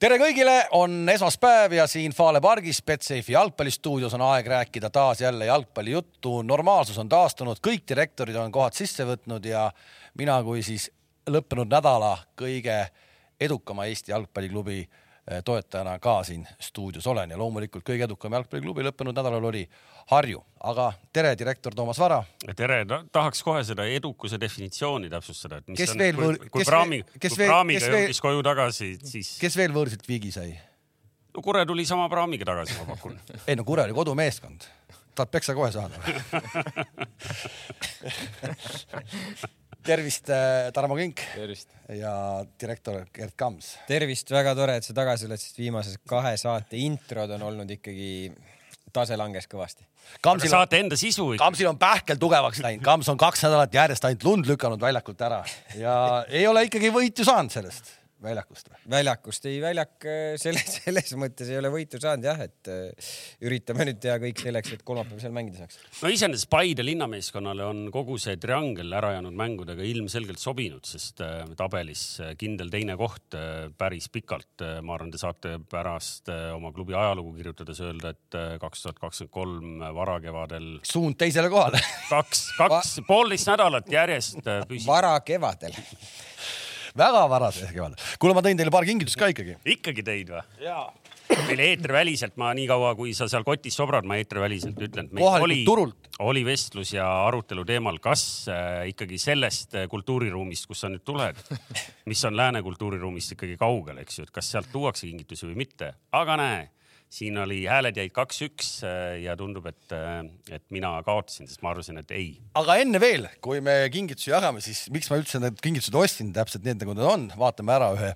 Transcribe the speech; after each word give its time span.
tere 0.00 0.16
kõigile, 0.18 0.54
on 0.74 1.08
esmaspäev 1.08 1.76
ja 1.78 1.86
siin 1.90 2.14
Fale 2.14 2.40
pargis 2.42 2.80
Betsafe'i 2.86 3.34
jalgpallistuudios 3.34 4.14
on 4.16 4.24
aeg 4.26 4.46
rääkida 4.50 4.90
taas 4.90 5.20
jälle 5.20 5.46
jalgpallijuttu. 5.46 6.42
normaalsus 6.42 6.98
on 6.98 7.08
taastunud, 7.08 7.60
kõik 7.62 7.86
direktorid 7.88 8.36
on 8.36 8.52
kohad 8.52 8.74
sisse 8.74 9.06
võtnud 9.06 9.46
ja 9.46 9.70
mina 10.18 10.42
kui 10.42 10.62
siis 10.62 10.90
lõppenud 11.30 11.70
nädala 11.70 12.16
kõige 12.36 12.88
edukama 13.40 13.86
Eesti 13.86 14.10
jalgpalliklubi 14.10 14.88
toetajana 15.44 15.98
ka 15.98 16.24
siin 16.24 16.48
stuudios 16.60 17.06
olen 17.06 17.30
ja 17.30 17.38
loomulikult 17.38 17.84
kõige 17.86 18.04
edukam 18.04 18.32
jalgpalliklubi 18.36 18.82
lõppenud 18.84 19.16
nädalal 19.16 19.44
oli 19.48 19.62
Harju, 20.10 20.42
aga 20.60 20.92
tere, 21.16 21.30
direktor 21.38 21.74
Toomas 21.74 21.98
Vara. 21.98 22.24
tere, 22.56 22.86
tahaks 23.12 23.42
kohe 23.42 23.64
seda 23.64 23.84
edukuse 23.88 24.40
definitsiooni 24.40 25.10
täpsustada, 25.10 25.56
et 25.62 25.68
mis 25.72 25.78
kes 25.80 25.90
on, 25.96 26.04
kui, 26.18 26.48
kui 26.52 26.64
praami, 26.68 27.00
kui 27.16 27.30
praamiga 27.38 27.88
jõudis 27.88 28.20
koju 28.20 28.42
tagasi, 28.44 28.98
siis. 29.00 29.38
kes 29.40 29.56
veel 29.56 29.72
võõrsilt 29.72 30.04
viigi 30.08 30.32
sai? 30.34 30.58
no 31.34 31.42
Kure 31.42 31.66
tuli 31.66 31.86
sama 31.88 32.08
praamiga 32.12 32.44
tagasi, 32.52 32.76
ma 32.82 32.86
pakun 32.92 33.16
ei 33.48 33.56
no 33.56 33.64
Kure 33.64 33.82
oli 33.88 33.96
kodumeeskond, 33.96 34.60
tahad 35.16 35.30
peksa 35.32 35.56
kohe 35.56 35.72
saada 35.72 35.96
tervist, 39.84 40.30
äh, 40.32 40.70
Tarmo 40.74 40.96
Kink. 40.96 41.20
ja 41.88 42.44
direktor 42.60 43.04
Gerd 43.14 43.34
Kams. 43.36 43.74
tervist, 43.88 44.30
väga 44.30 44.54
tore, 44.56 44.76
et 44.80 44.86
sa 44.86 44.96
tagasi 44.96 45.28
oled, 45.28 45.40
sest 45.40 45.58
viimased 45.58 46.00
kahe 46.08 46.36
saate 46.40 46.80
introd 46.80 47.30
on 47.36 47.48
olnud 47.50 47.70
ikkagi 47.76 48.32
tase 48.94 49.18
langes 49.18 49.48
kõvasti. 49.50 49.84
Kamsil 50.24 50.50
on, 50.50 50.54
saate 50.58 50.78
enda 50.82 50.96
sisu. 51.00 51.30
Kamsil 51.40 51.68
on 51.70 51.78
pähkel 51.80 52.20
tugevaks 52.20 52.60
läinud, 52.64 52.84
Kams 52.84 53.08
on 53.12 53.20
kaks 53.20 53.44
nädalat 53.46 53.74
järjest 53.74 54.04
ainult 54.08 54.24
lund 54.28 54.48
lükanud 54.48 54.80
väljakult 54.80 55.20
ära 55.28 55.42
ja 55.78 55.98
ei 56.28 56.46
ole 56.46 56.66
ikkagi 56.68 56.92
võitu 56.94 57.26
saanud 57.26 57.52
sellest 57.52 57.92
väljakust 58.24 58.70
või? 58.70 58.80
väljakust, 58.94 59.46
ei 59.50 59.60
väljak 59.62 60.06
äh, 60.08 60.22
selles, 60.40 60.76
selles 60.78 61.14
mõttes 61.20 61.50
ei 61.50 61.58
ole 61.60 61.70
võitu 61.72 62.00
saanud 62.02 62.26
jah, 62.28 62.40
et 62.44 62.70
äh, 62.72 63.12
üritame 63.44 63.86
nüüd 63.88 64.00
teha 64.02 64.16
kõik 64.22 64.42
selleks, 64.44 64.74
et 64.76 64.84
kolmapäeval 64.86 65.22
seal 65.22 65.34
mängida 65.36 65.62
saaks. 65.62 65.80
no 66.02 66.12
iseenesest 66.12 66.50
Paide 66.54 66.84
linnameeskonnale 66.86 67.66
on 67.66 67.84
kogu 67.94 68.18
see 68.22 68.36
triangel 68.40 68.92
ära 68.96 69.14
jäänud 69.16 69.36
mängudega 69.38 69.86
ilmselgelt 69.86 70.42
sobinud, 70.42 70.84
sest 70.88 71.22
äh, 71.24 71.42
tabelis 71.58 72.04
kindel 72.40 72.72
teine 72.72 72.98
koht 73.00 73.36
päris 73.78 74.08
pikalt. 74.12 74.62
ma 74.84 74.94
arvan, 74.94 75.10
te 75.12 75.18
saate 75.20 75.56
pärast 75.70 76.30
oma 76.54 76.70
klubi 76.74 76.94
ajalugu 76.96 77.34
kirjutades 77.38 77.80
öelda, 77.84 78.14
et 78.14 78.38
kaks 78.60 78.84
tuhat 78.84 79.00
kakskümmend 79.00 79.32
kolm 79.34 79.84
varakevadel. 79.96 80.68
suund 80.86 81.18
teisele 81.18 81.50
kohale 81.52 81.80
kaks, 82.10 82.44
kaks 82.58 82.92
Va, 83.00 83.06
poolteist 83.08 83.50
nädalat 83.50 83.90
järjest 83.90 84.42
püsib. 84.68 84.86
varakevadel 84.88 85.74
väga 86.98 87.24
varase 87.30 87.70
kevadel. 87.72 87.98
kuule, 88.22 88.36
ma 88.36 88.42
tõin 88.44 88.58
teile 88.58 88.72
paar 88.74 88.86
kingitust 88.86 89.18
ka 89.18 89.30
ikkagi. 89.32 89.56
ikkagi 89.76 90.04
tõid 90.06 90.30
või? 90.34 90.44
meil 91.48 91.62
eetriväliselt, 91.64 92.36
ma 92.40 92.50
niikaua, 92.54 92.92
kui 92.98 93.14
sa 93.16 93.26
seal 93.30 93.46
kotis 93.46 93.74
sobrad, 93.78 94.06
ma 94.06 94.18
eetriväliselt 94.20 94.78
ütlen, 94.86 95.08
et 95.08 95.16
meil 95.16 95.46
oli, 95.46 95.64
oli 96.22 96.44
vestlus 96.46 96.92
ja 96.94 97.06
arutelu 97.24 97.64
teemal, 97.66 97.98
kas 98.04 98.44
äh, 98.52 98.84
ikkagi 98.92 99.18
sellest 99.18 99.74
äh, 99.80 99.88
kultuuriruumist, 99.90 100.68
kus 100.70 100.84
sa 100.84 100.92
nüüd 100.92 101.02
tuled, 101.06 101.40
mis 102.10 102.24
on 102.28 102.36
lääne 102.36 102.62
kultuuriruumist 102.66 103.34
ikkagi 103.34 103.56
kaugel, 103.60 104.02
eks 104.04 104.20
ju, 104.20 104.28
et 104.28 104.34
kas 104.34 104.52
sealt 104.52 104.70
tuuakse 104.72 105.08
kingitusi 105.08 105.48
või 105.48 105.64
mitte, 105.64 105.94
aga 106.14 106.38
näe 106.38 106.62
siin 107.14 107.38
oli, 107.38 107.62
hääled 107.70 107.98
jäid 108.00 108.12
kaks-üks 108.14 108.74
äh, 108.86 109.22
ja 109.22 109.36
tundub, 109.38 109.68
et, 109.70 109.94
äh, 109.94 110.24
et 110.54 110.64
mina 110.74 110.96
kaotasin, 111.06 111.48
sest 111.50 111.62
ma 111.64 111.72
arvasin, 111.74 112.00
et 112.02 112.14
ei. 112.14 112.34
aga 112.58 112.78
enne 112.82 113.00
veel, 113.02 113.28
kui 113.44 113.62
me 113.64 113.76
kingitusi 113.94 114.32
jagame, 114.32 114.64
siis 114.64 114.86
miks 114.94 115.10
ma 115.12 115.20
üldse 115.22 115.42
need 115.42 115.62
kingitused 115.64 115.98
ostsin 115.98 116.34
täpselt 116.34 116.66
nii, 116.66 116.78
nagu 116.82 116.98
nad 116.98 117.10
on, 117.12 117.26
vaatame 117.38 117.76
ära 117.76 117.94
ühe 117.96 118.14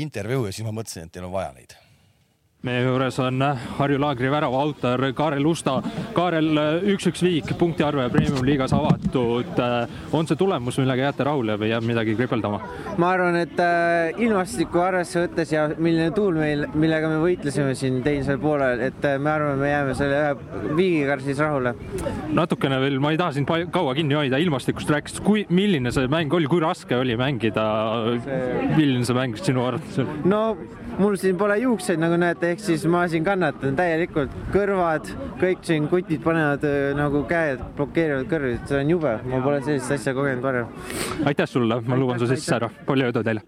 intervjuu 0.00 0.48
ja 0.48 0.54
siis 0.54 0.66
ma 0.66 0.74
mõtlesin, 0.76 1.08
et 1.08 1.16
teil 1.16 1.26
on 1.26 1.34
vaja 1.34 1.54
neid 1.56 1.74
meie 2.66 2.82
juures 2.84 3.16
on 3.24 3.40
Harju 3.78 3.96
Laagri 4.00 4.28
värava 4.28 4.58
autor 4.60 5.00
Kaarel 5.16 5.46
Usta. 5.48 5.78
Kaarel, 6.12 6.58
üks-üks 6.92 7.22
viik, 7.24 7.54
punktiarve 7.56 8.04
Premium-liigas 8.12 8.74
avatud. 8.76 9.60
on 10.12 10.26
see 10.28 10.36
tulemus, 10.36 10.76
millega 10.82 11.06
jääte 11.08 11.24
rahule 11.24 11.56
või 11.56 11.70
jääb 11.70 11.86
midagi 11.88 12.14
kripeldama? 12.18 12.60
ma 13.00 13.12
arvan, 13.14 13.38
et 13.40 13.60
äh, 13.64 14.20
ilmastikku 14.20 14.82
arvesse 14.82 15.22
võttes 15.22 15.54
ja 15.54 15.68
milline 15.78 16.10
tuul 16.12 16.36
meil, 16.36 16.66
millega 16.74 17.08
me 17.08 17.22
võitlesime 17.22 17.72
siin 17.78 18.02
teisel 18.04 18.36
poolel, 18.42 18.82
et 18.90 19.08
äh, 19.08 19.16
me 19.16 19.32
arvame, 19.32 19.56
me 19.62 19.70
jääme 19.70 19.96
selle 19.96 20.20
ühe 20.20 20.74
viigiga 20.76 21.16
siis 21.24 21.40
rahule. 21.40 21.72
natukene 22.36 22.80
veel, 22.82 23.00
ma 23.00 23.14
ei 23.14 23.20
taha 23.22 23.38
sind 23.38 23.48
kaua 23.72 23.94
kinni 23.96 24.18
hoida, 24.18 24.42
ilmastikust 24.42 24.92
rääkides, 24.92 25.24
kui, 25.24 25.46
milline 25.48 25.94
see 25.96 26.12
mäng 26.12 26.36
oli, 26.36 26.50
kui 26.50 26.60
raske 26.60 26.98
oli 26.98 27.16
mängida 27.20 27.64
see...? 28.26 28.68
milline 28.76 29.08
see 29.08 29.16
mäng 29.16 29.40
sinu 29.40 29.64
arvates 29.70 30.02
oli? 30.04 30.20
no 30.28 30.44
mul 31.00 31.16
siin 31.16 31.38
pole 31.40 31.56
juukseid, 31.62 32.00
nagu 32.00 32.16
näete, 32.20 32.49
ehk 32.50 32.64
siis 32.64 32.86
ma 32.90 33.04
siin 33.10 33.26
kannatan 33.26 33.78
täielikult, 33.78 34.34
kõrvad, 34.54 35.12
kõik 35.42 35.62
siin 35.66 35.86
kutid 35.92 36.24
panevad 36.24 36.66
äh, 36.68 36.90
nagu 36.98 37.24
käed 37.30 37.62
blokeerivad 37.78 38.28
kõrvi, 38.32 38.56
see 38.66 38.82
on 38.82 38.92
jube, 38.96 39.14
ma 39.30 39.44
pole 39.44 39.62
sellist 39.66 39.96
asja 39.98 40.16
kogenud 40.16 40.44
varem. 40.44 40.76
aitäh 41.24 41.48
sulle, 41.48 41.80
ma 41.86 41.98
luban 41.98 42.20
su 42.22 42.30
sisse 42.30 42.58
ära, 42.58 42.70
palju 42.86 43.10
jõudu 43.10 43.26
teile 43.30 43.46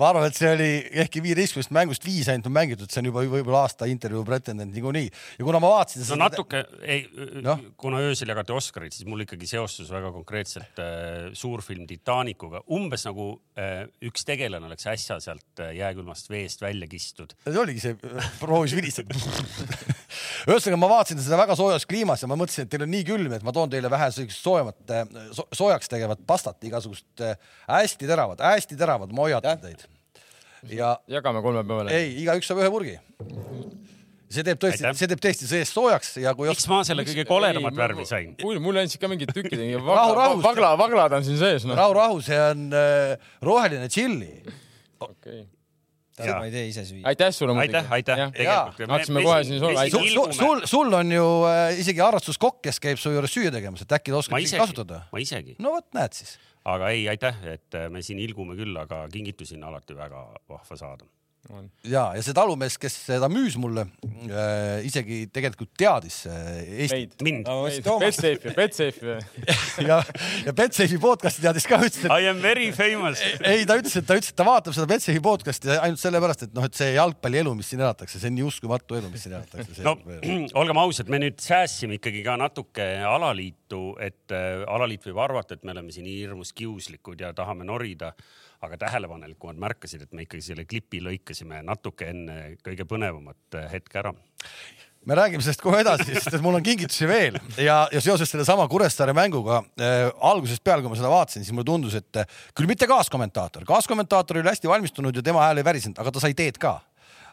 ma 0.00 0.10
arvan, 0.10 0.26
et 0.28 0.36
see 0.36 0.50
oli 0.52 0.68
ehkki 1.04 1.22
viieteistkümnest 1.24 1.72
mängust 1.74 2.04
viis 2.04 2.28
ainult 2.28 2.50
on 2.50 2.54
mängitud, 2.56 2.90
see 2.92 3.00
on 3.00 3.08
juba 3.08 3.22
võib-olla 3.32 3.62
aasta 3.64 3.88
intervjuu 3.88 4.24
pretendent 4.28 4.74
niikuinii. 4.76 5.08
ja 5.38 5.46
kuna 5.46 5.60
ma 5.62 5.70
vaatasin 5.72 6.02
no 6.02 6.08
seda... 6.10 6.18
natuke, 6.26 6.62
ei 6.84 7.06
no?, 7.44 7.56
kuna 7.80 8.02
öösel 8.04 8.28
jagati 8.32 8.52
Oscarit, 8.56 8.96
siis 8.96 9.08
mul 9.08 9.24
ikkagi 9.24 9.48
seostus 9.48 9.88
väga 9.92 10.12
konkreetselt 10.12 10.82
äh, 10.84 11.30
suurfilm 11.36 11.86
Titanicuga, 11.88 12.60
umbes 12.76 13.06
nagu 13.08 13.30
äh, 13.56 13.86
üks 14.04 14.28
tegelane 14.28 14.68
oleks 14.68 14.88
äsja 14.92 15.16
sealt 15.24 15.64
äh, 15.64 15.72
jääkülmast 15.78 16.28
veest 16.32 16.64
välja 16.64 16.90
kistud. 16.90 17.32
see 17.46 17.62
oligi 17.62 17.86
see, 17.86 17.96
äh, 17.96 18.30
proovis 18.42 18.76
vilistada 18.76 19.16
ühesõnaga, 20.50 20.80
ma 20.80 20.92
vaatasin 20.92 21.24
seda 21.24 21.40
väga 21.40 21.56
soojas 21.58 21.88
kliimas 21.88 22.20
ja 22.22 22.28
ma 22.28 22.36
mõtlesin, 22.38 22.68
et 22.68 22.74
teil 22.74 22.84
on 22.84 22.92
nii 22.92 23.08
külm, 23.08 23.32
et 23.32 23.44
ma 23.46 23.56
toon 23.56 23.72
teile 23.72 23.88
vähe 23.92 24.12
sellist 24.12 24.44
soojemat 24.44 24.96
so,, 25.32 25.48
soojaks 25.56 25.88
tegevat 25.88 26.20
pastat, 26.28 26.60
igasugust 26.68 27.24
äh, 27.24 27.40
hästi 27.64 28.12
teravat, 28.12 28.44
hästi 28.44 28.76
teravad, 28.76 29.16
ma 29.16 29.24
hoiatan 29.24 29.64
teid 29.64 29.85
ja. 30.70 30.92
jagame 31.10 31.42
kolmepäevale. 31.44 31.94
ei, 31.94 32.12
igaüks 32.22 32.50
saab 32.50 32.62
ühe 32.62 32.70
purgi. 32.72 32.94
see 34.26 34.44
teeb 34.46 34.60
tõesti, 34.62 34.92
see 34.98 35.10
teeb 35.12 35.22
tõesti 35.22 35.50
seest 35.50 35.76
soojaks 35.76 36.16
ja 36.22 36.34
kui. 36.38 36.48
miks 36.50 36.68
ma 36.70 36.82
selle 36.88 37.06
kõige 37.06 37.26
koledamat 37.28 37.76
värvi 37.78 38.06
sain? 38.08 38.32
kuule, 38.40 38.62
mul 38.62 38.82
andsid 38.82 39.02
ka 39.02 39.10
mingid 39.12 39.34
tükid 39.36 39.58
vagla, 39.90 40.30
vagla, 40.44 40.72
vaglad 40.80 41.18
on 41.20 41.26
siin 41.26 41.40
sees 41.42 41.66
no.. 41.68 41.76
rahu, 41.78 41.98
rahu, 41.98 42.22
see 42.24 42.40
on 42.52 42.70
äh, 42.76 43.28
roheline 43.44 43.90
tšilli. 43.92 44.32
okei 45.00 45.10
okay 45.10 45.44
ja. 46.24 46.38
ma 46.40 46.48
ei 46.48 46.52
tee 46.54 46.66
ise 46.70 46.84
süüa. 46.88 47.04
aitäh 47.10 47.30
sulle 47.34 47.54
muidugi. 47.56 47.76
aitäh, 47.90 48.22
aitäh. 48.22 48.88
hakkasime 48.88 49.22
kohe 49.22 49.44
siin 49.44 49.60
sulle. 49.60 49.90
sul, 49.90 50.32
sul, 50.32 50.60
sul 50.64 50.92
on 50.92 51.12
ju 51.12 51.26
äh, 51.50 51.78
isegi 51.80 52.00
harrastuskokk, 52.00 52.62
kes 52.66 52.80
käib 52.82 53.00
su 53.00 53.12
juures 53.12 53.32
süüa 53.36 53.52
tegemas, 53.54 53.84
et 53.84 53.96
äkki 53.98 54.14
ta 54.14 54.20
oskab 54.22 54.46
kasutada? 54.58 55.02
ma 55.12 55.22
isegi. 55.22 55.56
no 55.62 55.76
vot, 55.76 55.88
näed 55.96 56.16
siis 56.16 56.36
aga 56.66 56.90
ei, 56.94 57.06
aitäh, 57.08 57.42
et 57.52 57.74
äh, 57.78 57.90
me 57.92 58.02
siin 58.02 58.18
ilgume 58.22 58.56
küll, 58.58 58.74
aga 58.80 59.04
kingitusi 59.12 59.58
on 59.58 59.68
alati 59.70 59.96
väga 59.96 60.26
vahva 60.50 60.78
saada 60.78 61.06
ja, 61.86 62.02
ja 62.16 62.22
see 62.24 62.34
talumees, 62.36 62.76
kes 62.80 62.96
seda 63.06 63.28
müüs 63.32 63.56
mulle 63.60 63.86
äh,, 64.26 64.84
isegi 64.86 65.24
tegelikult 65.32 65.72
teadis 65.78 66.22
äh, 66.30 66.84
Eesti. 66.86 67.24
mind 67.24 67.48
no,. 67.48 67.98
Betsafe'i, 68.00 68.54
Betsafe'i 68.56 69.16
ja, 69.90 70.00
ja 70.46 70.54
Betsafe'i 70.56 70.98
podcast'i 71.02 71.44
teadis 71.44 71.68
ka, 71.68 71.78
ütles, 71.82 72.02
et. 72.04 72.10
I 72.10 72.30
am 72.30 72.40
very 72.42 72.70
famous 72.76 73.22
ei, 73.52 73.66
ta 73.68 73.78
ütles, 73.78 73.96
et 74.00 74.08
ta 74.08 74.18
ütles, 74.18 74.32
et 74.32 74.38
ta 74.38 74.46
vaatab 74.48 74.76
seda 74.76 74.88
Betsafe'i 74.90 75.22
podcast'i 75.24 75.72
ainult 75.76 76.02
sellepärast, 76.02 76.46
et 76.48 76.56
noh, 76.56 76.66
et 76.66 76.78
see 76.78 76.92
jalgpallielu, 76.96 77.54
mis 77.58 77.70
siin 77.72 77.84
elatakse, 77.84 78.20
see 78.20 78.32
on 78.32 78.38
nii 78.38 78.48
uskumatu 78.48 78.98
elu, 78.98 79.12
mis 79.12 79.26
siin 79.26 79.36
elatakse. 79.38 79.84
no 79.86 79.96
olgem 80.62 80.82
ausad, 80.82 81.12
me 81.12 81.22
nüüd 81.22 81.38
säästsime 81.42 82.00
ikkagi 82.00 82.24
ka 82.26 82.38
natuke 82.40 82.88
alaliitu, 83.06 83.84
et 84.02 84.34
äh, 84.34 84.64
alaliit 84.66 85.06
võib 85.10 85.22
arvata, 85.22 85.56
et 85.56 85.66
me 85.66 85.76
oleme 85.76 85.94
siin 85.94 86.08
hirmus 86.10 86.52
kiuslikud 86.56 87.22
ja 87.22 87.32
tahame 87.36 87.66
norida 87.68 88.12
aga 88.66 88.78
tähelepanelikumad 88.80 89.58
märkasid, 89.62 90.06
et 90.06 90.16
me 90.16 90.26
ikkagi 90.26 90.44
selle 90.50 90.66
klipi 90.68 91.00
lõikasime 91.04 91.62
natuke 91.66 92.10
enne 92.12 92.56
kõige 92.64 92.86
põnevamat 92.88 93.58
äh, 93.60 93.70
hetke 93.76 94.02
ära. 94.02 94.12
Me 95.06 95.14
räägime 95.14 95.44
sellest 95.44 95.62
kohe 95.62 95.78
edasi, 95.84 96.16
sest 96.18 96.42
mul 96.42 96.58
on 96.58 96.64
kingitusi 96.66 97.06
veel. 97.06 97.36
Ja, 97.62 97.84
ja 97.94 98.00
seoses 98.02 98.30
sellesama 98.32 98.64
Kuressaare 98.70 99.14
mänguga 99.14 99.60
äh, 99.78 100.08
algusest 100.26 100.64
peale, 100.66 100.82
kui 100.82 100.90
ma 100.90 100.98
seda 100.98 101.12
vaatasin, 101.12 101.44
siis 101.46 101.54
mulle 101.54 101.68
tundus, 101.68 101.94
et 101.94 102.18
äh, 102.18 102.40
küll 102.58 102.66
mitte 102.66 102.88
kaaskommentaator, 102.90 103.62
kaaskommentaator 103.68 104.40
oli 104.40 104.50
hästi 104.50 104.70
valmistunud 104.70 105.14
ja 105.14 105.22
tema 105.22 105.44
hääl 105.46 105.62
ei 105.62 105.68
värisenud, 105.68 106.00
aga 106.02 106.14
ta 106.16 106.24
sai 106.24 106.34
teed 106.34 106.58
ka. 106.62 106.80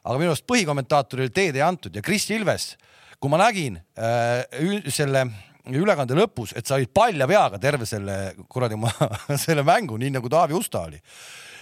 aga 0.03 0.19
minu 0.19 0.33
arust 0.33 0.45
põhikommentaatorile 0.51 1.31
teed 1.33 1.57
ei 1.57 1.63
antud. 1.65 1.95
Ja 1.95 2.03
Kris 2.05 2.27
Ilves, 2.35 2.73
kui 3.17 3.31
ma 3.31 3.39
nägin 3.41 3.79
äh, 3.97 4.43
selle 4.91 5.25
ülekande 5.71 6.17
lõpus, 6.17 6.51
et 6.57 6.67
sa 6.67 6.75
olid 6.75 6.91
palja 6.93 7.27
peaga 7.29 7.59
terve 7.61 7.87
selle 7.87 8.33
kuradi 8.51 8.75
ma 8.79 8.91
selle 9.45 9.63
mängu, 9.67 9.97
nii 9.99 10.11
nagu 10.17 10.31
Taavi 10.31 10.57
Usta 10.57 10.83
oli. 10.89 10.99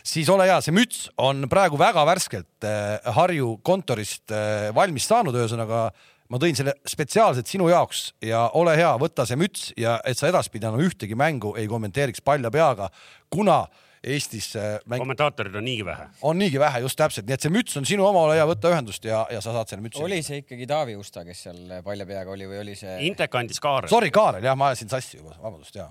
Siis 0.01 0.29
ole 0.33 0.47
hea, 0.49 0.57
see 0.65 0.73
müts 0.73 1.03
on 1.21 1.45
praegu 1.49 1.77
väga 1.77 2.01
värskelt 2.09 2.65
äh, 2.65 2.97
Harju 3.13 3.59
kontorist 3.61 4.33
äh, 4.33 4.71
valmis 4.73 5.05
saanud, 5.05 5.37
ühesõnaga 5.37 5.91
ma 6.31 6.39
tõin 6.41 6.57
selle 6.57 6.73
spetsiaalselt 6.87 7.49
sinu 7.49 7.67
jaoks 7.69 8.07
ja 8.25 8.47
ole 8.57 8.73
hea, 8.79 8.91
võta 8.97 9.27
see 9.27 9.37
müts 9.37 9.69
ja 9.77 9.99
et 10.07 10.17
sa 10.17 10.31
edaspidi 10.31 10.65
enam 10.65 10.81
ühtegi 10.81 11.17
mängu 11.19 11.53
ei 11.59 11.67
kommenteeriks 11.69 12.23
palja 12.25 12.49
peaga, 12.53 12.87
kuna 13.29 13.65
Eestis 14.01 14.53
mäng.... 14.89 14.97
kommentaatorid 14.97 15.55
on 15.55 15.65
niigi 15.65 15.85
vähe. 15.85 16.07
on 16.25 16.39
niigi 16.41 16.59
vähe, 16.59 16.79
just 16.81 16.97
täpselt, 16.97 17.27
nii 17.27 17.35
et 17.37 17.43
see 17.45 17.51
müts 17.53 17.75
on 17.77 17.85
sinu 17.85 18.05
oma, 18.07 18.23
ole 18.25 18.37
hea, 18.39 18.45
võta 18.49 18.71
ühendust 18.73 19.03
ja, 19.05 19.19
ja 19.29 19.41
sa 19.45 19.53
saad 19.53 19.69
selle 19.69 19.85
mütsi. 19.85 20.01
oli 20.01 20.23
see 20.25 20.39
ikkagi 20.41 20.65
Taavi 20.69 20.95
Usta, 20.97 21.21
kes 21.27 21.43
seal 21.45 21.59
palja 21.85 22.07
peaga 22.09 22.33
oli 22.33 22.47
või 22.49 22.63
oli 22.63 22.73
see? 22.79 22.95
Intek 23.05 23.37
andis 23.37 23.61
Kaarel. 23.61 23.91
Sorry, 23.93 24.09
Kaarel 24.13 24.47
jah, 24.47 24.57
ma 24.57 24.71
ajasin 24.71 24.89
sassi 24.89 25.19
juba, 25.19 25.35
vabandust 25.43 25.77
ja. 25.77 25.85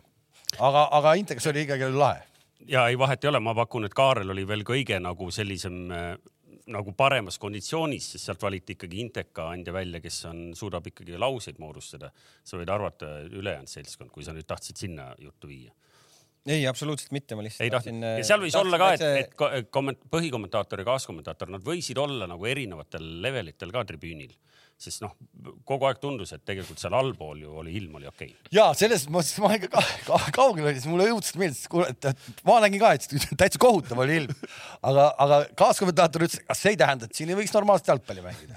aga, 0.59 0.89
aga 0.99 1.15
Intekas 1.21 1.47
oli 1.53 1.63
ikkagi 1.69 1.91
lahe. 1.95 2.25
ja 2.67 2.89
ei, 2.91 2.99
vahet 2.99 3.23
ei 3.23 3.31
ole, 3.31 3.43
ma 3.47 3.55
pakun, 3.61 3.87
et 3.87 3.95
Kaarel 3.95 4.35
oli 4.35 4.47
veel 4.49 4.67
kõige 4.67 4.99
nagu 4.99 5.31
sellisem 5.31 5.79
nagu 6.71 6.95
paremas 6.99 7.39
konditsioonis, 7.43 8.09
sest 8.15 8.27
sealt 8.27 8.43
valiti 8.43 8.75
ikkagi 8.75 9.05
Inteka 9.05 9.47
andja 9.53 9.75
välja, 9.75 10.03
kes 10.03 10.19
on, 10.31 10.43
suudab 10.59 10.87
ikkagi 10.91 11.19
lauseid 11.19 11.63
moodustada. 11.63 12.11
sa 12.43 12.59
võid 12.59 12.75
arvata 12.75 13.21
ülejäänud 13.31 13.71
seltskond, 13.71 14.11
kui 14.11 14.27
sa 14.27 14.35
nüüd 14.35 14.51
tahtsid 14.51 14.83
sinna 14.83 15.13
juttu 15.19 15.51
viia 15.51 15.71
ei, 16.49 16.63
absoluutselt 16.69 17.13
mitte, 17.13 17.37
ma 17.37 17.45
lihtsalt 17.45 17.67
ei 17.67 17.73
tahtsin. 17.75 18.03
ja 18.03 18.27
seal 18.27 18.45
võis 18.45 18.57
olla 18.59 18.81
ka, 18.81 18.93
et, 18.97 19.07
et, 19.25 19.69
komment-, 19.75 20.01
põhikommentaator 20.13 20.85
ja 20.85 20.89
kaaskommentaator, 20.93 21.53
nad 21.53 21.65
võisid 21.67 22.01
olla 22.01 22.29
nagu 22.31 22.49
erinevatel 22.49 23.11
levelitel 23.25 23.75
ka 23.75 23.85
tribüünil 23.89 24.33
sest 24.81 25.03
noh, 25.05 25.13
kogu 25.69 25.87
aeg 25.89 25.99
tundus, 26.01 26.31
et 26.33 26.43
tegelikult 26.47 26.81
seal 26.81 26.95
allpool 26.97 27.43
ju 27.43 27.53
oli 27.61 27.75
ilm 27.77 27.99
oli 27.99 28.09
okei 28.09 28.31
okay.. 28.31 28.53
ja 28.55 28.71
selles 28.77 29.05
mõttes 29.13 29.37
ma 29.43 29.53
ikka 29.57 29.69
ka, 29.75 29.83
ka, 30.07 30.21
kaugel 30.39 30.65
olin, 30.65 30.79
siis 30.79 30.89
mulle 30.89 31.09
õudselt 31.13 31.41
meeldis, 31.41 31.67
et, 31.91 32.33
ma 32.49 32.57
nägin 32.65 32.81
ka, 32.81 32.95
et 32.97 33.05
täitsa 33.43 33.61
kohutav 33.61 34.01
oli 34.01 34.17
ilm. 34.23 34.47
aga, 34.89 35.07
aga 35.27 35.43
kaaskommentaator 35.61 36.25
ütles, 36.29 36.45
kas 36.49 36.65
see 36.65 36.73
ei 36.75 36.81
tähenda, 36.81 37.09
et 37.09 37.19
siin 37.19 37.33
ei 37.33 37.39
võiks 37.43 37.53
normaalselt 37.57 37.93
jalgpalli 37.93 38.25
mängida. 38.25 38.57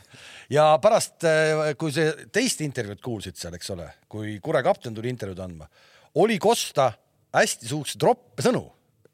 ja 0.53 0.69
pärast, 0.83 1.17
eh, 1.27 1.73
kui 1.79 1.91
see 1.95 2.13
teist 2.31 2.63
intervjuud 2.63 3.03
kuulsid 3.03 3.39
seal, 3.39 3.59
eks 3.59 3.75
ole, 3.75 3.89
kui 4.07 4.37
Kure 4.43 4.63
kapten 4.63 4.95
tuli 4.95 5.11
intervjuud 5.11 5.43
andma, 5.43 5.67
oli 6.23 6.39
Kosta 6.39 6.93
hästi 7.41 7.69
suhteliselt 7.71 8.05
roppe 8.09 8.45
sõnu. 8.45 8.67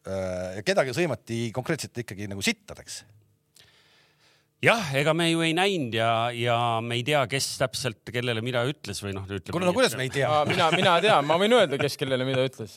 Eh, 0.10 0.60
kedagi 0.68 0.96
sõimati 0.96 1.48
konkreetselt 1.56 1.98
ikkagi 2.04 2.28
nagu 2.32 2.44
sittadeks 2.44 3.02
jah, 4.64 4.92
ega 5.00 5.14
me 5.16 5.30
ju 5.30 5.44
ei 5.44 5.54
näinud 5.56 5.96
ja, 5.96 6.12
ja 6.36 6.56
me 6.84 6.98
ei 7.00 7.04
tea, 7.08 7.22
kes 7.32 7.48
täpselt 7.62 8.12
kellele 8.12 8.44
mida 8.46 8.64
ütles 8.68 9.00
või 9.04 9.14
noh, 9.16 9.28
kuule, 9.28 9.68
no 9.68 9.76
kuidas 9.76 9.96
me 10.00 10.08
ei 10.08 10.14
tea? 10.14 10.32
mina, 10.50 10.68
mina 10.76 10.98
tean, 11.04 11.28
ma 11.28 11.40
võin 11.40 11.56
öelda, 11.56 11.80
kes 11.80 11.96
kellele 12.00 12.28
mida 12.28 12.44
ütles. 12.48 12.76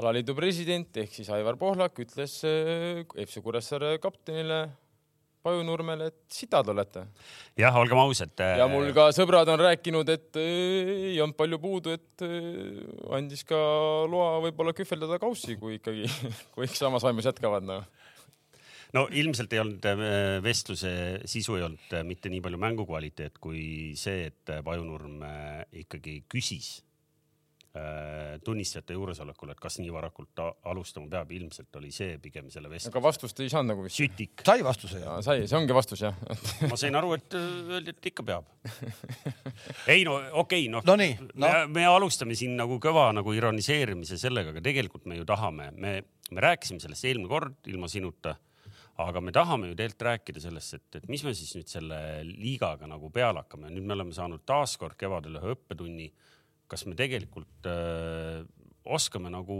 alaliidu 0.00 0.36
president 0.36 1.02
ehk 1.02 1.12
siis 1.18 1.28
Aivar 1.32 1.58
Pohlak 1.60 2.00
ütles 2.04 2.38
äh, 2.48 3.02
FC 3.26 3.44
Kuressaare 3.44 3.98
kaptenile 4.02 4.64
Pajunurmele, 5.42 6.10
et 6.12 6.20
sitad 6.30 6.68
olete. 6.70 7.06
jah, 7.58 7.74
olgem 7.80 7.98
ausad. 8.02 8.34
Äh, 8.40 8.58
ja 8.60 8.68
mul 8.70 8.92
ka 8.96 9.08
sõbrad 9.16 9.48
on 9.52 9.62
rääkinud, 9.62 10.12
et 10.14 10.38
äh, 10.40 10.92
ei 11.12 11.18
olnud 11.22 11.38
palju 11.38 11.58
puudu, 11.62 11.96
et 11.96 12.26
andis 13.12 13.42
ka 13.48 13.58
loa 14.10 14.38
võib-olla 14.46 14.76
kühveldada 14.76 15.18
kaussi, 15.22 15.58
kui 15.60 15.80
ikkagi, 15.80 16.06
kui 16.54 16.68
ikka 16.68 16.84
samas 16.84 17.06
vaimus 17.06 17.28
jätkavad 17.30 17.66
noh 17.66 17.86
no 18.96 19.06
ilmselt 19.12 19.52
ei 19.54 19.62
olnud 19.62 19.88
äh, 19.88 20.04
vestluse 20.44 20.92
sisu 21.30 21.56
ei 21.58 21.66
olnud 21.66 21.96
äh, 21.96 22.04
mitte 22.06 22.32
nii 22.32 22.42
palju 22.44 22.60
mängu 22.60 22.86
kvaliteet 22.88 23.40
kui 23.42 23.92
see, 23.98 24.28
et 24.30 24.52
äh, 24.52 24.62
Pajunurm 24.64 25.22
ikkagi 25.82 26.22
küsis 26.30 26.80
tunnistajate 28.44 28.92
juuresolekul, 28.92 29.54
et 29.54 29.60
kas 29.60 29.78
nii 29.80 29.92
varakult 29.94 30.42
alustama 30.68 31.08
peab, 31.14 31.30
ilmselt 31.32 31.78
oli 31.80 31.88
see 31.94 32.18
pigem 32.20 32.50
selle 32.52 32.68
vestluse. 32.68 32.92
aga 32.92 33.02
vastust 33.06 33.40
ei 33.40 33.48
saanud 33.48 33.72
nagu 33.72 33.86
vist? 33.86 33.96
sütik. 33.96 34.44
sai 34.44 34.60
vastuse 34.66 35.00
jah? 35.00 35.22
sai, 35.24 35.46
see 35.48 35.56
ongi 35.56 35.76
vastus 35.76 36.02
jah 36.04 36.18
ma 36.70 36.76
sain 36.76 37.00
aru, 37.00 37.14
et 37.16 37.38
öeldi, 37.38 37.94
et 37.96 38.10
ikka 38.12 38.26
peab. 38.28 38.50
ei 39.94 40.04
no 40.04 40.18
okei 40.18 40.66
okay,, 40.66 40.68
noh 40.74 40.84
no, 40.84 40.98
nii, 41.00 41.16
no. 41.32 41.46
Me, 41.46 41.52
me 41.78 41.88
alustame 41.88 42.36
siin 42.36 42.58
nagu 42.60 42.76
kõva 42.82 43.08
nagu 43.16 43.32
ironiseerimise 43.36 44.20
sellega, 44.20 44.52
aga 44.52 44.64
tegelikult 44.68 45.08
me 45.08 45.16
ju 45.22 45.28
tahame, 45.28 45.72
me, 45.72 45.98
me 46.28 46.44
rääkisime 46.44 46.82
sellest 46.82 47.08
eelmine 47.08 47.32
kord 47.32 47.72
ilma 47.72 47.88
sinuta 47.88 48.36
aga 49.00 49.22
me 49.24 49.32
tahame 49.32 49.70
ju 49.70 49.76
tegelikult 49.76 50.06
rääkida 50.08 50.42
sellest, 50.44 50.74
et, 50.76 51.00
et 51.00 51.08
mis 51.10 51.22
me 51.24 51.32
siis 51.36 51.54
nüüd 51.56 51.70
selle 51.70 51.98
liigaga 52.28 52.88
nagu 52.90 53.08
peale 53.14 53.42
hakkame, 53.44 53.70
nüüd 53.72 53.86
me 53.88 53.96
oleme 53.96 54.14
saanud 54.16 54.44
taaskord 54.48 54.98
kevadel 55.00 55.40
ühe 55.40 55.54
õppetunni. 55.56 56.10
Kas 56.72 56.86
me 56.88 56.96
tegelikult 56.98 57.68
öö, 57.68 58.40
äh, 58.40 58.46
oskame 58.96 59.30
nagu 59.30 59.56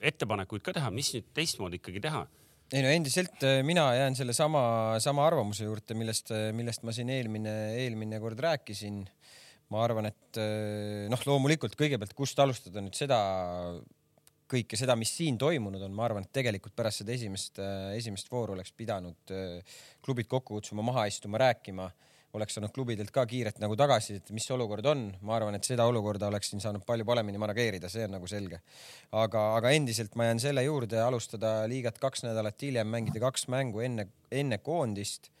ettepanekuid 0.00 0.64
ka 0.66 0.74
teha, 0.74 0.90
mis 0.94 1.12
nüüd 1.14 1.28
teistmoodi 1.36 1.80
ikkagi 1.82 2.02
teha? 2.08 2.24
ei 2.68 2.82
no 2.84 2.90
endiselt 2.92 3.44
äh, 3.48 3.60
mina 3.64 3.86
jään 3.96 4.16
selle 4.18 4.34
sama, 4.36 4.96
arvamuse 5.24 5.68
juurde, 5.68 5.96
millest, 5.96 6.32
äh, 6.36 6.50
millest 6.56 6.84
ma 6.84 6.94
siin 6.96 7.12
eelmine, 7.12 7.54
eelmine 7.84 8.20
kord 8.24 8.40
rääkisin. 8.44 9.04
ma 9.68 9.82
arvan, 9.84 10.06
et 10.08 10.38
noh, 11.12 11.22
loomulikult 11.28 11.74
kõigepealt, 11.76 12.14
kust 12.16 12.38
alustada 12.40 12.80
nüüd 12.80 12.96
seda 12.96 13.18
kõike 14.48 14.78
seda, 14.80 14.94
mis 14.96 15.10
siin 15.12 15.36
toimunud 15.36 15.82
on, 15.84 15.92
ma 15.92 16.06
arvan, 16.06 16.24
et 16.24 16.32
tegelikult 16.32 16.72
pärast 16.72 17.02
seda 17.02 17.12
esimest, 17.12 17.60
esimest 17.92 18.32
vooru 18.32 18.54
oleks 18.54 18.72
pidanud 18.72 19.34
klubid 20.00 20.24
kokku 20.30 20.56
kutsuma, 20.56 20.80
maha 20.88 21.04
istuma, 21.12 21.36
rääkima, 21.44 21.90
oleks 22.38 22.56
saanud 22.56 22.72
klubidelt 22.74 23.12
ka 23.14 23.26
kiiret 23.28 23.60
nagu 23.62 23.76
tagasisidet, 23.78 24.32
mis 24.36 24.48
olukord 24.54 24.86
on. 24.88 25.04
ma 25.20 25.36
arvan, 25.36 25.58
et 25.58 25.68
seda 25.68 25.86
olukorda 25.90 26.30
oleks 26.32 26.52
siin 26.52 26.64
saanud 26.64 26.86
palju 26.88 27.06
paremini 27.08 27.40
manageerida, 27.42 27.90
see 27.92 28.06
on 28.08 28.16
nagu 28.16 28.30
selge. 28.30 28.62
aga, 29.12 29.44
aga 29.58 29.74
endiselt 29.76 30.16
ma 30.16 30.30
jään 30.30 30.40
selle 30.46 30.64
juurde, 30.64 31.00
alustada 31.02 31.60
liigat 31.68 31.98
kaks 31.98 32.24
nädalat 32.28 32.62
hiljem, 32.62 32.88
mängida 32.88 33.20
kaks 33.26 33.48
mängu 33.52 33.84
enne, 33.84 34.08
enne 34.30 34.62
koondist 34.64 35.32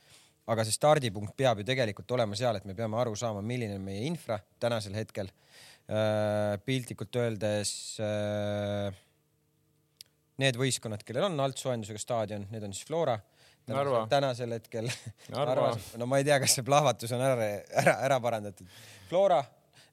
aga 0.48 0.64
see 0.64 0.72
stardipunkt 0.72 1.34
peab 1.36 1.60
ju 1.60 1.64
tegelikult 1.68 2.10
olema 2.16 2.36
seal, 2.36 2.56
et 2.56 2.64
me 2.64 2.74
peame 2.74 2.96
aru 2.96 3.16
saama, 3.16 3.42
milline 3.44 3.76
on 3.76 3.84
meie 3.84 4.06
infra 4.08 4.38
tänasel 4.60 4.94
hetkel 4.96 5.28
Äh, 5.88 6.58
piltlikult 6.68 7.16
öeldes 7.16 7.70
äh, 8.04 8.92
need 10.36 10.58
võistkonnad, 10.60 11.00
kellel 11.00 11.30
on 11.30 11.40
altsoojendusega 11.40 12.02
staadion, 12.02 12.44
need 12.52 12.66
on 12.66 12.74
siis 12.76 12.84
Flora. 12.84 13.14
Narva. 13.68 14.06
tänasel 14.10 14.56
hetkel 14.56 14.88
no 16.00 16.08
ma 16.08 16.20
ei 16.20 16.26
tea, 16.26 16.40
kas 16.42 16.58
see 16.58 16.66
plahvatus 16.66 17.12
on 17.16 17.22
ära, 17.24 17.48
ära, 17.82 17.94
ära 18.08 18.20
parandatud. 18.22 18.68
Flora, 19.08 19.40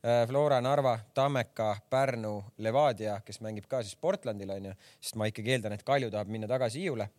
äh, 0.03 0.23
Flora, 0.29 0.61
Narva, 0.63 0.97
Tammeka, 1.13 1.71
Pärnu, 1.89 2.37
Levadia, 2.63 3.19
kes 3.25 3.41
mängib 3.45 3.67
ka 3.71 3.81
siis 3.83 3.97
Portlandil 3.99 4.53
onju, 4.55 4.75
sest 4.99 5.19
ma 5.19 5.29
ikkagi 5.31 5.55
eeldan, 5.55 5.75
et 5.75 5.85
Kalju 5.87 6.11
tahab 6.13 6.31
minna 6.31 6.49
tagasi 6.51 6.83
Hiiule 6.83 7.09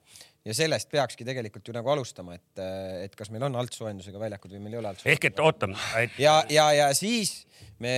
ja 0.46 0.54
sellest 0.54 0.90
peakski 0.92 1.26
tegelikult 1.26 1.66
ju 1.66 1.74
nagu 1.74 1.90
alustama, 1.90 2.36
et, 2.38 2.62
et 3.02 3.16
kas 3.18 3.32
meil 3.34 3.48
on 3.48 3.58
altsoojendusega 3.58 4.20
väljakud 4.20 4.54
või 4.54 4.62
meil 4.62 4.76
ei 4.76 4.80
ole 4.80 4.92
altsoojendusega. 4.92 5.18
ehk 5.18 5.28
et 5.32 5.42
ootame 5.42 5.78
et.... 6.02 6.18
ja, 6.22 6.36
ja, 6.52 6.68
ja 6.76 6.88
siis 6.94 7.40
me 7.82 7.96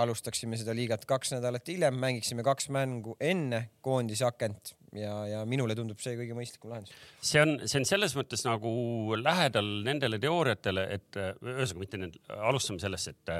alustaksime 0.00 0.58
seda 0.60 0.74
liigat 0.76 1.04
kaks 1.08 1.34
nädalat 1.36 1.68
hiljem, 1.68 1.98
mängiksime 2.00 2.44
kaks 2.46 2.70
mängu 2.72 3.16
enne 3.20 3.66
koondise 3.84 4.24
akent 4.28 4.74
ja, 4.96 5.14
ja 5.28 5.40
minule 5.48 5.76
tundub 5.78 6.00
see 6.02 6.16
kõige 6.18 6.36
mõistlikum 6.36 6.72
lahendus. 6.72 6.94
see 7.22 7.42
on, 7.42 7.56
see 7.64 7.80
on 7.80 7.88
selles 7.88 8.14
mõttes 8.18 8.44
nagu 8.46 8.70
lähedal 9.18 9.68
nendele 9.86 10.20
teooriatele, 10.22 10.86
et 10.96 11.20
ühesõnaga 11.20 11.84
mitte 11.84 12.00
need, 12.00 12.18
alustame 12.40 12.82
sellest, 12.82 13.14
et 13.14 13.36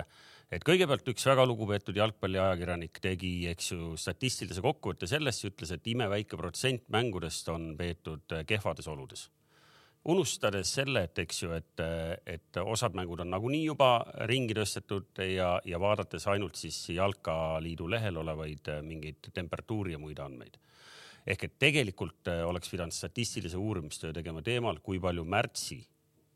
et 0.50 0.64
kõigepealt 0.66 1.06
üks 1.12 1.26
väga 1.28 1.44
lugupeetud 1.46 1.98
jalgpalliajakirjanik 2.00 2.98
tegi, 3.02 3.34
eks 3.52 3.68
ju, 3.70 3.92
statistilise 4.00 4.62
kokkuvõtte 4.64 5.06
sellest 5.06 5.44
ja 5.44 5.50
ütles, 5.52 5.70
et 5.76 5.92
imeväike 5.92 6.38
protsent 6.38 6.88
mängudest 6.90 7.52
on 7.54 7.76
peetud 7.78 8.40
kehvades 8.46 8.88
oludes. 8.90 9.28
unustades 10.04 10.70
selle, 10.74 11.02
et 11.04 11.18
eks 11.18 11.42
ju, 11.42 11.52
et, 11.52 11.80
et 12.26 12.56
osad 12.64 12.94
mängud 12.96 13.20
on 13.20 13.30
nagunii 13.30 13.66
juba 13.66 14.00
ringi 14.26 14.56
tõstetud 14.56 15.20
ja, 15.28 15.60
ja 15.64 15.78
vaadates 15.78 16.26
ainult 16.26 16.56
siis 16.56 16.88
jalkaliidu 16.96 17.86
lehel 17.90 18.16
olevaid 18.16 18.72
mingeid 18.82 19.30
temperatuuri 19.34 19.92
ja 19.92 20.02
muid 20.02 20.18
andmeid 20.18 20.56
ehk 21.26 21.44
et 21.44 21.58
tegelikult 21.58 22.28
oleks 22.46 22.70
pidanud 22.72 22.94
statistilise 22.94 23.56
uurimistöö 23.56 24.12
tegema 24.12 24.42
teemal, 24.42 24.78
kui 24.82 25.00
palju 25.00 25.24
märtsi 25.24 25.80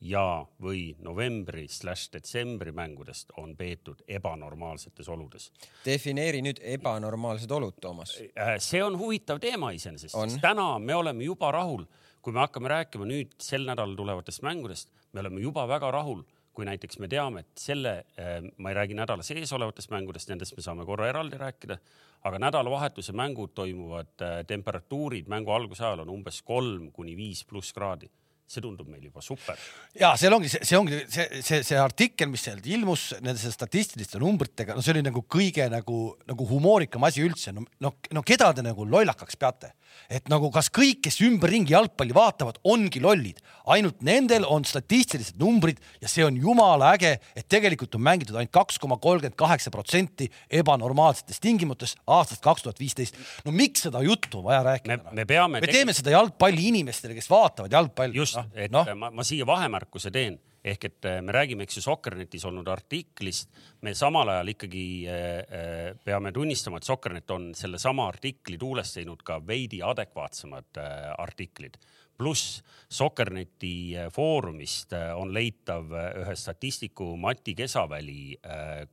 ja, 0.04 0.44
või 0.60 0.92
novembri 1.02 1.66
slaš 1.70 2.08
detsembri 2.12 2.72
mängudest 2.76 3.32
on 3.40 3.54
peetud 3.56 4.02
ebanormaalsetes 4.08 5.08
oludes. 5.08 5.50
defineeri 5.84 6.42
nüüd 6.44 6.60
ebanormaalsed 6.76 7.50
olud, 7.50 7.76
Toomas. 7.80 8.16
Äh, 8.20 8.56
see 8.58 8.82
on 8.84 8.98
huvitav 9.00 9.40
teema 9.40 9.72
iseenesest, 9.76 10.16
sest 10.16 10.42
täna 10.42 10.78
me 10.78 10.94
oleme 10.94 11.24
juba 11.24 11.52
rahul, 11.52 11.86
kui 12.22 12.32
me 12.32 12.44
hakkame 12.44 12.68
rääkima 12.72 13.08
nüüd 13.08 13.34
sel 13.40 13.66
nädalal 13.68 13.96
tulevatest 13.96 14.44
mängudest, 14.44 14.92
me 15.12 15.24
oleme 15.24 15.40
juba 15.40 15.66
väga 15.68 15.90
rahul 15.94 16.24
kui 16.54 16.66
näiteks 16.68 17.00
me 17.02 17.08
teame, 17.10 17.44
et 17.44 17.60
selle, 17.60 17.94
äh, 18.20 18.40
ma 18.56 18.72
ei 18.72 18.78
räägi 18.78 18.96
nädala 18.98 19.26
sees 19.26 19.52
olevatest 19.52 19.92
mängudest, 19.92 20.30
nendest 20.30 20.56
me 20.56 20.64
saame 20.64 20.86
korra 20.88 21.08
eraldi 21.10 21.38
rääkida, 21.40 21.78
aga 22.24 22.40
nädalavahetuse 22.46 23.12
mängud 23.16 23.54
toimuvad, 23.54 24.14
äh, 24.22 24.42
temperatuurid 24.48 25.30
mängu 25.32 25.54
alguse 25.54 25.84
ajal 25.84 26.04
on 26.06 26.14
umbes 26.18 26.42
kolm 26.42 26.90
kuni 26.92 27.16
viis 27.18 27.44
pluss 27.48 27.74
kraadi 27.76 28.10
see 28.44 28.60
tundub 28.60 28.88
meil 28.92 29.04
juba 29.06 29.22
super. 29.24 29.58
ja 29.96 30.12
seal 30.20 30.34
ongi 30.36 30.50
see, 30.52 30.76
ongi 30.76 31.00
see, 31.08 31.40
see, 31.40 31.62
see 31.64 31.78
artikkel, 31.80 32.28
mis 32.32 32.44
sealt 32.44 32.66
ilmus 32.68 33.06
nende 33.24 33.52
statistiliste 33.52 34.20
numbritega, 34.22 34.76
no 34.76 34.84
see 34.84 34.92
oli 34.94 35.04
nagu 35.06 35.24
kõige 35.30 35.66
nagu, 35.72 36.00
nagu 36.28 36.48
humoorikam 36.50 37.08
asi 37.08 37.24
üldse. 37.24 37.54
no, 37.56 37.64
no, 37.80 37.94
no 38.12 38.24
keda 38.26 38.52
te 38.54 38.64
nagu 38.66 38.86
lollakaks 38.88 39.40
peate? 39.40 39.72
Et 40.10 40.28
nagu 40.32 40.50
kas 40.54 40.70
kõik, 40.74 41.02
kes 41.04 41.20
ümberringi 41.24 41.74
jalgpalli 41.74 42.14
vaatavad, 42.16 42.60
ongi 42.64 43.02
lollid, 43.02 43.40
ainult 43.72 44.02
nendel 44.04 44.46
on 44.48 44.66
statistilised 44.68 45.38
numbrid 45.40 45.80
ja 46.02 46.10
see 46.10 46.24
on 46.26 46.36
jumala 46.40 46.92
äge, 46.94 47.16
et 47.36 47.48
tegelikult 47.50 47.96
on 47.98 48.04
mängitud 48.04 48.36
ainult 48.36 48.54
kaks 48.54 48.80
koma 48.82 48.98
kolmkümmend 49.02 49.38
kaheksa 49.40 49.72
protsenti 49.74 50.30
ebanormaalsetes 50.50 51.40
tingimustes 51.40 51.96
aastast 52.06 52.44
kaks 52.44 52.66
tuhat 52.66 52.80
viisteist. 52.80 53.18
no 53.44 53.52
miks 53.52 53.86
seda 53.88 54.02
juttu 54.04 54.40
on 54.42 54.48
vaja 54.50 54.62
rääkida? 54.70 54.96
me, 54.96 55.20
me 55.20 55.28
peame. 55.28 55.60
me 55.60 55.70
teeme 55.70 55.96
seda 55.96 56.16
jalgpalli 56.16 56.68
inimestele, 56.72 57.14
kes 57.14 57.30
vaatavad 57.30 57.72
jalgpalli. 57.72 58.16
just 58.16 58.36
no,, 58.40 58.48
et 58.54 58.72
no. 58.72 58.84
ma, 58.96 59.10
ma 59.10 59.26
siia 59.26 59.46
vahemärkuse 59.48 60.12
teen 60.14 60.38
ehk 60.64 60.86
et 60.88 61.08
äh, 61.08 61.20
me 61.22 61.32
räägime, 61.32 61.66
eks 61.66 61.78
ju, 61.78 61.82
Soccernetis 61.84 62.44
olnud 62.48 62.68
artiklist, 62.72 63.50
me 63.84 63.92
samal 63.96 64.30
ajal 64.32 64.54
ikkagi 64.54 64.84
äh, 65.10 65.26
äh, 65.44 65.90
peame 66.04 66.32
tunnistama, 66.32 66.80
et 66.80 66.88
Soccernet 66.88 67.30
on 67.34 67.50
sellesama 67.56 68.08
artikli 68.08 68.58
tuules 68.60 68.94
teinud 68.96 69.22
ka 69.26 69.40
veidi 69.46 69.82
adekvaatsemad 69.84 70.80
artiklid. 71.18 71.76
Pluss 72.14 72.60
Soccerneti 72.94 73.96
foorumist 74.14 74.92
on 75.18 75.32
leitav 75.34 75.90
ühe 76.20 76.36
statistiku 76.38 77.08
Mati 77.18 77.56
Kesaväli 77.58 78.36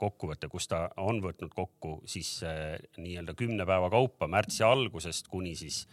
kokkuvõte, 0.02 0.50
kus 0.50 0.66
ta 0.72 0.88
on 0.98 1.20
võtnud 1.22 1.54
kokku 1.54 2.00
siis 2.10 2.40
nii-öelda 2.98 3.36
kümne 3.38 3.68
päeva 3.70 3.92
kaupa 3.94 4.26
märtsi 4.26 4.66
algusest 4.66 5.30
kuni 5.30 5.54
siis 5.60 5.84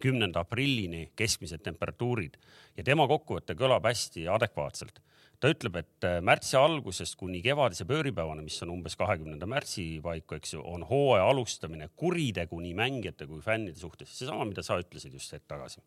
kümnenda 0.00 0.40
aprillini 0.40 1.10
keskmised 1.20 1.60
temperatuurid. 1.68 2.40
Ja 2.80 2.86
tema 2.88 3.04
kokkuvõte 3.12 3.58
kõlab 3.60 3.84
hästi 3.84 4.24
adekvaatselt 4.32 5.02
ta 5.40 5.50
ütleb, 5.52 5.78
et 5.80 6.06
äh, 6.06 6.18
märtsi 6.24 6.56
algusest 6.60 7.16
kuni 7.20 7.40
kevadise 7.44 7.86
pööripäevani, 7.88 8.44
mis 8.44 8.58
on 8.64 8.74
umbes 8.74 8.96
kahekümnenda 9.00 9.48
märtsi 9.48 9.84
paiku, 10.04 10.36
eks 10.36 10.54
ju, 10.56 10.64
on 10.66 10.84
hooaja 10.88 11.28
alustamine 11.32 11.88
kuritegu 12.00 12.60
nii 12.60 12.74
mängijate 12.76 13.28
kui 13.30 13.40
fännide 13.44 13.80
suhtes, 13.80 14.12
seesama, 14.18 14.44
mida 14.48 14.64
sa 14.66 14.78
ütlesid 14.82 15.16
just 15.16 15.32
hetk 15.36 15.48
tagasi. 15.48 15.80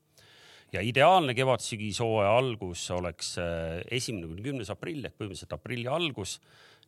ja 0.73 0.81
ideaalne 0.81 1.35
kevad-sügishooaja 1.37 2.31
algus 2.33 2.87
oleks 2.91 3.35
äh, 3.37 3.83
esimene 3.93 4.25
kuni 4.31 4.41
kümnes 4.41 4.71
aprill 4.73 5.05
ehk 5.05 5.19
põhimõtteliselt 5.19 5.53
aprilli 5.53 5.85
algus 5.85 6.39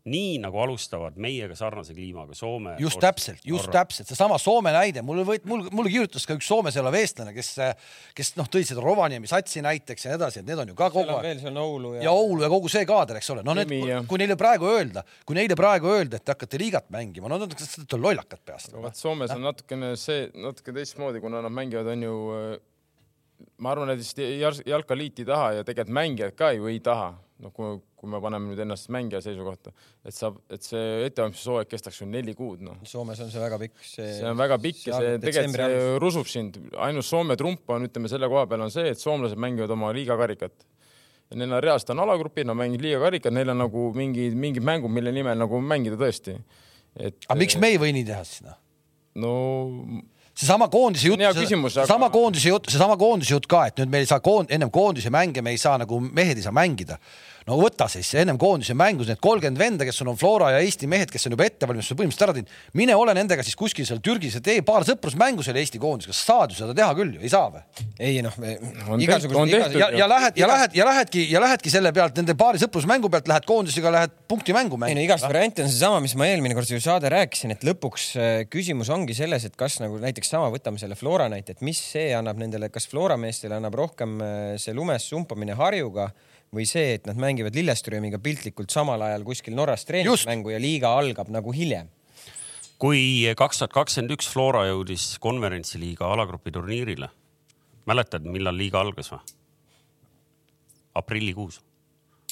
nii 0.05 0.35
nagu 0.37 0.59
alustavad 0.61 1.15
meiega 1.17 1.55
sarnase 1.57 1.95
kliimaga 1.97 2.35
Soome. 2.37 2.75
just 2.79 2.99
täpselt, 3.01 3.39
just 3.41 3.65
Norra. 3.65 3.79
täpselt, 3.79 4.09
seesama 4.11 4.37
Soome 4.41 4.69
näide, 4.75 5.01
mulle 5.05 5.23
võit-, 5.25 5.47
mul, 5.49 5.63
mulle 5.73 5.89
kirjutas 5.89 6.27
ka 6.29 6.37
üks 6.37 6.45
Soomes 6.49 6.77
elav 6.77 6.93
eestlane, 6.99 7.33
kes, 7.33 7.49
kes 8.17 8.33
noh, 8.37 8.49
tõi 8.51 8.61
seda 8.67 8.83
Rovaniemi 8.85 9.29
satsi 9.29 9.63
näiteks 9.65 10.05
ja 10.05 10.13
nii 10.13 10.19
edasi, 10.19 10.43
et 10.43 10.49
need 10.49 10.61
on 10.61 10.73
ju 10.73 10.77
ka 10.77 10.91
kogu 10.93 11.09
aeg. 11.15 11.25
veel 11.25 11.41
seal 11.41 11.55
on 11.55 11.61
Oulu 11.63 11.95
ja. 11.97 12.03
ja 12.05 12.13
Oulu 12.13 12.45
ja 12.45 12.51
kogu 12.53 12.69
see 12.69 12.85
kaader, 12.85 13.17
eks 13.17 13.31
ole, 13.33 13.45
no 13.47 13.57
need, 13.57 13.73
kui 14.11 14.21
neile 14.21 14.37
praegu 14.37 14.69
öelda, 14.75 15.01
kui 15.25 15.39
neile 15.39 15.57
praegu 15.57 15.89
öelda, 15.95 16.21
et 16.21 16.27
te 16.27 16.35
hakkate 16.35 16.61
liigat 16.61 16.93
mängima, 16.93 17.31
no 17.31 17.41
nad 17.41 17.57
on 17.57 18.05
lollakad 18.05 18.45
peast. 18.45 18.77
vot 18.77 19.01
Soomes 19.01 19.33
on 19.33 19.41
natukene 19.47 19.95
see 19.97 20.29
natuke 20.37 20.75
teistmoodi, 20.75 21.23
kuna 21.23 21.41
nad 21.41 21.53
mängivad, 21.53 21.89
on 21.95 22.05
ju 22.05 22.15
ma 23.57 23.73
arvan, 23.73 23.89
et 23.93 24.05
vist 24.05 24.21
jalkaliit 24.21 25.25
ei 25.25 25.27
taha 25.33 25.53
ja 25.57 25.65
tegelikult 25.65 25.97
mängijad 25.97 26.37
ka 26.37 26.53
ju 26.53 26.69
ei 26.69 26.79
taha, 26.83 27.15
noh, 27.43 27.51
kui 27.55 27.79
kui 28.05 28.11
me 28.11 28.19
paneme 28.21 28.51
nüüd 28.51 28.61
ennast 28.61 28.91
mängija 28.93 29.19
seisukohta, 29.25 29.73
et 30.05 30.15
saab, 30.15 30.37
et 30.53 30.63
see 30.63 31.07
ettevalmistushooaeg 31.07 31.69
kestaks 31.71 32.03
ju 32.03 32.07
neli 32.09 32.35
kuud, 32.37 32.61
noh. 32.65 32.77
Soomes 32.87 33.19
on 33.25 33.31
see 33.33 33.41
väga 33.41 33.59
pikk. 33.63 33.81
see 33.87 34.29
on 34.29 34.37
väga 34.39 34.59
pikk 34.61 34.83
ja 34.91 35.01
see 35.01 35.17
tegelikult 35.23 35.57
see 35.63 35.97
rusub 36.03 36.29
sind. 36.29 36.59
ainus 36.87 37.09
Soome 37.11 37.37
trump 37.39 37.69
on, 37.73 37.87
ütleme 37.89 38.11
selle 38.11 38.29
koha 38.31 38.45
peal 38.51 38.65
on 38.67 38.73
see, 38.73 38.93
et 38.93 39.01
soomlased 39.01 39.41
mängivad 39.41 39.73
oma 39.75 39.91
liigakarikat. 39.95 40.67
neil 41.35 41.49
on 41.49 41.63
reaalselt 41.65 41.95
on 41.95 42.03
alagrupid, 42.05 42.47
nad 42.47 42.59
mängivad 42.59 42.85
liigakarikat, 42.85 43.33
neil 43.33 43.55
on 43.55 43.63
nagu 43.65 43.87
mingid, 43.97 44.37
mingid 44.37 44.65
mängud, 44.65 44.93
mille 44.93 45.15
nimel 45.15 45.39
nagu 45.41 45.61
mängida 45.73 45.97
tõesti. 45.99 46.37
et. 46.95 47.17
aga 47.27 47.39
miks 47.41 47.57
me 47.57 47.73
ei 47.73 47.81
või 47.81 47.95
nii 47.97 48.05
teha 48.11 48.23
siis 48.27 48.45
noh? 48.45 48.61
no 49.25 49.33
seesama 50.35 50.67
koondise 50.67 51.07
jutt, 51.07 51.19
seesama 51.87 52.09
koondise 52.11 52.49
jutt, 52.49 52.67
seesama 52.71 52.97
koondise 52.99 53.33
jutt 53.33 53.47
ka, 53.47 53.65
et 53.69 53.79
nüüd 53.79 53.91
me 53.93 54.01
ei 54.03 54.09
saa 54.09 54.19
koond-, 54.19 54.51
ennem 54.51 54.71
koondise 54.73 55.09
mänge 55.13 55.41
me 55.41 55.55
ei 55.55 55.61
saa 55.61 55.77
nagu 55.81 55.99
mehed 56.03 56.37
ei 56.37 56.43
saa 56.43 56.51
mängida 56.55 56.97
no 57.45 57.57
võta 57.59 57.85
siis 57.91 58.09
ennem 58.17 58.39
koondise 58.41 58.73
mängus 58.77 59.09
need 59.09 59.21
kolmkümmend 59.21 59.59
venda, 59.61 59.85
kes 59.85 59.99
sul 60.01 60.09
on 60.09 60.17
Flora 60.17 60.49
ja 60.55 60.61
Eesti 60.65 60.89
mehed, 60.89 61.11
kes 61.13 61.27
on 61.29 61.35
juba 61.35 61.45
ettevalmistuse 61.45 61.97
põhimõtteliselt 61.99 62.25
ära 62.25 62.35
teinud. 62.37 62.53
mine 62.79 62.95
ole 62.97 63.13
nendega 63.17 63.45
siis 63.45 63.57
kuskil 63.59 63.85
seal 63.85 64.01
Türgis 64.05 64.39
ja 64.39 64.41
tee 64.45 64.63
paar 64.65 64.85
sõprusmängu 64.87 65.45
selle 65.45 65.61
Eesti 65.61 65.81
koondisega, 65.81 66.15
kas 66.15 66.23
saad 66.25 66.55
ju 66.55 66.59
seda 66.59 66.73
teha 66.77 66.89
küll 66.97 67.13
ju, 67.17 67.21
ei 67.21 67.31
saa 67.31 67.51
või? 67.53 67.61
ei 67.99 68.23
noh, 68.25 68.33
igasugused, 68.41 69.53
igasugused 69.53 69.77
ja, 69.77 69.91
ja 69.93 70.09
lähed 70.09 70.41
ja 70.41 70.49
lähed 70.49 70.77
ja 70.79 70.89
lähedki 70.89 71.27
ja 71.29 71.43
lähedki 71.43 71.73
selle 71.73 71.93
pealt 71.95 72.17
nende 72.17 72.37
paari 72.39 72.61
sõprusmängu 72.61 73.13
pealt 73.13 73.29
lähed 73.29 73.45
koondisega, 73.45 73.93
lähed 73.93 74.17
punktimängu 74.25 74.79
mängima. 74.81 74.93
ei 74.95 74.97
no 74.97 75.05
igast 75.05 75.29
variante 75.29 75.65
on 75.65 75.69
seesama, 75.69 76.01
mis 76.01 76.17
ma 76.17 76.29
eelmine 76.31 76.57
kord 76.57 76.73
ju 76.73 76.81
saade 76.81 77.13
rääkisin, 77.13 77.53
et 77.53 77.65
lõpuks 77.67 78.07
äh, 78.17 78.35
küsimus 78.49 78.89
ongi 78.93 79.13
selles, 79.17 79.45
et 79.45 79.57
kas 79.59 79.77
nagu 79.83 80.01
näiteks 80.01 80.33
sama, 80.33 80.49
võtame 80.53 80.81
selle 80.81 80.97
Flora 80.97 81.29
näite, 81.29 81.53
et 81.53 81.65
mis 81.65 81.77
see 81.93 82.09
annab 82.17 82.41
nendele, 82.41 82.71
kas 82.73 82.89
Flora 82.89 83.19
meestele 83.21 83.59
annab 83.59 83.77
rohkem 83.77 84.17
äh, 84.17 84.55
see 84.61 84.73
lumes 84.73 85.05
sumpamine 85.13 85.53
Harjuga 85.59 86.09
või 86.53 86.65
see, 86.69 86.95
et 86.97 87.05
nad 87.09 87.19
mängivad 87.19 87.55
Lilleströmiga 87.55 88.19
piltlikult 88.23 88.73
samal 88.73 89.01
ajal 89.01 89.25
kuskil 89.27 89.55
Norras 89.57 89.85
treeningmängu 89.87 90.53
ja 90.53 90.59
liiga 90.61 90.93
algab 90.97 91.31
nagu 91.33 91.53
hiljem. 91.55 91.89
kui 92.79 93.23
kaks 93.37 93.61
tuhat 93.61 93.73
kakskümmend 93.73 94.17
üks 94.17 94.27
Flora 94.27 94.65
jõudis 94.67 95.15
konverentsiliiga 95.23 96.09
alagrupi 96.11 96.51
turniirile, 96.51 97.07
mäletad, 97.87 98.27
millal 98.27 98.57
liiga 98.57 98.81
algas 98.83 99.11
või? 99.13 99.23
aprillikuus 100.95 101.61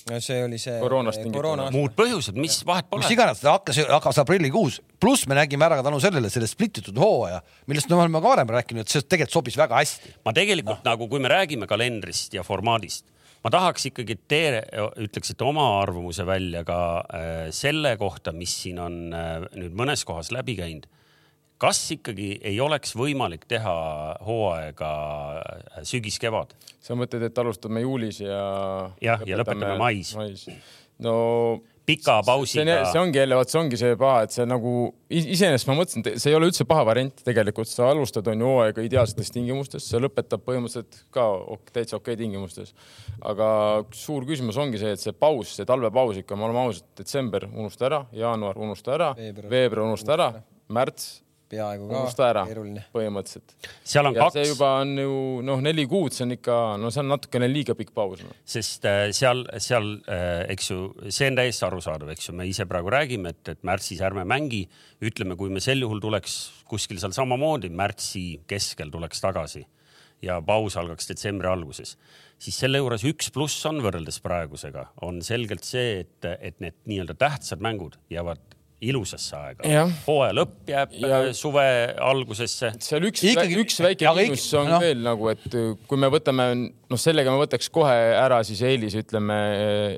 no 0.09 0.19
see 0.23 0.39
oli 0.43 0.59
see 0.59 0.75
koroonast 0.81 1.21
tingitud 1.21 1.39
koroona. 1.39 1.69
muud 1.73 1.93
põhjused, 1.97 2.35
mis 2.39 2.59
vahet 2.67 2.89
pole. 2.89 3.03
mis 3.03 3.13
iganes, 3.15 3.41
ta 3.43 3.55
hakkas, 3.55 3.79
hakkas 3.87 4.19
aprillikuus, 4.23 4.79
pluss 5.01 5.27
me 5.29 5.37
nägime 5.37 5.67
ära 5.67 5.79
ka 5.79 5.85
tänu 5.87 6.01
sellele 6.03 6.31
selle 6.33 6.49
splititud 6.49 6.97
hooaja, 6.99 7.39
millest 7.71 7.91
me 7.91 7.99
oleme 7.99 8.19
ka 8.19 8.25
varem 8.27 8.53
rääkinud, 8.57 8.83
et 8.83 8.93
see 8.93 9.05
tegelikult 9.05 9.37
sobis 9.39 9.57
väga 9.59 9.79
hästi. 9.79 10.15
ma 10.25 10.35
tegelikult 10.35 10.81
no. 10.81 10.89
nagu, 10.91 11.07
kui 11.11 11.23
me 11.23 11.31
räägime 11.31 11.69
kalendrist 11.69 12.35
ja 12.35 12.43
formaadist, 12.47 13.05
ma 13.43 13.51
tahaks 13.51 13.89
ikkagi, 13.91 14.17
et 14.17 14.25
te 14.31 14.41
ütleksite 15.03 15.45
oma 15.45 15.65
arvamuse 15.81 16.25
välja 16.27 16.63
ka 16.67 16.79
äh, 17.03 17.31
selle 17.55 17.95
kohta, 17.99 18.33
mis 18.35 18.55
siin 18.63 18.79
on 18.83 18.99
äh, 19.15 19.47
nüüd 19.59 19.75
mõnes 19.77 20.05
kohas 20.07 20.31
läbi 20.35 20.55
käinud. 20.59 20.87
kas 21.63 21.79
ikkagi 21.95 22.39
ei 22.43 22.57
oleks 22.59 22.95
võimalik 22.99 23.45
teha 23.47 23.75
hooaega 24.25 24.93
äh, 25.41 25.83
sügis-kevad? 25.83 26.55
sa 26.83 26.95
mõtled, 26.99 27.27
et 27.27 27.37
alustame 27.37 27.83
juulis 27.83 28.23
ja. 28.23 28.39
jah, 29.01 29.27
ja 29.27 29.39
lõpetame 29.39 29.77
mais, 29.79 30.15
mais.? 30.15 30.47
no 31.03 31.15
pika 31.85 32.19
pausiga. 32.25 32.77
see 32.91 33.01
ongi 33.01 33.19
jälle, 33.19 33.37
vot 33.37 33.51
see 33.51 33.59
ongi 33.59 33.79
see 33.79 33.95
paha, 33.99 34.25
et 34.27 34.35
see 34.35 34.45
nagu 34.47 34.73
iseenesest 35.13 35.69
ma 35.69 35.75
mõtlesin, 35.77 36.05
see 36.21 36.31
ei 36.31 36.37
ole 36.37 36.49
üldse 36.51 36.67
paha 36.69 36.85
variant 36.87 37.23
tegelikult, 37.27 37.69
sa 37.69 37.89
alustad 37.91 38.27
on 38.31 38.43
ju 38.43 38.51
hooaega 38.51 38.85
ideaalsetes 38.85 39.33
tingimustes, 39.35 39.87
see 39.89 40.01
lõpetab 40.03 40.45
põhimõtteliselt 40.47 41.03
ka 41.13 41.27
täitsa 41.75 41.99
okei 41.99 42.15
okay 42.15 42.21
tingimustes. 42.23 42.73
aga 43.21 43.47
suur 43.95 44.27
küsimus 44.29 44.59
ongi 44.61 44.81
see, 44.81 44.95
et 44.95 45.03
see 45.03 45.15
paus, 45.15 45.55
see 45.57 45.67
talvepaus 45.69 46.21
ikka, 46.23 46.37
me 46.39 46.47
oleme 46.49 46.65
ausad, 46.67 46.87
detsember 46.99 47.47
unusta 47.51 47.89
ära, 47.89 48.03
jaanuar 48.15 48.59
unusta 48.59 48.95
ära, 48.97 49.11
veebruar 49.17 49.87
unusta 49.89 50.15
ära, 50.17 50.31
märts 50.73 51.22
peaaegu 51.53 51.87
ka 51.89 52.01
unusta 52.01 52.27
ära 52.29 52.43
põhimõtteliselt. 52.93 53.55
seal 53.93 54.09
on 54.09 54.17
ja 54.17 54.25
kaks. 54.25 54.37
see 54.37 54.49
juba 54.51 54.71
on 54.81 54.95
ju 55.03 55.17
noh, 55.45 55.61
neli 55.65 55.85
kuud, 55.89 56.15
see 56.15 56.25
on 56.27 56.35
ikka, 56.37 56.57
no 56.81 56.91
see 56.93 57.03
on 57.03 57.11
natukene 57.13 57.49
liiga 57.51 57.77
pikk 57.79 57.93
paus 57.95 58.23
no.. 58.25 58.33
sest 58.55 58.87
äh, 58.89 59.05
seal, 59.15 59.45
seal 59.63 59.91
äh, 60.11 60.43
eks 60.53 60.71
ju, 60.71 60.79
see 61.09 61.29
on 61.31 61.39
täiesti 61.39 61.67
arusaadav, 61.69 62.13
eks 62.15 62.29
ju, 62.29 62.37
me 62.39 62.47
ise 62.49 62.67
praegu 62.69 62.91
räägime, 62.93 63.35
et, 63.35 63.53
et 63.55 63.63
märtsis 63.67 64.01
ärme 64.03 64.25
mängi. 64.29 64.65
ütleme, 65.03 65.37
kui 65.39 65.51
me 65.53 65.63
sel 65.63 65.83
juhul 65.83 66.01
tuleks 66.03 66.37
kuskil 66.69 66.99
seal 67.01 67.15
samamoodi 67.15 67.71
märtsi 67.73 68.43
keskel 68.49 68.91
tuleks 68.93 69.21
tagasi 69.23 69.65
ja 70.23 70.39
paus 70.45 70.77
algaks 70.79 71.09
detsembri 71.09 71.49
alguses, 71.51 71.97
siis 72.41 72.57
selle 72.63 72.79
juures 72.81 73.03
üks 73.07 73.29
pluss 73.35 73.65
on 73.69 73.81
võrreldes 73.83 74.21
praegusega, 74.23 74.87
on 75.05 75.21
selgelt 75.25 75.67
see, 75.67 76.03
et, 76.05 76.29
et 76.39 76.59
need 76.63 76.77
nii-öelda 76.89 77.17
tähtsad 77.19 77.63
mängud 77.63 77.99
jäävad 78.13 78.41
ilusasse 78.89 79.35
aega. 79.37 79.87
hooaja 80.07 80.37
lõpp 80.39 80.71
jääb 80.73 80.95
ja... 80.99 81.19
Äh, 81.23 81.27
suve 81.37 81.65
algusesse. 82.03 82.73
seal 82.83 83.09
üks 83.09 83.25
Ikkagi..., 83.31 83.57
üks 83.63 83.81
väike 83.83 84.13
miinus 84.17 84.47
on 84.59 84.71
no. 84.75 84.79
veel 84.83 85.03
nagu, 85.05 85.29
et 85.33 85.49
äh, 85.49 85.73
kui 85.89 86.01
me 86.01 86.11
võtame, 86.13 86.47
noh, 86.63 87.01
sellega 87.01 87.33
me 87.33 87.43
võtaks 87.43 87.71
kohe 87.73 87.97
ära 88.19 88.41
siis 88.47 88.63
eelise, 88.67 89.03
ütleme 89.05 89.39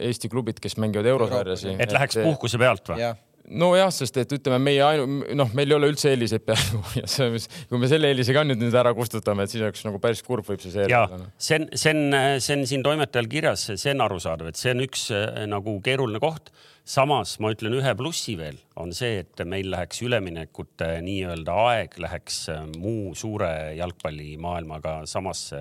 Eesti 0.10 0.32
klubid, 0.32 0.60
kes 0.64 0.78
mängivad 0.82 1.08
eurosarjas. 1.16 1.68
et 1.76 1.96
läheks 1.96 2.22
puhkuse 2.24 2.62
pealt 2.62 2.94
või? 2.94 3.14
nojah, 3.50 3.90
sest 3.94 4.18
et 4.22 4.32
ütleme, 4.38 4.58
meie 4.64 4.82
ainu-, 4.86 5.08
noh, 5.38 5.52
meil 5.58 5.70
ei 5.70 5.78
ole 5.78 5.90
üldse 5.94 6.12
eeliseid 6.12 6.46
peaaegu 6.48 6.82
ja 7.02 7.10
see, 7.10 7.30
mis, 7.34 7.48
kui 7.70 7.82
me 7.82 7.90
selle 7.92 8.10
eelise 8.12 8.36
ka 8.36 8.46
nüüd 8.48 8.62
nüüd 8.62 8.78
ära 8.78 8.94
kustutame, 8.98 9.46
et 9.46 9.54
siis 9.54 9.64
oleks 9.66 9.86
nagu 9.88 10.02
päris 10.04 10.24
kurb 10.26 10.48
võib 10.50 10.64
see 10.64 10.74
seeria 10.74 11.04
olla. 11.06 11.30
see 11.38 11.60
on, 11.60 11.68
see 11.74 11.94
on, 11.94 12.20
see 12.44 12.58
on 12.58 12.66
siin 12.72 12.86
toimetajal 12.86 13.30
kirjas, 13.32 13.68
see 13.74 13.94
on 13.94 14.06
arusaadav, 14.08 14.52
et 14.52 14.62
see 14.62 14.74
on 14.74 14.86
üks 14.86 15.10
äh, 15.14 15.46
nagu 15.52 15.78
keeruline 15.86 16.22
koht 16.24 16.52
samas 16.86 17.40
ma 17.42 17.50
ütlen 17.50 17.74
ühe 17.80 17.92
plussi 17.98 18.36
veel, 18.38 18.60
on 18.78 18.92
see, 18.94 19.24
et 19.24 19.42
meil 19.50 19.72
läheks 19.74 20.04
üleminekute 20.06 20.90
nii-öelda 21.02 21.54
aeg 21.72 21.96
läheks 22.02 22.38
äh, 22.54 22.60
muu 22.78 23.16
suure 23.18 23.74
jalgpallimaailmaga 23.80 24.94
samasse. 25.10 25.58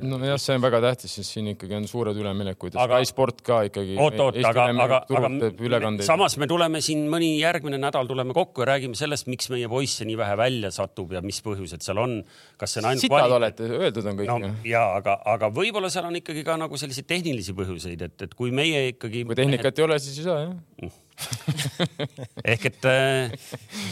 nojah, 0.00 0.40
see 0.40 0.56
on 0.56 0.64
väga 0.64 0.80
tähtis, 0.86 1.18
sest 1.18 1.36
siin 1.36 1.50
ikkagi 1.52 1.76
on 1.76 1.88
suured 1.90 2.16
üleminekud 2.16 2.78
ja 2.78 2.86
Sky 2.88 3.10
Sport 3.10 3.42
ka 3.44 3.58
ikkagi. 3.68 3.98
oot, 4.00 4.16
oot, 4.24 4.38
aga, 4.48 4.64
aga, 4.86 5.02
aga 5.20 5.92
samas 6.08 6.38
me 6.40 6.48
tuleme 6.48 6.80
siin 6.84 7.04
mõni 7.12 7.34
järgmine 7.34 7.80
nädal 7.82 8.08
tuleme 8.08 8.32
kokku 8.36 8.64
ja 8.64 8.70
räägime 8.72 8.96
sellest, 8.96 9.28
miks 9.28 9.52
meie 9.52 9.68
poisse 9.68 10.08
nii 10.08 10.16
vähe 10.22 10.40
välja 10.40 10.72
satub 10.72 11.12
ja 11.12 11.20
mis 11.20 11.42
põhjused 11.44 11.84
seal 11.84 12.00
on. 12.00 12.22
kas 12.56 12.78
see 12.78 12.80
on 12.80 12.90
ainult. 12.94 13.04
sitad 13.04 13.26
kvali... 13.26 13.38
olete, 13.42 13.68
öeldud 13.82 14.08
on 14.08 14.20
kõik 14.22 14.32
no,. 14.32 14.54
ja 14.64 14.86
aga, 14.96 15.20
aga 15.36 15.52
võib-olla 15.52 15.92
seal 15.92 16.08
on 16.08 16.16
ikkagi 16.24 16.48
ka 16.48 16.56
nagu 16.64 16.80
selliseid 16.80 17.12
tehnilisi 17.12 17.52
põhjuseid, 17.60 18.08
et, 18.08 18.28
et 18.30 18.36
kui 18.38 18.56
meie 18.56 18.86
ikkagi. 18.94 19.26
kui 19.28 19.36
tehnikat 19.36 19.74
mehed... 19.74 19.84
ei 19.84 19.90
ole, 19.90 20.00
siis 20.00 20.22
ei 20.22 20.30
saa 20.30 20.40
jah 20.40 20.45
ehk 22.52 22.70
et 22.70 22.88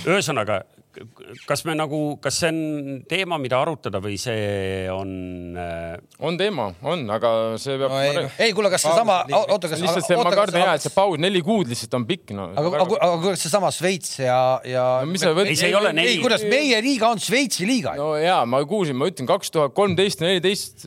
ühesõnaga, 0.05 0.63
kas 1.49 1.65
me 1.67 1.75
nagu, 1.77 2.01
kas 2.23 2.39
see 2.43 2.51
on 2.51 2.59
teema, 3.11 3.39
mida 3.43 3.59
arutada 3.61 4.01
või 4.03 4.17
see 4.21 4.87
on? 4.93 5.11
Äh, 5.59 5.97
on 6.25 6.39
teema, 6.41 6.69
on, 6.87 7.05
aga 7.15 7.31
see 7.61 7.77
peab 7.81 7.93
no,. 7.93 8.01
ei, 8.03 8.15
no. 8.17 8.25
ei, 8.47 8.55
kuule, 8.57 8.71
kas 8.73 8.85
seesama, 8.87 9.21
oota, 9.41 9.71
kas. 9.73 9.83
lihtsalt 9.83 10.07
see, 10.07 10.19
ma 10.19 10.35
kardan 10.35 10.65
jah, 10.65 10.75
et 10.79 10.87
see 10.87 10.95
paus 10.95 11.21
neli 11.23 11.43
kuud 11.45 11.71
lihtsalt 11.71 11.97
on 11.99 12.07
pikk, 12.09 12.35
no. 12.37 12.49
aga, 12.53 12.75
aga, 12.85 12.99
aga 13.09 13.21
kuidas 13.25 13.45
seesama 13.47 13.73
Šveits 13.75 14.19
ja, 14.23 14.41
ja 14.69 14.87
no,. 15.07 15.33
ei, 15.45 15.57
see 15.59 15.73
ei 15.73 15.79
ole 15.79 15.95
neli. 15.97 16.19
kuidas 16.23 16.47
meie 16.49 16.81
liiga 16.85 17.11
on 17.15 17.23
Šveitsi 17.23 17.69
liiga? 17.69 17.97
no 18.01 18.15
ja 18.21 18.43
ma 18.49 18.63
kuulsin, 18.69 18.99
ma 18.99 19.11
ütlen 19.11 19.29
kaks 19.31 19.55
tuhat 19.55 19.75
kolmteist, 19.77 20.23
neliteist 20.25 20.87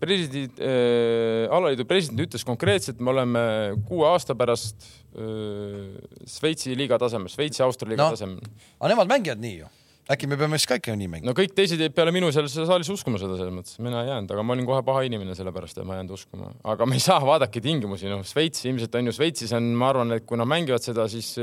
president 0.00 0.60
äh,, 0.60 1.46
alaliidu 1.54 1.86
president 1.88 2.22
ütles 2.26 2.44
konkreetselt, 2.46 3.00
me 3.00 3.12
oleme 3.14 3.42
kuue 3.88 4.06
aasta 4.10 4.36
pärast 4.38 4.86
äh, 5.14 5.98
Šveitsi 6.28 6.76
liiga 6.78 6.98
tasemel, 7.00 7.30
Šveitsi-Austria 7.32 7.94
liiga 7.94 8.06
no, 8.06 8.16
tasemel. 8.16 8.56
aga 8.80 8.94
nemad 8.94 9.12
mängivad 9.12 9.44
nii 9.44 9.58
ju. 9.62 9.70
Äkki 10.08 10.24
me 10.24 10.38
peame 10.40 10.56
siis 10.56 10.70
ka 10.70 10.78
ikka 10.80 10.94
nii 10.96 11.10
mängima? 11.12 11.28
no 11.28 11.36
kõik 11.36 11.52
teised 11.56 11.80
jäid 11.82 11.92
peale 11.96 12.12
minu 12.16 12.30
seal 12.32 12.48
saalis 12.48 12.88
uskuma 12.94 13.20
seda 13.20 13.36
selles 13.36 13.52
mõttes, 13.52 13.76
mina 13.84 14.02
ei 14.04 14.12
jäänud, 14.12 14.30
aga 14.32 14.44
ma 14.46 14.56
olin 14.56 14.68
kohe 14.68 14.80
paha 14.86 15.02
inimene 15.04 15.36
sellepärast, 15.36 15.76
et 15.76 15.88
ma 15.88 15.96
ei 15.96 16.00
jäänud 16.00 16.14
uskuma, 16.16 16.54
aga 16.72 16.88
me 16.88 16.96
ei 16.96 17.04
saa, 17.04 17.20
vaadake 17.28 17.60
tingimusi, 17.64 18.08
noh, 18.08 18.24
Šveits 18.26 18.64
ilmselt 18.70 18.96
on 18.98 19.10
ju, 19.10 19.18
Šveitsis 19.18 19.52
on, 19.58 19.68
ma 19.76 19.92
arvan, 19.92 20.16
et 20.16 20.24
kui 20.28 20.40
nad 20.40 20.48
mängivad 20.48 20.84
seda, 20.84 21.04
siis 21.12 21.34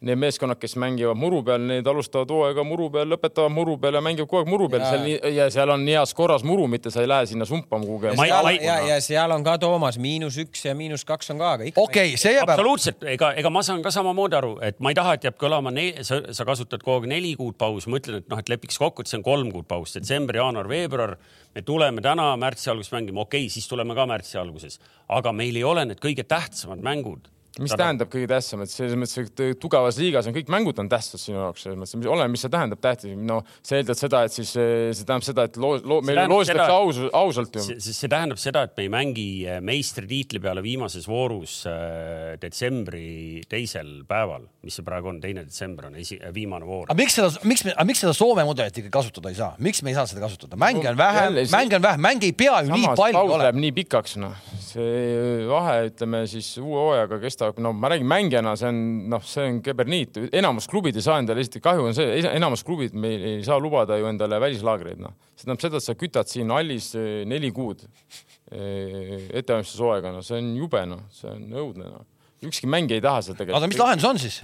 need 0.00 0.18
meeskonnad, 0.18 0.58
kes 0.62 0.76
mängivad 0.78 1.18
muru 1.18 1.40
peal, 1.42 1.62
need 1.66 1.86
alustavad 1.90 2.30
hooaega 2.30 2.62
muru 2.66 2.86
peal, 2.94 3.08
lõpetavad 3.10 3.50
muru 3.50 3.74
peal 3.82 3.98
ja 3.98 4.02
mängivad 4.04 4.28
kogu 4.30 4.44
aeg 4.44 4.50
muru 4.50 4.68
peal. 4.70 4.84
seal 4.86 5.32
ja 5.34 5.48
seal 5.50 5.72
on 5.74 5.86
heas 5.90 6.12
korras 6.14 6.44
muru, 6.46 6.68
mitte 6.70 6.92
sa 6.94 7.02
ei 7.02 7.08
lähe 7.10 7.26
sinna 7.26 7.46
sumpama 7.48 7.86
kuhugi. 7.86 8.12
ja, 8.28 8.38
ja, 8.62 8.76
ja 8.92 8.98
seal 9.02 9.34
on 9.34 9.42
ka 9.46 9.56
Toomas 9.58 9.98
miinus 9.98 10.36
üks 10.38 10.62
ja 10.68 10.74
miinus 10.78 11.02
kaks 11.08 11.32
on 11.34 11.42
ka, 11.42 11.52
aga 11.56 11.66
ikka. 11.70 11.82
okei 11.82 12.12
okay,, 12.12 12.20
see 12.20 12.36
jääb. 12.36 12.46
absoluutselt, 12.46 13.02
ega, 13.10 13.32
ega 13.42 13.50
ma 13.50 13.62
saan 13.66 13.82
ka 13.82 13.90
samamoodi 13.94 14.38
aru, 14.38 14.52
et 14.68 14.78
ma 14.78 14.92
ei 14.94 14.98
taha, 14.98 15.16
et 15.18 15.26
jääb 15.26 15.38
kõlama, 15.40 15.72
sa, 16.06 16.20
sa 16.30 16.46
kasutad 16.46 16.84
kogu 16.84 17.00
aeg 17.00 17.08
neli 17.16 17.32
kuud 17.40 17.58
pausi, 17.58 17.90
ma 17.90 17.98
ütlen, 17.98 18.22
et 18.22 18.30
noh, 18.30 18.38
et 18.38 18.52
lepiks 18.54 18.78
kokku, 18.78 19.02
et 19.02 19.10
see 19.10 19.18
on 19.18 19.26
kolm 19.26 19.50
kuud 19.54 19.66
paus, 19.66 19.96
detsember, 19.98 20.38
jaanuar, 20.38 20.70
veebruar. 20.70 21.16
me 21.54 21.62
tuleme 21.62 22.04
täna 22.04 22.36
märtsi 22.38 22.70
alguses 22.70 22.94
mängima, 22.94 23.26
okei 23.26 23.48
okay,, 23.48 23.50
siis 23.50 23.66
tuleme 23.66 23.98
ka 23.98 24.06
märtsi 24.06 24.38
alguses, 24.38 24.78
aga 25.08 25.32
meil 25.32 25.58
ei 25.58 25.64
ole 25.66 25.88
need 25.90 25.98
kõige 25.98 26.22
tähtsamad 26.22 26.86
mängud 26.86 27.26
mis 27.58 27.72
Tada. 27.72 27.84
tähendab 27.84 28.10
kõige 28.12 28.28
tähtsam, 28.30 28.62
et 28.64 28.72
selles 28.72 28.96
mõttes, 28.98 29.28
et 29.28 29.60
tugevas 29.60 29.98
liigas 30.00 30.28
on 30.28 30.34
kõik 30.36 30.50
mängud 30.52 30.78
on 30.78 30.88
tähtsad 30.90 31.20
sinu 31.22 31.40
jaoks, 31.40 31.64
selles 31.66 31.78
mõttes, 31.80 32.06
oleneb, 32.06 32.32
mis 32.34 32.44
see 32.44 32.52
tähendab 32.52 32.82
tähtis. 32.84 33.16
no 33.18 33.40
sa 33.60 33.78
eeldad 33.78 33.98
seda, 33.98 34.22
et 34.28 34.34
siis 34.34 34.52
see 34.54 35.06
tähendab 35.08 35.26
seda, 35.26 35.46
et 35.48 35.58
loo, 35.60 35.78
loo, 35.82 36.00
meil 36.06 36.20
loositakse 36.30 36.74
aus, 36.74 37.00
ausalt 37.18 37.58
ju. 37.58 37.64
see, 37.66 37.94
see 37.96 38.10
tähendab 38.10 38.40
seda, 38.42 38.64
et 38.68 38.76
me 38.78 38.86
ei 38.86 38.92
mängi 38.92 39.28
äh, 39.46 39.60
meistritiitli 39.64 40.42
peale 40.44 40.62
viimases 40.64 41.08
voorus 41.10 41.60
äh, 41.70 42.36
detsembri 42.42 43.42
teisel 43.50 44.04
päeval, 44.08 44.46
mis 44.66 44.78
see 44.78 44.86
praegu 44.86 45.12
on, 45.12 45.20
teine 45.22 45.44
detsember 45.46 45.90
on 45.90 45.98
esi, 46.00 46.20
viimane 46.34 46.68
voor. 46.68 46.86
aga 46.88 46.98
miks 46.98 47.18
seda, 47.18 47.32
miks 47.48 47.66
me, 47.66 47.74
miks 47.88 48.04
seda 48.04 48.14
Soome 48.18 48.46
mudelit 48.48 48.76
ikkagi 48.78 48.92
kasutada 48.94 49.32
ei 49.32 49.38
saa, 49.38 49.52
miks 49.62 49.82
me 49.82 49.92
ei 49.92 49.98
saa 49.98 50.06
seda 50.10 50.24
kasutada, 50.24 50.58
mänge 50.60 50.88
on 50.90 50.98
vähe, 50.98 51.28
mänge 51.52 51.78
on 51.78 51.84
vähe, 51.84 52.02
mänge 52.08 52.30
ei 52.30 52.36
pea 52.36 52.62
ju 52.66 52.74
nii 52.74 52.94
palju 52.98 53.36
olema. 53.38 53.58
nii 53.58 53.74
pikaks, 53.82 54.16
noh, 54.22 54.36
see 54.62 55.46
vahe, 55.48 55.88
ütleme 55.90 56.24
siis 56.30 56.50
uue 56.62 56.78
hooajaga 56.78 57.20
kestab 57.22 57.47
aga 57.50 57.64
no 57.64 57.72
ma 57.76 57.90
räägin 57.92 58.08
mängijana, 58.08 58.54
see 58.58 58.68
on 58.70 58.78
noh, 59.12 59.24
see 59.26 59.46
on 59.48 59.60
keberniit, 59.64 60.18
enamus 60.36 60.68
klubid 60.70 60.98
ei 60.98 61.04
saa 61.04 61.18
endale, 61.22 61.44
esiteks 61.44 61.64
kahju 61.64 61.88
on 61.90 61.96
see, 61.96 62.22
enamus 62.30 62.64
klubid 62.66 62.96
meil 62.98 63.24
ei 63.32 63.42
saa 63.46 63.58
lubada 63.62 63.98
ju 63.98 64.08
endale 64.10 64.40
välislaagreid, 64.42 65.00
noh. 65.02 65.16
see 65.34 65.46
tähendab 65.46 65.64
seda, 65.64 65.82
et 65.82 65.88
sa 65.88 65.96
kütad 65.98 66.30
siin 66.30 66.54
hallis 66.54 66.90
eh, 66.98 67.22
neli 67.28 67.52
kuud 67.54 67.84
eh, 67.84 69.28
ettevalmistushooaega, 69.40 70.14
no 70.14 70.24
see 70.26 70.40
on 70.40 70.54
jube, 70.58 70.84
noh, 70.90 71.04
see 71.14 71.30
on 71.32 71.46
õudne, 71.64 71.92
noh. 71.92 72.08
ükski 72.48 72.70
mängija 72.70 73.00
ei 73.00 73.06
taha 73.08 73.24
seda 73.26 73.42
tegelikult. 73.42 73.62
aga 73.62 73.72
mis 73.72 73.82
lahendus 73.82 74.10
on 74.12 74.22
siis? 74.22 74.42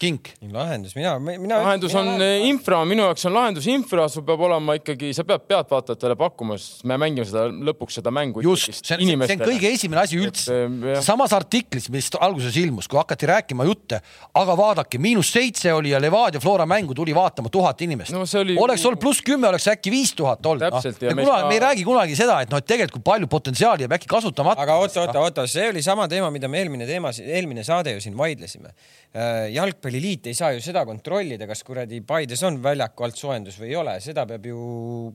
Kink. 0.00 0.30
lahendus, 0.52 0.94
mina, 0.96 1.14
mina. 1.18 1.58
lahendus 1.62 1.94
mina, 1.94 2.00
on 2.00 2.20
mina... 2.20 2.28
infra, 2.48 2.80
minu 2.88 3.04
jaoks 3.06 3.26
on 3.28 3.34
lahendus 3.36 3.66
infra, 3.70 4.06
sul 4.12 4.24
peab 4.26 4.42
olema 4.46 4.76
ikkagi, 4.78 5.10
sa 5.16 5.24
pead 5.28 5.44
pealtvaatajatele 5.50 6.16
pakkuma, 6.18 6.58
sest 6.60 6.86
me 6.88 6.98
mängime 7.00 7.26
seda 7.28 7.46
lõpuks 7.50 7.98
seda 8.00 8.12
mängu. 8.14 8.42
just, 8.44 8.70
see 8.80 8.96
on, 8.96 9.24
see 9.26 9.36
on 9.36 9.44
kõige 9.44 9.72
esimene 9.74 10.02
asi 10.04 10.20
üldse. 10.20 10.58
samas 11.04 11.34
artiklis, 11.36 11.88
mis 11.94 12.10
alguses 12.18 12.56
ilmus, 12.60 12.88
kui 12.90 13.00
hakati 13.00 13.28
rääkima 13.30 13.66
jutte, 13.68 14.00
aga 14.38 14.56
vaadake, 14.58 15.00
miinus 15.02 15.32
seitse 15.34 15.72
oli 15.74 15.92
ja 15.94 16.00
Levadia 16.02 16.40
Flora 16.42 16.66
mängu 16.68 16.96
tuli 16.96 17.16
vaatama 17.16 17.52
tuhat 17.52 17.82
inimest 17.86 18.14
no,. 18.14 18.24
Oli... 18.38 18.54
oleks 18.60 18.84
olnud 18.86 19.02
pluss 19.02 19.24
kümme, 19.24 19.48
oleks 19.50 19.66
äkki 19.72 19.92
viis 19.92 20.14
tuhat 20.16 20.46
olnud. 20.46 20.68
No. 20.68 20.82
ja 20.82 21.14
kunagi 21.14 21.42
ka... 21.42 21.48
me 21.48 21.56
ei 21.56 21.64
räägi 21.64 21.86
kunagi 21.86 22.16
seda, 22.18 22.40
et 22.44 22.52
noh, 22.52 22.62
et 22.62 22.68
tegelikult 22.68 23.04
palju 23.06 23.28
potentsiaali 23.30 23.86
jääb 23.86 23.96
äkki 23.98 24.10
kasutamata. 24.10 24.62
aga 24.62 24.78
oota, 24.78 25.02
oota, 25.06 25.24
oota, 25.26 25.46
see 25.50 25.68
oli 25.72 25.82
sama 25.82 26.06
teema, 26.10 26.30
mida 26.34 26.50
me 26.50 26.62
eelmine 26.62 26.86
teema, 26.86 27.12
eelmine 27.24 27.66
saade 27.66 27.96
ju 27.96 28.04
siin 28.04 28.16
vaidlesime 28.18 28.74
Äh, 29.16 29.48
jalgpalliliit 29.88 30.28
ei 30.28 30.36
saa 30.36 30.52
ju 30.52 30.60
seda 30.62 30.84
kontrollida, 30.86 31.46
kas 31.48 31.62
kuradi 31.64 32.00
Paides 32.06 32.42
on 32.44 32.60
väljaku 32.62 33.06
alt 33.06 33.16
soojendus 33.16 33.58
või 33.60 33.70
ei 33.70 33.78
ole, 33.80 33.96
seda 34.04 34.26
peab 34.28 34.44
ju, 34.46 34.58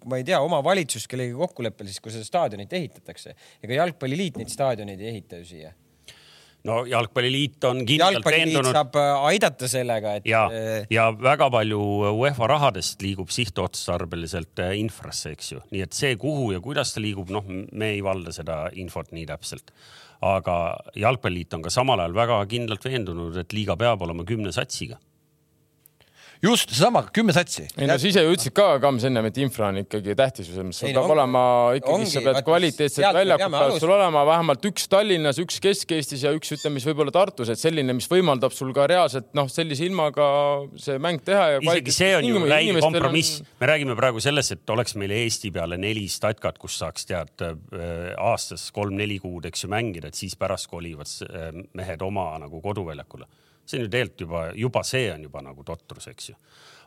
ma 0.10 0.18
ei 0.18 0.26
tea, 0.26 0.42
omavalitsus 0.42 1.06
kellegagi 1.08 1.38
kokkuleppel 1.38 1.90
siis, 1.90 2.02
kui 2.02 2.14
seda 2.14 2.26
staadionit 2.26 2.74
ehitatakse. 2.74 3.36
ega 3.64 3.82
jalgpalliliit 3.84 4.42
neid 4.42 4.50
staadioneid 4.50 5.02
ei 5.02 5.14
ehita 5.14 5.42
ju 5.42 5.46
siia 5.46 5.74
no 6.70 6.84
jalgpalliliit 6.90 7.64
on 7.70 7.84
kindlalt 7.88 8.26
veendunud. 8.26 8.72
saab 8.76 8.96
äh, 9.00 9.26
aidata 9.32 9.70
sellega, 9.72 10.18
et. 10.20 10.30
ja, 10.30 10.46
äh, 10.52 10.88
ja 10.94 11.10
väga 11.16 11.50
palju 11.54 11.82
UEFA 12.14 12.50
rahadest 12.54 13.04
liigub 13.04 13.34
sihtotstarbeliselt 13.34 14.64
infrasse, 14.80 15.34
eks 15.36 15.54
ju, 15.56 15.64
nii 15.74 15.84
et 15.88 15.98
see, 15.98 16.16
kuhu 16.20 16.52
ja 16.56 16.64
kuidas 16.64 16.96
ta 16.96 17.04
liigub, 17.04 17.34
noh, 17.34 17.48
me 17.48 17.94
ei 17.96 18.04
valda 18.06 18.36
seda 18.36 18.66
infot 18.80 19.12
nii 19.16 19.28
täpselt 19.30 19.76
aga 20.24 20.58
jalgpalliliit 20.96 21.58
on 21.58 21.66
ka 21.66 21.72
samal 21.74 22.00
ajal 22.00 22.14
väga 22.16 22.38
kindlalt 22.52 22.86
veendunud, 22.86 23.36
et 23.42 23.56
liiga 23.56 23.76
peab 23.80 24.06
olema 24.06 24.24
kümne 24.28 24.54
satsiga 24.56 25.00
just 26.44 26.74
seesama 26.74 27.04
kümme 27.14 27.34
satsi. 27.36 27.64
ei 27.78 27.88
no 27.88 27.96
sa 28.00 28.10
ise 28.10 28.24
ju 28.24 28.34
ütlesid 28.34 28.54
ka, 28.58 28.66
Kams, 28.84 29.06
ennem, 29.08 29.28
et 29.30 29.38
infra 29.42 29.70
on 29.72 29.80
ikkagi 29.84 30.16
tähtis, 30.20 30.50
sul 30.50 30.66
peab 30.66 31.04
ongi, 31.04 31.14
olema 31.16 31.44
ikkagi, 31.80 32.08
sa 32.12 32.24
pead 32.26 32.40
kvaliteetsed 32.48 33.08
väljakud 33.18 33.56
peavad 33.56 33.78
sul 33.84 33.94
olema 33.96 34.24
vähemalt 34.28 34.68
üks 34.68 34.90
Tallinnas, 34.92 35.40
üks 35.44 35.62
Kesk-Eestis 35.64 36.26
ja 36.28 36.34
üks 36.36 36.52
ütleme 36.58 36.82
siis 36.82 36.90
võib-olla 36.90 37.14
Tartus, 37.16 37.52
et 37.54 37.62
selline, 37.62 37.96
mis 37.96 38.10
võimaldab 38.12 38.56
sul 38.56 38.74
ka 38.76 38.88
reaalselt 38.92 39.32
noh, 39.38 39.48
sellise 39.52 39.88
ilmaga 39.88 40.28
see 40.84 41.00
mäng 41.04 41.24
teha 41.24 41.46
ja. 41.56 41.62
isegi 41.64 41.96
see 41.96 42.12
on 42.18 42.28
ju 42.28 42.44
räige 42.44 42.76
kompromiss 42.84 43.40
on..., 43.40 43.52
me 43.64 43.72
räägime 43.72 43.96
praegu 44.00 44.24
sellest, 44.24 44.58
et 44.58 44.76
oleks 44.76 44.98
meil 45.00 45.16
Eesti 45.16 45.54
peale 45.56 45.80
neli 45.80 46.10
statkat, 46.12 46.60
kus 46.60 46.76
saaks 46.82 47.08
tead 47.08 47.46
äh, 47.48 47.56
aastas 48.20 48.68
kolm-neli 48.76 49.22
kuud, 49.24 49.48
eks 49.48 49.64
ju 49.64 49.72
mängida, 49.72 50.12
et 50.12 50.20
siis 50.20 50.36
pärast 50.40 50.68
kolivad 50.72 51.08
äh, 51.30 51.50
mehed 51.80 52.04
oma 52.04 52.34
nagu 52.44 52.60
koduväljakule 52.64 53.30
see 53.66 53.80
on 53.80 53.88
ju 53.88 53.94
tegelikult 53.94 54.28
juba, 54.28 54.44
juba 54.58 54.84
see 54.88 55.10
on 55.14 55.26
juba 55.30 55.42
nagu 55.46 55.66
totrus, 55.68 56.08
eks 56.12 56.30
ju. 56.34 56.38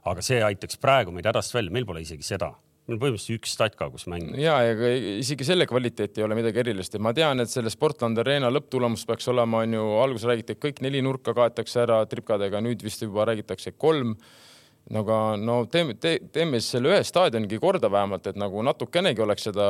aga 0.06 0.22
see 0.22 0.42
aitaks 0.44 0.78
praegu 0.82 1.14
meid 1.14 1.26
hädast 1.26 1.54
välja, 1.54 1.74
meil 1.74 1.88
pole 1.88 2.04
isegi 2.04 2.26
seda 2.26 2.52
meil 2.86 3.00
põhimõtteliselt 3.02 3.40
üks 3.40 3.54
statka, 3.56 3.88
kus 3.90 4.06
mängida. 4.10 4.38
ja, 4.38 4.56
ja 4.62 4.90
isegi 5.18 5.46
selle 5.46 5.66
kvaliteet 5.68 6.20
ei 6.20 6.26
ole 6.26 6.38
midagi 6.38 6.62
erilist, 6.62 6.94
et 6.94 7.02
ma 7.02 7.12
tean, 7.16 7.42
et 7.42 7.50
selle 7.50 7.70
Sportlandi 7.72 8.22
Arena 8.22 8.50
lõpptulemus 8.52 9.02
peaks 9.08 9.26
olema, 9.32 9.64
on 9.66 9.74
ju, 9.74 9.86
alguses 10.04 10.28
räägiti, 10.30 10.54
et 10.54 10.62
kõik 10.62 10.82
neli 10.86 11.02
nurka 11.04 11.34
kaetakse 11.36 11.82
ära 11.82 12.00
tripkadega, 12.10 12.62
nüüd 12.62 12.84
vist 12.86 13.02
juba 13.02 13.26
räägitakse 13.30 13.74
kolm. 13.76 14.14
no 14.94 15.02
aga 15.02 15.18
no 15.42 15.54
teeme 15.66 15.96
te,, 15.98 16.20
teeme 16.30 16.60
siis 16.60 16.76
selle 16.76 16.92
ühe 16.92 17.02
staadionigi 17.02 17.58
korda 17.58 17.90
vähemalt, 17.90 18.28
et 18.30 18.36
nagu 18.38 18.62
natukenegi 18.62 19.22
oleks 19.24 19.48
seda, 19.48 19.66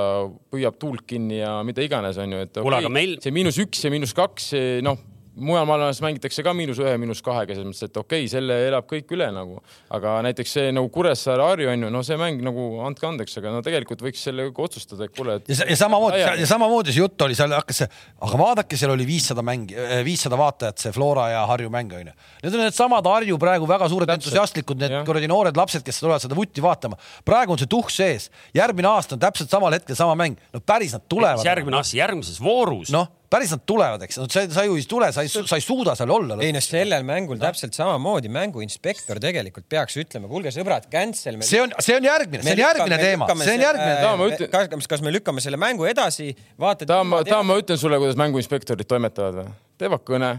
püüab 0.52 0.76
tuult 0.76 1.06
kinni 1.08 1.40
ja 1.40 1.62
mida 1.64 1.80
iganes, 1.80 2.20
on 2.20 2.36
ju, 2.36 2.44
et 2.44 2.60
okay, 2.60 2.90
meil... 2.92 3.16
see 3.24 3.32
miinus 3.32 3.56
üks 3.64 3.80
ja 3.86 3.92
miinus 3.94 4.12
kaks, 4.16 4.52
noh 4.84 5.00
mujal 5.36 5.66
maailmas 5.68 6.00
mängitakse 6.00 6.42
ka 6.44 6.52
miinus 6.56 6.78
ühe, 6.80 6.94
miinus 7.00 7.20
kahega, 7.24 7.54
selles 7.54 7.68
mõttes, 7.68 7.84
et 7.84 7.98
okei 8.00 8.24
okay,, 8.24 8.30
selle 8.32 8.56
elab 8.68 8.86
kõik 8.88 9.10
üle 9.12 9.26
nagu, 9.34 9.58
aga 9.94 10.14
näiteks 10.24 10.54
see 10.56 10.70
nagu 10.74 10.88
Kuressaare 10.92 11.44
Harju 11.44 11.68
on 11.72 11.84
ju, 11.86 11.90
no 11.92 12.02
see 12.06 12.16
mäng 12.20 12.40
nagu 12.44 12.64
andke 12.86 13.04
andeks, 13.08 13.36
aga 13.40 13.52
no 13.52 13.60
tegelikult 13.64 14.04
võiks 14.04 14.22
selle 14.24 14.48
otsustada, 14.50 15.08
et 15.08 15.16
kuule 15.16 15.36
et.... 15.40 15.50
ja, 15.52 15.68
ja 15.68 15.78
samamoodi, 15.80 16.22
ja 16.40 16.48
samamoodi 16.48 16.94
see 16.94 17.02
jutt 17.02 17.26
oli 17.26 17.36
seal 17.36 17.52
hakkas 17.56 17.82
see, 17.82 17.90
aga 18.28 18.40
vaadake, 18.40 18.80
seal 18.80 18.94
oli 18.94 19.08
viissada 19.08 19.44
mängi, 19.46 19.76
äh, 19.76 20.00
viissada 20.06 20.38
vaatajat, 20.40 20.86
see 20.86 20.94
Flora 20.96 21.28
ja 21.34 21.44
Harju 21.50 21.72
mäng 21.72 21.92
on 21.98 22.08
ju. 22.10 22.16
Need 22.46 22.56
on 22.56 22.64
needsamad 22.64 23.10
Harju 23.12 23.38
praegu 23.42 23.68
väga 23.68 23.90
suured 23.92 24.14
entusiastlikud, 24.16 24.80
need 24.80 24.96
kuradi 25.08 25.28
noored 25.30 25.60
lapsed, 25.60 25.84
kes 25.84 26.00
tulevad 26.00 26.24
seda 26.24 26.38
vutti 26.38 26.64
vaatama. 26.64 26.96
praegu 27.28 27.52
on 27.52 27.60
see 27.60 27.70
tuhk 27.70 27.92
sees, 27.92 28.30
järgmine 28.56 28.88
aasta 28.88 29.18
on 29.18 29.22
täpselt 29.22 29.52
samal 29.52 29.76
hetkel 29.76 29.98
sama 29.98 30.16
mäng, 30.16 30.40
no 30.54 30.64
päris 30.64 30.96
nad 30.96 31.04
tulevad. 31.08 31.44
järgmine 31.44 31.82
aasta, 31.82 32.00
järgmises 32.00 32.40
voorus. 32.40 32.94
No 32.94 33.06
päris 33.30 33.52
nad 33.54 33.62
tulevad, 33.68 34.02
eks, 34.06 34.18
no 34.20 34.26
sa, 34.30 34.44
sa 34.52 34.64
ju 34.66 34.76
ei 34.78 34.84
tule, 34.88 35.08
sa 35.14 35.24
ei, 35.26 35.30
sa 35.30 35.58
ei 35.58 35.64
suuda 35.64 35.96
seal 35.98 36.10
olla. 36.14 36.38
ei 36.44 36.52
no 36.54 36.62
sellel 36.64 37.06
mängul 37.06 37.40
täpselt 37.42 37.76
samamoodi 37.76 38.30
mänguinspektor 38.32 39.20
tegelikult 39.22 39.66
peaks 39.72 39.98
ütlema, 40.02 40.30
kuulge 40.30 40.52
sõbrad, 40.54 40.88
cancel. 40.92 41.40
see 41.46 41.62
on, 41.62 41.74
see 41.82 41.96
on 41.98 42.06
järgmine, 42.06 42.44
see 42.46 42.56
on 42.56 42.62
järgmine 42.62 42.98
teema, 43.02 43.30
see 43.42 43.56
on 43.56 43.64
järgmine 43.66 43.96
teema. 44.02 44.28
Ütlen... 44.30 44.52
kas, 44.52 44.90
kas 44.94 45.04
me 45.04 45.14
lükkame 45.14 45.44
selle 45.44 45.60
mängu 45.60 45.88
edasi, 45.90 46.30
vaatad. 46.60 46.88
tahan 46.92 47.10
ma, 47.10 47.22
tahan 47.26 47.48
ma 47.48 47.58
ütlen 47.62 47.80
sulle, 47.80 47.98
kuidas 48.02 48.18
mänguinspektorid 48.20 48.88
toimetavad 48.90 49.40
või? 49.40 49.56
teevad 49.80 50.06
kõne 50.06 50.30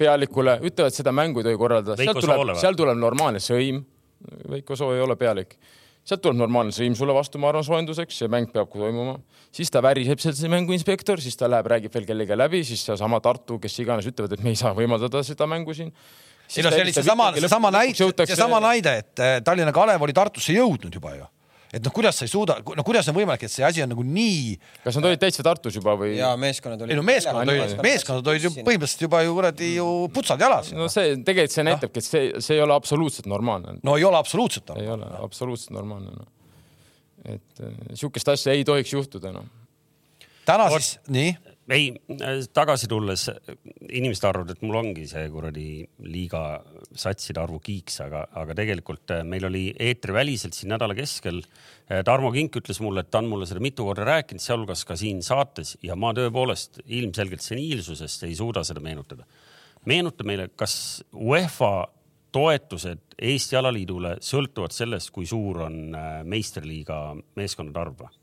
pealikule, 0.00 0.56
ütlevad, 0.66 0.96
seda 0.96 1.12
mängu 1.14 1.42
ei 1.42 1.50
tohi 1.50 1.60
korraldada, 1.60 2.00
seal 2.00 2.16
tuleb, 2.16 2.56
seal 2.60 2.78
tuleb 2.78 2.98
normaalne 2.98 3.42
sõim. 3.42 3.84
Veiko 4.50 4.76
Soo 4.78 4.92
ei 4.94 5.02
ole 5.02 5.16
pealik 5.18 5.56
sealt 6.06 6.22
tuleb 6.24 6.38
normaalne 6.40 6.74
sõim 6.74 6.96
sulle 6.98 7.14
vastu, 7.14 7.40
ma 7.42 7.50
arvan, 7.52 7.64
soojenduseks, 7.66 8.22
see 8.22 8.30
mäng 8.32 8.50
peab 8.52 8.70
toimuma. 8.72 9.18
siis 9.54 9.70
ta 9.70 9.82
väriseb 9.84 10.22
seal, 10.22 10.34
see 10.38 10.50
mänguinspektor, 10.52 11.20
siis 11.22 11.38
ta 11.38 11.50
läheb, 11.50 11.68
räägib 11.70 11.94
veel 11.94 12.08
kellegagi 12.08 12.38
läbi, 12.38 12.64
siis 12.66 12.82
seesama 12.88 13.20
Tartu, 13.22 13.58
kes 13.62 13.78
iganes 13.84 14.08
ütlevad, 14.10 14.34
et 14.36 14.42
me 14.42 14.54
ei 14.54 14.58
saa 14.58 14.74
võimaldada 14.74 15.22
seda 15.26 15.46
mängu 15.46 15.74
siin. 15.74 15.92
ei 16.56 16.64
no 16.66 16.74
see 16.74 16.82
oli 16.86 16.96
seesama, 16.96 17.30
seesama 17.38 17.70
näide, 17.70 18.10
seesama 18.26 18.60
näide, 18.60 18.96
et 19.04 19.22
eh, 19.22 19.38
Tallinna 19.44 19.72
Kalev 19.72 20.02
oli 20.02 20.16
Tartusse 20.16 20.58
jõudnud 20.58 21.00
juba 21.00 21.14
ju 21.16 21.31
et 21.72 21.80
noh, 21.80 21.92
kuidas 21.94 22.18
sa 22.20 22.26
ei 22.26 22.30
suuda, 22.30 22.58
no 22.76 22.84
kuidas 22.84 23.08
on 23.08 23.16
võimalik, 23.16 23.46
et 23.46 23.52
see 23.52 23.64
asi 23.64 23.82
on 23.84 23.90
nagu 23.94 24.04
nii. 24.04 24.56
kas 24.84 24.98
nad 24.98 25.08
olid 25.08 25.22
täitsa 25.22 25.44
Tartus 25.46 25.78
juba 25.78 25.94
või? 25.98 26.12
ja 26.18 26.34
meeskonnad 26.40 26.84
olid. 26.84 26.92
ei 26.92 26.98
no 26.98 27.04
meeskonnad 27.06 27.48
olid, 27.48 27.76
meeskonnad 27.86 28.28
olid 28.32 28.46
ju 28.46 28.52
põhimõtteliselt 28.58 29.06
juba 29.06 29.22
ju 29.24 29.36
kuradi 29.38 29.70
ju 29.78 29.86
putsad 30.12 30.44
jalas. 30.44 30.72
no 30.76 30.90
see 30.92 31.16
tegelikult 31.24 31.56
see 31.56 31.66
näitabki, 31.66 32.02
et 32.02 32.08
see, 32.08 32.42
see 32.44 32.58
ei 32.58 32.64
ole 32.64 32.76
absoluutselt 32.76 33.30
normaalne. 33.32 33.78
no 33.82 33.96
ei 33.96 34.04
ole 34.08 34.20
absoluutselt 34.20 34.68
normaalne. 34.68 35.08
ei 35.08 35.16
ole 35.16 35.24
absoluutselt 35.24 35.72
normaalne 35.78 36.12
no.. 36.18 36.28
et 37.24 37.64
äh, 37.64 37.72
sihukest 37.94 38.34
asja 38.34 38.52
ei 38.52 38.68
tohiks 38.68 38.92
juhtuda 38.92 39.32
noh. 39.32 39.48
täna 40.48 40.68
siis, 40.76 40.98
nii 41.08 41.32
ei, 41.70 41.92
tagasi 42.54 42.88
tulles, 42.90 43.28
inimesed 43.86 44.24
arvavad, 44.26 44.50
et 44.54 44.64
mul 44.66 44.78
ongi 44.80 45.04
see 45.10 45.28
kuradi 45.30 45.66
liiga 46.10 46.42
satside 46.98 47.40
arvu 47.42 47.60
kiiks, 47.62 48.00
aga, 48.06 48.24
aga 48.42 48.56
tegelikult 48.58 49.14
äh, 49.14 49.22
meil 49.26 49.46
oli 49.46 49.64
eetriväliselt 49.78 50.56
siin 50.56 50.72
nädala 50.74 50.96
keskel. 50.98 51.42
Äh, 51.86 52.02
Tarmo 52.06 52.32
Kink 52.34 52.58
ütles 52.58 52.82
mulle, 52.82 53.04
et 53.04 53.12
ta 53.12 53.22
on 53.22 53.30
mulle 53.30 53.46
seda 53.48 53.62
mitu 53.62 53.86
korda 53.86 54.06
rääkinud, 54.08 54.42
sealhulgas 54.42 54.84
ka 54.88 54.98
siin 54.98 55.22
saates 55.22 55.76
ja 55.86 55.96
ma 55.96 56.10
tõepoolest 56.16 56.82
ilmselgelt 56.86 57.44
seniilsusest 57.44 58.26
ei 58.28 58.34
suuda 58.38 58.64
seda 58.66 58.82
meenutada. 58.82 59.26
meenuta 59.86 60.24
meile, 60.24 60.48
kas 60.56 61.02
UEFA 61.14 61.88
toetused 62.32 63.16
Eesti 63.22 63.56
Alaliidule 63.58 64.16
sõltuvad 64.24 64.74
sellest, 64.74 65.10
kui 65.14 65.26
suur 65.26 65.66
on 65.68 65.94
äh, 65.94 66.10
meistriliiga 66.24 67.04
meeskondade 67.36 67.86
arv 67.86 68.02
või? 68.02 68.21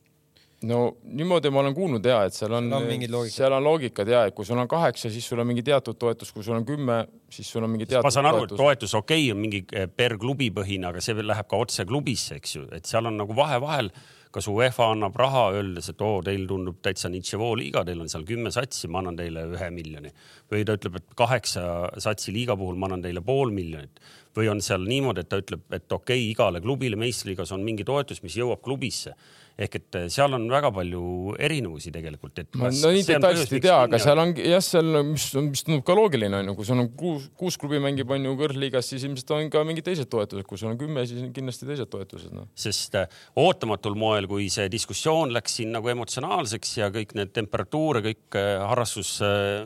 No 0.67 0.79
niimoodi 1.03 1.49
ma 1.53 1.61
olen 1.61 1.75
kuulnud 1.75 2.05
ja 2.05 2.19
et 2.27 2.35
seal 2.35 2.53
on, 2.57 2.67
on 2.73 2.87
seal 3.31 3.53
on 3.55 3.63
loogikad 3.63 4.11
ja 4.11 4.25
et 4.27 4.35
kui 4.35 4.47
sul 4.47 4.59
on 4.59 4.67
kaheksa, 4.67 5.11
siis 5.11 5.27
sul 5.31 5.39
on 5.39 5.47
mingi 5.47 5.63
teatud 5.65 5.97
toetus, 5.99 6.33
kui 6.35 6.43
sul 6.43 6.57
on 6.57 6.67
kümme, 6.67 6.99
siis 7.31 7.47
sul 7.51 7.63
on 7.63 7.71
mingi 7.71 7.87
teatud. 7.87 8.07
ma 8.07 8.13
saan 8.13 8.27
aru, 8.27 8.45
et 8.47 8.55
toetus 8.59 8.95
okei 8.99 9.29
okay, 9.29 9.33
on 9.35 9.41
mingi 9.41 9.63
eh, 9.71 9.87
per 9.87 10.17
klubi 10.19 10.49
põhine, 10.55 10.91
aga 10.91 11.03
see 11.03 11.15
läheb 11.23 11.49
ka 11.49 11.59
otse 11.63 11.87
klubisse, 11.87 12.39
eks 12.41 12.55
ju, 12.57 12.67
et 12.75 12.89
seal 12.89 13.07
on 13.07 13.21
nagu 13.23 13.35
vahe 13.37 13.59
vahel. 13.63 13.93
kas 14.29 14.45
UEFA 14.45 14.91
annab 14.93 15.15
raha, 15.17 15.47
öeldes, 15.57 15.87
et 15.89 16.01
oo, 16.05 16.19
teil 16.21 16.43
tundub 16.45 16.75
täitsa 16.85 17.09
Nitševo 17.09 17.47
liiga, 17.57 17.81
teil 17.81 18.03
on 18.03 18.11
seal 18.11 18.27
kümme 18.29 18.51
satsi, 18.53 18.85
ma 18.85 18.99
annan 19.01 19.15
teile 19.17 19.47
ühe 19.55 19.69
miljoni. 19.73 20.11
või 20.51 20.61
ta 20.65 20.75
ütleb, 20.77 20.99
et 20.99 21.15
kaheksa 21.17 21.63
satsi 21.97 22.35
liiga 22.35 22.53
puhul 22.57 22.77
ma 22.77 22.85
annan 22.91 23.01
teile 23.01 23.23
pool 23.25 23.49
miljonit 23.49 23.97
või 24.37 24.51
on 24.51 24.61
seal 24.61 24.85
niimoodi, 24.85 25.23
et 25.23 25.29
ta 25.29 25.39
ütleb, 25.41 25.63
et 25.73 25.91
okei 25.91 26.19
okay,, 26.21 26.29
igale 26.29 26.61
klubile 26.61 26.95
meistriliigas 26.95 27.51
on 27.51 27.65
mingi 27.65 27.83
toetus, 27.83 28.21
mis 28.21 28.37
jõuab 28.37 28.61
klubisse 28.61 29.15
ehk 29.59 29.75
et 29.79 29.97
äh, 29.99 30.05
seal 30.11 30.33
on 30.35 30.45
väga 30.51 30.71
palju 30.73 31.35
erinevusi 31.41 31.91
tegelikult, 31.91 32.37
et. 32.39 32.55
no 32.55 32.69
nii 32.69 33.03
detailselt 33.07 33.55
ei 33.57 33.63
tea, 33.65 33.75
aga 33.87 33.99
seal 34.01 34.21
on 34.21 34.31
jah, 34.37 34.63
seal, 34.63 34.99
mis, 35.09 35.25
mis 35.49 35.65
tundub 35.67 35.83
ka 35.87 35.95
loogiline 35.97 36.39
on 36.39 36.51
ju, 36.51 36.55
kui 36.59 36.69
sul 36.69 36.83
on 36.83 36.89
kuus, 36.99 37.27
kuus 37.39 37.59
klubi 37.59 37.81
mängib 37.83 38.11
on 38.15 38.29
ju 38.29 38.35
kõrgliigas, 38.39 38.91
siis 38.93 39.03
ilmselt 39.07 39.33
on 39.35 39.51
ka 39.51 39.65
mingid 39.67 39.87
teised 39.89 40.09
toetused, 40.11 40.47
kui 40.47 40.61
sul 40.61 40.71
on 40.71 40.79
kümme, 40.79 41.03
siis 41.09 41.25
on 41.25 41.33
kindlasti 41.35 41.67
teised 41.67 41.91
toetused 41.91 42.35
no.. 42.35 42.47
sest 42.59 42.95
äh, 43.01 43.19
ootamatul 43.43 43.99
moel, 43.99 44.29
kui 44.31 44.47
see 44.53 44.69
diskussioon 44.71 45.35
läks 45.35 45.59
siin 45.59 45.75
nagu 45.75 45.91
emotsionaalseks 45.91 46.77
ja 46.79 46.91
kõik 46.95 47.15
need 47.19 47.35
temperatuure, 47.35 48.03
kõik 48.05 48.39
äh, 48.39 48.55
harrastus, 48.69 49.17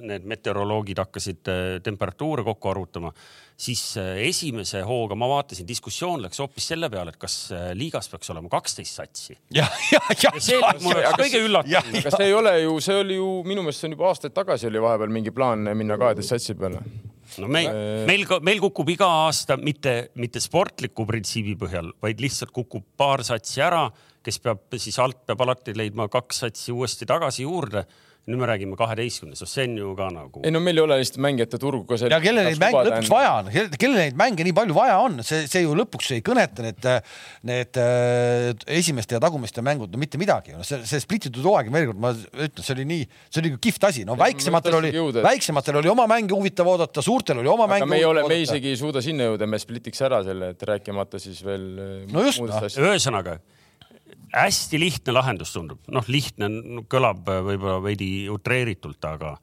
need 0.02 0.26
meteoroloogid 0.30 1.00
hakkasid 1.04 1.50
temperatuure 1.86 2.46
kokku 2.48 2.72
arvutama 2.72 3.14
siis 3.58 3.82
äh, 4.02 4.18
esimese 4.28 4.82
hooga 4.88 5.16
ma 5.20 5.28
vaatasin, 5.30 5.68
diskussioon 5.68 6.24
läks 6.26 6.42
hoopis 6.42 6.68
selle 6.74 6.90
peale, 6.94 7.14
et 7.14 7.20
kas 7.22 7.38
äh, 7.54 7.70
liigas 7.78 8.10
peaks 8.12 8.32
olema 8.34 8.52
kaksteist 8.52 9.00
satsi. 9.00 9.38
ja, 9.54 9.68
ja, 9.92 10.02
ja. 10.24 10.34
see 10.40 10.60
oli 10.60 10.84
mul 10.84 11.02
kõige 11.20 11.42
üllatavam. 11.46 11.98
aga 12.02 12.14
see 12.18 12.28
ei 12.30 12.38
ole 12.38 12.54
ju, 12.64 12.78
see 12.84 13.00
oli 13.04 13.18
ju 13.20 13.32
minu 13.48 13.66
meelest 13.66 13.84
see 13.84 13.92
on 13.92 13.98
juba 13.98 14.12
aastaid 14.12 14.36
tagasi 14.36 14.70
oli 14.72 14.82
vahepeal 14.84 15.14
mingi 15.14 15.34
plaan 15.36 15.68
minna 15.78 16.00
kaheteist 16.02 16.36
satsi 16.36 16.58
peale 16.60 16.82
no 17.42 17.50
meil, 17.52 17.70
äh. 17.70 18.06
meil, 18.10 18.26
meil 18.46 18.64
kukub 18.64 18.90
iga 18.94 19.10
aasta 19.26 19.58
mitte, 19.60 19.96
mitte 20.20 20.42
sportliku 20.44 21.06
printsiibi 21.10 21.56
põhjal, 21.60 21.94
vaid 22.04 22.24
lihtsalt 22.24 22.54
kukub 22.56 22.86
paar 22.98 23.24
satsi 23.26 23.62
ära, 23.64 23.86
kes 24.24 24.40
peab 24.44 24.80
siis 24.80 24.98
alt 25.04 25.24
peab 25.28 25.42
alati 25.46 25.76
leidma 25.78 26.10
kaks 26.12 26.44
satsi 26.46 26.74
uuesti 26.76 27.08
tagasi 27.10 27.46
juurde 27.48 27.86
nüüd 28.24 28.40
me 28.40 28.48
räägime 28.48 28.78
kaheteistkümnest, 28.80 29.44
see 29.52 29.66
on 29.68 29.74
ju 29.82 29.90
ka 30.00 30.06
nagu. 30.16 30.42
ei 30.48 30.52
no 30.54 30.62
meil 30.64 30.78
ei 30.80 30.84
ole 30.86 30.96
lihtsalt 31.02 31.20
mängijate 31.26 31.58
turgu 31.60 31.84
ka. 31.90 31.98
ja 32.08 32.20
kellel 32.24 32.48
neid 32.48 32.62
mänge 32.62 32.84
lõpuks 32.88 33.10
vaja 33.12 33.32
on, 33.42 33.50
kellel 33.76 33.98
neid 34.00 34.20
mänge 34.20 34.46
nii 34.48 34.54
palju 34.56 34.76
vaja 34.78 34.94
on, 35.04 35.18
see, 35.28 35.42
see 35.52 35.66
ju 35.66 35.74
lõpuks 35.76 36.14
ei 36.16 36.24
kõneta 36.24 36.64
need, 36.64 36.88
need 37.50 37.80
äh, 37.84 38.54
esimeste 38.80 39.18
ja 39.18 39.22
tagumiste 39.24 39.60
mängud, 39.66 39.92
no 39.92 40.00
mitte 40.00 40.22
midagi. 40.22 40.56
see, 40.64 40.80
see 40.88 41.04
splititud 41.04 41.44
hooaeg, 41.44 41.68
veel 41.74 41.90
kord 41.92 42.00
ma 42.06 42.14
ütlen, 42.16 42.64
see 42.64 42.76
oli 42.78 42.86
nii, 42.94 43.08
see 43.28 43.44
oli 43.44 43.52
kihvt 43.68 43.90
asi, 43.90 44.06
no 44.08 44.16
väiksematel 44.20 44.80
oli, 44.80 44.94
väiksematel 45.26 45.82
oli 45.82 45.92
oma 45.92 46.08
mänge 46.08 46.32
huvitav 46.32 46.70
oodata, 46.72 47.04
suurtel 47.04 47.44
oli 47.44 47.52
oma 47.52 47.68
mänge. 47.74 47.90
me 47.92 48.00
ei 48.00 48.08
ole, 48.08 48.24
me 48.32 48.40
isegi 48.46 48.72
ei 48.72 48.80
suuda 48.80 49.04
sinna 49.04 49.34
jõuda, 49.34 49.52
me 49.52 49.60
splitiks 49.60 50.00
ära 50.08 50.24
selle, 50.24 50.54
et 50.56 50.64
rääkimata 50.72 51.20
siis 51.20 51.44
veel. 51.44 51.68
no 52.08 52.24
just, 52.24 52.40
noh. 52.40 52.72
ühesõnaga 52.72 53.42
hästi 54.34 54.80
lihtne 54.82 55.14
lahendus 55.16 55.54
tundub, 55.54 55.82
noh, 55.94 56.06
lihtne 56.10 56.50
kõlab 56.92 57.28
äh, 57.30 57.42
võib-olla 57.46 57.80
veidi 57.84 58.10
utreeritult, 58.34 59.02
aga 59.06 59.36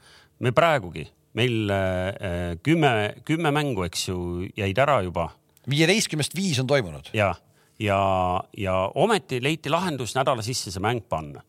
me 0.43 0.53
praegugi, 0.57 1.05
meil 1.39 1.71
äh, 1.75 2.57
kümme, 2.65 2.95
kümme 3.27 3.53
mängu, 3.55 3.85
eks 3.87 4.09
ju, 4.09 4.19
jäid 4.59 4.81
ära 4.83 5.01
juba. 5.07 5.31
viieteistkümnest 5.71 6.35
viis 6.35 6.59
on 6.63 6.67
toimunud. 6.67 7.13
ja, 7.15 7.35
ja, 7.79 8.01
ja 8.57 8.81
ometi 8.95 9.43
leiti 9.43 9.71
lahendus 9.71 10.17
nädala 10.19 10.43
sisse 10.43 10.73
see 10.75 10.83
mäng 10.83 11.07
panna. 11.09 11.45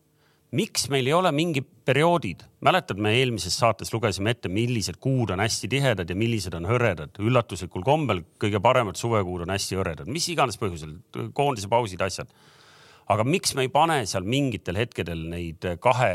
miks 0.52 0.88
meil 0.92 1.06
ei 1.06 1.14
ole 1.16 1.32
mingid 1.32 1.66
perioodid, 1.84 2.44
mäletad, 2.60 2.98
me 3.00 3.14
eelmises 3.18 3.56
saates 3.58 3.90
lugesime 3.92 4.30
ette, 4.30 4.48
millised 4.52 5.00
kuud 5.00 5.32
on 5.32 5.40
hästi 5.40 5.68
tihedad 5.68 6.08
ja 6.08 6.14
millised 6.14 6.54
on 6.54 6.68
hõredad. 6.70 7.18
üllatuslikul 7.18 7.82
kombel 7.82 8.22
kõige 8.38 8.60
paremad 8.62 8.96
suvekuud 8.96 9.42
on 9.42 9.56
hästi 9.56 9.80
hõredad, 9.80 10.06
mis 10.06 10.28
iganes 10.28 10.60
põhjusel, 10.62 11.00
koondise 11.34 11.68
pausid, 11.72 12.00
asjad 12.00 12.30
aga 13.12 13.24
miks 13.28 13.56
me 13.56 13.66
ei 13.66 13.72
pane 13.72 14.02
seal 14.08 14.26
mingitel 14.28 14.78
hetkedel 14.80 15.26
neid 15.32 15.66
kahe 15.82 16.12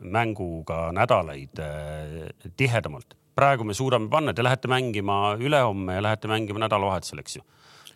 mänguga 0.00 0.90
nädalaid 0.96 1.62
äh, 1.62 2.30
tihedamalt? 2.56 3.18
praegu 3.32 3.64
me 3.64 3.72
suudame 3.72 4.10
panna, 4.12 4.34
te 4.36 4.44
lähete 4.44 4.68
mängima 4.68 5.38
ülehomme 5.40 5.94
ja 5.96 6.02
lähete 6.04 6.28
mängima 6.28 6.60
nädalavahetusel, 6.66 7.22
eks 7.22 7.38
ju 7.38 7.44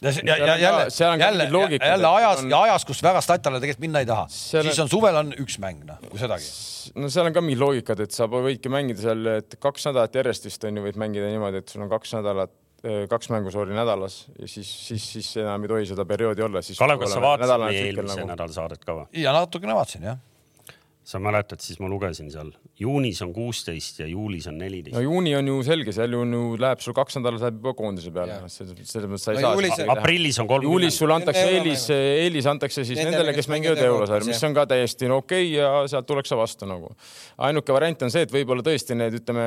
ja, 0.01 0.13
ja, 0.25 0.37
ja 0.37 0.57
jälle, 0.57 0.87
jälle, 1.19 1.79
jälle 1.81 2.09
ajas 2.09 2.41
on... 2.41 2.51
ja 2.51 2.61
ajas, 2.63 2.85
kus 2.89 3.03
väga 3.05 3.21
statale 3.21 3.61
tegelikult 3.61 3.85
minna 3.85 4.01
ei 4.01 4.09
taha, 4.09 4.27
siis 4.29 4.81
on 4.81 4.89
suvel 4.93 5.21
on 5.21 5.33
üks 5.41 5.59
mäng, 5.61 5.85
noh, 5.89 6.01
kui 6.11 6.21
sedagi. 6.21 6.49
no 6.97 7.13
seal 7.13 7.29
on 7.29 7.37
ka 7.37 7.45
mingid 7.45 7.61
loogikad, 7.61 8.01
et 8.05 8.17
sa 8.17 8.29
võidki 8.33 8.73
mängida 8.73 9.05
seal, 9.09 9.25
et 9.39 9.59
kaks 9.61 9.89
nädalat 9.91 10.17
järjest 10.21 10.49
vist 10.49 10.69
on 10.69 10.81
ju, 10.81 10.87
võid 10.89 11.01
mängida 11.01 11.29
niimoodi, 11.33 11.65
et 11.65 11.73
sul 11.73 11.85
on 11.85 11.93
kaks 11.93 12.17
nädalat 12.19 12.53
Äh, 12.53 12.66
kaks 12.85 13.31
mängu 13.33 13.51
sorry 13.51 13.75
nädalas 13.75 14.27
ja 14.37 14.49
siis, 14.49 14.69
siis, 14.89 15.11
siis 15.17 15.33
enam 15.41 15.65
ei 15.65 15.73
tohi 15.73 15.91
seda 15.91 16.05
perioodi 16.09 16.45
olla. 16.45 16.63
Kalev, 16.79 17.03
kas 17.03 17.15
sa 17.17 17.25
vaatasid 17.25 17.63
meie 17.65 17.85
eelmise 17.89 18.23
nagu... 18.23 18.33
nädala 18.35 18.57
saadet 18.57 18.85
ka 18.85 19.01
või? 19.01 19.07
ja 19.23 19.33
natukene 19.35 19.75
vaatasin 19.77 20.05
jah. 20.11 20.19
sa 21.07 21.21
mäletad, 21.23 21.63
siis 21.65 21.81
ma 21.81 21.89
lugesin 21.89 22.29
seal, 22.31 22.51
juunis 22.79 23.23
on 23.25 23.33
kuusteist 23.33 24.03
ja 24.03 24.11
juulis 24.11 24.47
on 24.51 24.59
neliteist. 24.61 24.95
no 24.99 25.03
juuni 25.07 25.33
on 25.39 25.49
ju 25.49 25.57
selge, 25.67 25.95
seal 25.97 26.19
ju 26.19 26.43
läheb 26.61 26.85
sul 26.85 26.97
kaks 26.99 27.19
nädalat 27.19 27.47
läheb 27.47 27.59
juba 27.63 27.75
koondise 27.79 28.13
peale, 28.13 28.39
selles 28.53 29.09
mõttes 29.09 29.25
sa 29.25 29.35
ei 29.35 29.43
no, 29.43 29.55
saa. 29.73 29.89
Aprillis 29.97 30.41
on 30.45 30.53
kolm. 30.53 30.69
juulis 30.69 31.01
sulle 31.01 31.17
antakse 31.17 31.47
eelis, 31.57 31.89
eelis 31.97 32.51
antakse 32.53 32.85
siis 32.85 33.01
nendele, 33.01 33.35
kes 33.39 33.51
mängivad 33.55 33.83
eurosarja, 33.89 34.29
mis 34.29 34.47
on 34.47 34.61
ka 34.61 34.69
täiesti 34.77 35.11
no 35.11 35.23
okei 35.25 35.49
okay 35.49 35.57
ja 35.57 35.73
sealt 35.91 36.11
tullakse 36.13 36.39
vastu 36.39 36.69
nagu. 36.69 36.93
ainuke 37.49 37.73
variant 37.81 38.07
on 38.07 38.15
see, 38.15 38.29
et 38.29 38.37
võib-olla 38.37 38.67
tõesti 38.67 38.99
need, 38.99 39.23
ütleme, 39.23 39.47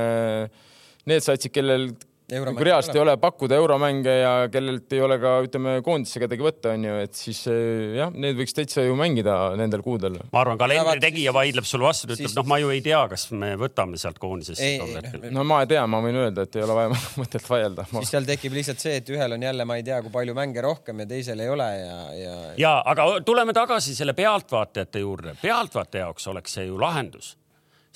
need 1.08 1.28
satsid, 1.30 1.54
kellel 1.54 1.92
kui 2.30 2.65
reaalselt 2.68 2.96
ei 2.98 3.02
ole 3.02 3.15
pakkuda 3.22 3.58
euromänge 3.60 4.13
ja 4.22 4.32
kellelt 4.52 4.94
ei 4.94 5.02
ole 5.04 5.18
ka 5.22 5.34
ütleme 5.46 5.76
koondisse 5.86 6.22
kedagi 6.22 6.46
võtta, 6.46 6.74
on 6.78 6.86
ju, 6.86 6.98
et 7.06 7.18
siis 7.18 7.42
eh, 7.52 7.96
jah, 7.98 8.13
need 8.13 8.38
võiks 8.39 8.56
täitsa 8.56 8.86
ju 8.86 8.98
mängida 9.00 9.36
nendel 9.60 9.84
kuudel. 9.86 10.20
ma 10.34 10.44
arvan, 10.44 10.60
kalendri 10.62 11.02
tegija 11.04 11.34
vaidleb 11.36 11.68
sulle 11.68 11.88
vastu, 11.88 12.10
ütleb 12.10 12.30
siis... 12.30 12.38
noh, 12.38 12.48
ma 12.50 12.60
ju 12.62 12.72
ei 12.74 12.84
tea, 12.86 13.02
kas 13.12 13.30
me 13.34 13.54
võtame 13.60 14.00
sealt 14.02 14.22
koondisest 14.22 15.32
no 15.34 15.46
ma 15.48 15.63
ei 15.65 15.72
tea, 15.74 15.86
ma 15.89 16.02
võin 16.06 16.22
öelda, 16.22 16.46
et 16.46 16.60
ei 16.60 16.65
ole 16.68 16.78
vaja 16.78 16.94
mõtet 17.22 17.50
vaielda 17.50 17.88
ma.... 17.89 18.04
siis 18.04 18.13
seal 18.15 18.30
tekib 18.30 18.56
lihtsalt 18.60 18.86
see, 18.86 19.00
et 19.02 19.13
ühel 19.15 19.38
on 19.38 19.50
jälle, 19.50 19.68
ma 19.70 19.80
ei 19.80 19.86
tea, 19.88 20.02
kui 20.06 20.13
palju 20.13 20.38
mänge 20.38 20.63
rohkem 20.65 21.04
ja 21.04 21.10
teisel 21.10 21.44
ei 21.44 21.52
ole 21.52 21.70
ja, 21.80 22.00
ja. 22.20 22.38
ja 22.62 22.78
aga 22.94 23.10
tuleme 23.26 23.56
tagasi 23.58 23.98
selle 23.98 24.15
pealtvaatajate 24.18 25.06
juurde, 25.06 25.36
pealtvaataja 25.42 26.08
jaoks 26.08 26.30
oleks 26.32 26.60
see 26.60 26.70
ju 26.70 26.80
lahendus 26.82 27.36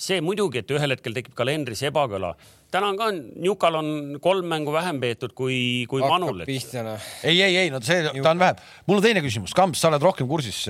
see 0.00 0.20
muidugi, 0.24 0.62
et 0.62 0.72
ühel 0.74 0.94
hetkel 0.94 1.14
tekib 1.14 1.34
kalendris 1.38 1.82
ebakõla. 1.86 2.34
täna 2.74 2.88
on 2.90 2.96
ka, 2.98 3.10
Newcal 3.14 3.78
on 3.78 3.90
kolm 4.22 4.48
mängu 4.50 4.72
vähem 4.74 4.98
peetud 5.02 5.34
kui, 5.38 5.86
kui 5.90 6.02
hakkab 6.02 6.16
Manul. 6.18 6.42
pihta 6.48 6.82
noh. 6.82 7.10
ei, 7.22 7.38
ei, 7.42 7.56
ei, 7.62 7.70
no 7.70 7.80
see, 7.84 8.02
ta 8.18 8.32
on 8.32 8.42
vähem. 8.42 8.58
mul 8.88 8.98
on 8.98 9.04
teine 9.04 9.22
küsimus, 9.22 9.54
Kamps, 9.54 9.80
sa 9.80 9.92
oled 9.92 10.02
rohkem 10.02 10.28
kursis. 10.28 10.64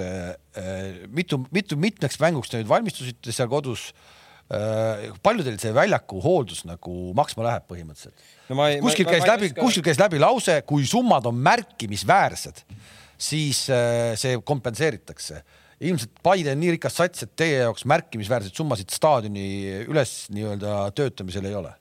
mitu, 1.08 1.40
mitu, 1.54 1.80
mitmeks 1.80 2.20
mänguks 2.20 2.52
te 2.52 2.60
nüüd 2.60 2.68
valmistusite 2.68 3.32
seal 3.32 3.48
kodus? 3.52 3.92
palju 5.24 5.40
teil 5.40 5.56
see 5.56 5.72
väljaku 5.72 6.18
hooldus 6.20 6.66
nagu 6.68 7.14
maksma 7.16 7.46
läheb 7.46 7.64
põhimõtteliselt 7.64 8.52
no? 8.52 8.66
kuskil 8.84 9.08
käis 9.08 9.24
läbi, 9.24 9.48
kuskil 9.56 9.86
käis 9.86 9.96
läbi 9.96 10.20
lause, 10.20 10.58
kui 10.68 10.84
summad 10.84 11.24
on 11.24 11.38
märkimisväärsed, 11.40 12.60
siis 13.16 13.62
see 14.20 14.36
kompenseeritakse 14.44 15.40
ilmselt 15.84 16.20
Paide 16.24 16.54
on 16.54 16.62
nii 16.62 16.74
rikas 16.76 16.98
sats, 17.00 17.26
et 17.26 17.32
teie 17.38 17.62
jaoks 17.62 17.86
märkimisväärseid 17.90 18.56
summasid 18.56 18.92
staadioni 18.94 19.46
üles 19.84 20.24
nii-öelda 20.34 20.84
töötamisel 20.96 21.50
ei 21.50 21.58
ole 21.60 21.74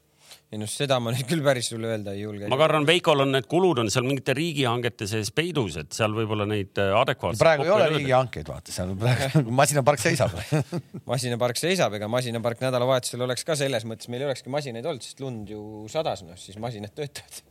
ei 0.54 0.60
noh, 0.62 0.70
seda 0.70 1.00
ma 1.02 1.12
nüüd 1.14 1.26
küll 1.30 1.42
päris 1.46 1.70
sulle 1.72 1.90
öelda 1.90 2.14
ei 2.14 2.24
julge. 2.24 2.48
ma 2.52 2.58
kardan, 2.60 2.86
Veikol 2.88 3.24
on 3.26 3.32
need 3.34 3.48
kulud 3.50 3.82
on 3.82 3.90
seal 3.94 4.06
mingite 4.06 4.36
riigihangete 4.38 5.08
sees 5.10 5.32
peidus, 5.36 5.80
et 5.82 5.96
seal 5.96 6.14
võib-olla 6.14 6.46
neid 6.50 6.78
äh, 6.82 6.94
adekvaatselt. 7.00 7.42
praegu 7.42 7.66
ei 7.66 7.74
ole 7.74 7.88
riigihankeid, 7.96 8.50
vaata 8.50 8.76
seal 8.76 8.94
praegu 9.00 9.44
masinapark 9.62 10.04
seisab 10.04 10.36
masinapark 11.12 11.62
seisab, 11.62 11.98
ega 11.98 12.10
masinapark 12.12 12.62
nädalavahetusel 12.64 13.26
oleks 13.26 13.48
ka 13.48 13.58
selles 13.60 13.88
mõttes, 13.90 14.12
meil 14.14 14.26
ei 14.26 14.30
olekski 14.30 14.54
masinaid 14.54 14.86
olnud, 14.86 15.06
sest 15.06 15.24
lund 15.24 15.50
ju 15.56 15.64
sadas, 15.92 16.22
noh 16.28 16.38
siis 16.40 16.60
masinad 16.62 16.94
töötavad 16.94 17.42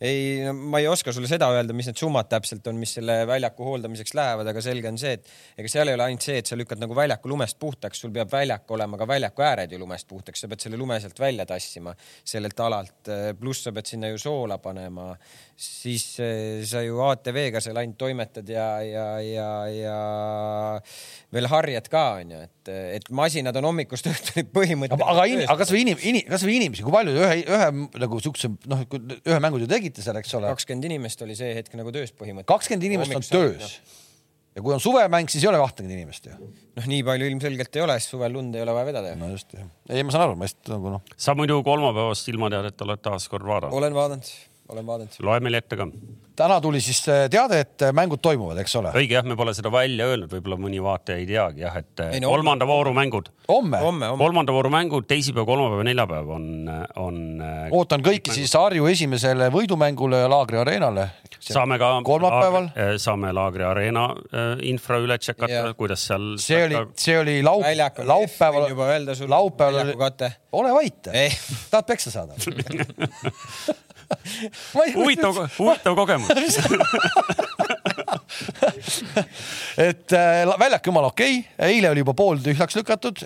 ei 0.00 0.52
ma 0.52 0.78
ei 0.78 0.88
oska 0.88 1.12
sulle 1.12 1.28
seda 1.30 1.48
öelda, 1.54 1.72
mis 1.76 1.88
need 1.88 1.96
summad 1.96 2.28
täpselt 2.28 2.66
on, 2.68 2.76
mis 2.80 2.92
selle 2.98 3.18
väljaku 3.28 3.64
hooldamiseks 3.64 4.12
lähevad, 4.18 4.50
aga 4.52 4.62
selge 4.64 4.90
on 4.90 4.98
see, 5.00 5.14
et 5.16 5.62
ega 5.62 5.70
seal 5.72 5.88
ei 5.88 5.96
ole 5.96 6.04
ainult 6.08 6.26
see, 6.26 6.36
et 6.42 6.50
sa 6.50 6.58
lükkad 6.58 6.82
nagu 6.82 6.96
väljaku 6.96 7.32
lumest 7.32 7.58
puhtaks, 7.62 8.02
sul 8.04 8.12
peab 8.12 8.32
väljak 8.32 8.70
olema 8.76 9.00
ka 9.00 9.08
väljaku 9.08 9.46
ääred 9.46 9.72
ju 9.72 9.80
lumest 9.80 10.08
puhtaks, 10.10 10.44
sa 10.44 10.50
pead 10.52 10.66
selle 10.66 10.80
lume 10.80 11.00
sealt 11.00 11.20
välja 11.20 11.46
tassima 11.48 11.94
sellelt 12.24 12.60
alalt, 12.60 13.12
pluss 13.40 13.64
sa 13.64 13.72
pead 13.72 13.88
sinna 13.88 14.12
ju 14.12 14.20
soola 14.20 14.58
panema, 14.62 15.14
siis 15.56 16.04
eh, 16.20 16.60
sa 16.68 16.82
ju 16.84 16.98
ATV-ga 17.00 17.62
seal 17.64 17.78
ainult 17.80 17.96
toimetad 18.00 18.48
ja, 18.52 18.66
ja, 18.84 19.06
ja, 19.24 19.48
ja 19.72 19.96
veel 21.32 21.48
harjad 21.48 21.88
ka 21.92 22.02
onju, 22.20 22.40
et, 22.44 22.72
et 22.98 23.10
masinad 23.16 23.56
on 23.60 23.70
hommikust 23.70 24.08
õhtuni 24.10 24.44
põhimõtteliselt. 24.58 25.04
aga, 25.06 25.24
aga, 25.24 25.44
aga 25.46 25.58
kasvõi 25.62 25.82
inim-, 25.86 26.02
inim, 26.12 26.26
kasvõi 26.28 26.58
inimesi, 26.60 26.84
kui 26.84 26.92
palju 26.92 27.14
ühe, 27.16 27.38
ühe 27.44 27.68
nagu 28.02 28.20
siukse 28.22 28.52
noh, 28.68 28.82
ühe 29.16 29.38
mängu 29.42 29.62
te 29.62 29.70
tegite 29.70 30.04
seal, 30.04 30.18
eks 30.20 30.36
ole. 30.36 30.50
kakskümmend 30.52 30.90
inimest 30.90 31.24
oli 31.24 31.38
see 31.38 31.54
hetk 31.56 31.78
nagu 31.80 31.94
töös 31.94 32.12
põhimõtteliselt. 32.12 32.50
kakskümmend 32.52 32.88
inimest 32.90 33.16
on 33.16 33.24
töös 33.30 33.64
no. 33.64 34.02
ja 34.58 34.64
kui 34.66 34.76
on 34.76 34.84
suvemäng, 34.84 35.32
siis 35.32 35.46
ei 35.46 35.50
ole 35.52 35.62
kahtekümmet 35.62 35.96
inimest 35.96 36.28
ju. 36.28 36.36
noh, 36.76 36.90
nii 36.92 37.00
palju 37.06 37.30
ilmselgelt 37.32 37.80
ei 37.80 37.86
ole, 37.86 37.96
sest 37.96 38.12
suvel 38.12 38.36
lund 38.36 38.60
ei 38.60 38.66
ole 38.66 38.76
vaja 38.76 38.90
vedada. 38.90 39.14
no 39.16 39.32
just 39.32 39.56
jah. 39.56 39.64
ei, 39.88 40.04
ma 40.04 40.12
saan 40.12 40.28
aru, 40.28 40.36
ma 40.36 40.44
lihtsalt 40.44 40.74
nagu 40.74 40.98
noh. 40.98 41.16
sa 41.16 41.32
muidu 41.38 41.62
kolmapäevast 41.64 42.28
ilmateadet 42.34 42.86
oled 42.88 43.02
taas 43.08 43.30
kord 43.32 43.48
vaadanud? 43.48 43.80
olen 43.80 43.96
vaadanud, 43.96 44.36
olen 44.68 44.86
vaadanud. 44.86 45.20
loe 45.20 45.40
meile 45.40 45.62
ette 45.62 45.78
ka 45.78 45.88
täna 46.36 46.60
tuli 46.60 46.80
siis 46.84 47.00
äh, 47.08 47.26
teade, 47.32 47.60
et 47.64 47.82
äh, 47.86 47.92
mängud 47.96 48.20
toimuvad, 48.24 48.58
eks 48.60 48.76
ole? 48.80 48.92
õige 48.98 49.16
jah, 49.16 49.24
me 49.26 49.36
pole 49.38 49.54
seda 49.56 49.70
välja 49.72 50.08
öelnud, 50.10 50.30
võib-olla 50.32 50.58
mõni 50.60 50.80
vaataja 50.84 51.20
ei 51.20 51.26
teagi 51.28 51.64
jah, 51.64 51.78
et 51.80 52.02
äh, 52.04 52.16
ei, 52.16 52.22
no, 52.22 52.32
kolmanda 52.34 52.68
vooru 52.68 52.92
mängud. 52.96 53.30
homme, 53.48 53.80
homme, 53.80 54.10
kolmanda 54.20 54.54
vooru 54.56 54.70
mängud 54.72 55.08
teisipäev, 55.08 55.46
kolmapäev, 55.48 55.84
neljapäev 55.88 56.32
on, 56.36 56.48
on. 57.02 57.22
ootan 57.76 58.04
kõiki 58.04 58.28
mängud. 58.28 58.40
siis 58.40 58.56
Harju 58.56 58.88
esimesele 58.92 59.48
võidumängule 59.54 60.22
Laagri 60.30 60.60
areenale. 60.60 61.08
saame 61.40 61.78
ka. 61.80 61.94
kolmapäeval. 62.04 62.70
saame 63.00 63.32
Laagri 63.36 63.64
areena 63.66 64.08
infra 64.66 65.00
üle 65.02 65.18
tšekata, 65.22 65.72
kuidas 65.78 66.04
seal. 66.10 66.34
see 66.42 66.62
oli, 66.68 66.84
see 67.00 67.16
oli 67.22 67.38
laup, 67.46 67.64
laupäeval. 68.04 68.68
juba 68.74 68.92
öelda 68.92 69.16
sulle. 69.16 69.32
laupäeval 69.32 69.96
ole 70.56 70.72
vait, 70.72 71.12
tahad 71.70 71.88
peksa 71.88 72.12
saada 72.12 72.36
huvitav, 74.96 75.42
huvitav 75.58 75.96
kogemus 75.98 76.30
et 79.86 80.12
äh, 80.12 80.58
väljak 80.60 80.86
jumala 80.86 81.10
okei 81.12 81.38
okay., 81.40 81.70
eile 81.70 81.90
oli 81.90 82.02
juba 82.02 82.14
pool 82.16 82.40
tühjaks 82.42 82.76
lükatud 82.78 83.22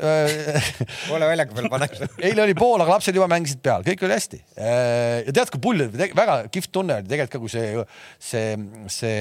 poole 1.09 1.29
väljaku 1.31 1.57
peal 1.57 1.69
pannakse 1.73 2.11
eile 2.31 2.45
oli 2.45 2.55
pool, 2.59 2.81
aga 2.83 2.97
lapsed 2.97 3.17
juba 3.17 3.29
mängisid 3.31 3.61
peal, 3.65 3.85
kõik 3.87 4.05
oli 4.07 4.17
hästi. 4.17 4.41
Äh, 4.57 5.23
ja 5.27 5.35
tead, 5.37 5.53
kui 5.53 5.63
pull, 5.63 5.85
väga 5.91 6.37
kihvt 6.53 6.73
tunne 6.75 7.01
oli 7.01 7.11
tegelikult 7.11 7.35
ka, 7.35 7.41
kui 7.43 7.53
see, 7.53 7.85
see, 8.31 8.57
see, 8.93 9.15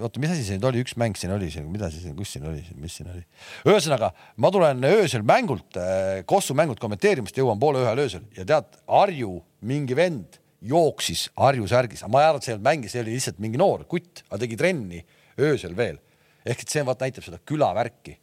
oota, 0.00 0.22
mis 0.22 0.34
asi 0.34 0.46
see 0.46 0.58
nüüd 0.58 0.68
oli, 0.70 0.84
üks 0.84 0.96
mäng 1.00 1.18
siin 1.18 1.34
oli, 1.34 1.50
mida 1.72 1.90
see, 1.92 2.14
kus 2.18 2.34
siin 2.36 2.46
oli, 2.50 2.62
mis 2.80 2.98
siin 2.98 3.10
oli? 3.12 3.24
ühesõnaga, 3.70 4.12
ma 4.40 4.52
tulen 4.54 4.84
öösel 4.90 5.26
mängult, 5.26 5.68
äh, 5.80 6.22
Kossu 6.28 6.56
mängult 6.58 6.82
kommenteerimist, 6.82 7.38
jõuan 7.38 7.60
poole 7.62 7.82
ühel 7.84 8.04
öösel 8.06 8.24
ja 8.36 8.46
tead, 8.48 8.80
Harju 8.90 9.38
mingi 9.64 9.96
vend 9.98 10.40
jooksis 10.68 11.26
Harju 11.40 11.68
särgis, 11.70 12.04
ma 12.10 12.22
ei 12.22 12.30
arva, 12.30 12.40
et 12.40 12.46
see 12.46 12.52
ei 12.52 12.56
olnud 12.56 12.68
mäng, 12.68 12.86
see 12.90 13.02
oli 13.04 13.16
lihtsalt 13.16 13.40
mingi 13.42 13.60
noor 13.60 13.84
kutt, 13.90 14.24
aga 14.28 14.40
tegi 14.44 14.58
trenni 14.60 15.02
öösel 15.40 15.76
veel. 15.76 16.00
ehk 16.44 16.64
et 16.64 16.72
see 16.72 16.84
vaat 16.84 17.04
näitab 17.04 17.26
seda 17.26 17.40
külavärki. 17.40 18.16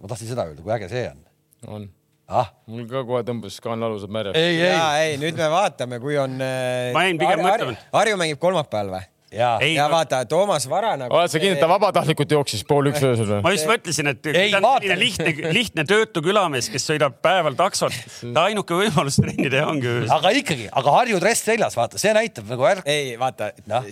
ma 0.00 0.10
tahtsin 0.10 0.32
seda 0.32 0.48
öelda, 0.48 0.64
kui 0.64 0.74
äge 0.76 0.90
see 0.92 1.06
on. 1.10 1.24
on 1.66 1.88
ah?. 2.28 2.52
mul 2.66 2.86
ka 2.90 3.04
kohe 3.08 3.24
tõmbas 3.26 3.60
kaanalused 3.64 4.12
märjaks. 4.12 4.38
ei, 4.38 4.60
ei, 4.68 4.76
ei, 5.08 5.18
nüüd 5.20 5.38
me 5.40 5.50
vaatame, 5.52 6.00
kui 6.02 6.18
on. 6.20 6.38
ma 6.38 7.08
jäin 7.08 7.20
pigem 7.20 7.44
mõtlema. 7.44 7.76
Harju 7.94 8.20
mängib 8.20 8.40
kolmapäeval 8.42 8.96
või? 8.98 9.08
Ja, 9.34 9.50
ei, 9.62 9.74
ja 9.74 9.86
vaata, 9.90 10.22
Toomas 10.28 10.66
Vara 10.70 10.94
nagu. 10.98 11.14
oled 11.14 11.32
sa 11.32 11.40
kindel, 11.40 11.58
et 11.58 11.62
ta 11.62 11.68
vabatahtlikult 11.70 12.34
jooksis 12.36 12.64
pool 12.68 12.90
üks 12.90 13.02
öösel 13.04 13.28
või? 13.28 13.40
ma 13.44 13.52
just 13.54 13.68
mõtlesin, 13.68 14.10
et 14.12 14.30
ei, 14.30 14.52
selline 14.54 14.98
lihtne, 15.00 15.34
lihtne 15.54 15.86
töötu 15.88 16.22
külamees, 16.24 16.70
kes 16.72 16.86
sõidab 16.90 17.18
päeval 17.24 17.56
taksot, 17.58 17.96
ta 18.24 18.46
ainuke 18.48 18.78
võimalus 18.78 19.18
trenni 19.20 19.50
teha 19.52 19.68
ongi 19.70 19.90
öösel. 19.90 20.12
aga 20.16 20.34
ikkagi, 20.40 20.68
aga 20.82 20.96
Harju 20.98 21.20
dress 21.22 21.46
seljas, 21.48 21.78
vaata, 21.78 22.00
see 22.00 22.14
näitab 22.16 22.50
nagu 22.52 22.66
värk. 22.66 22.88
ei, 22.90 23.14
vaata 23.20 23.50
no., 23.70 23.82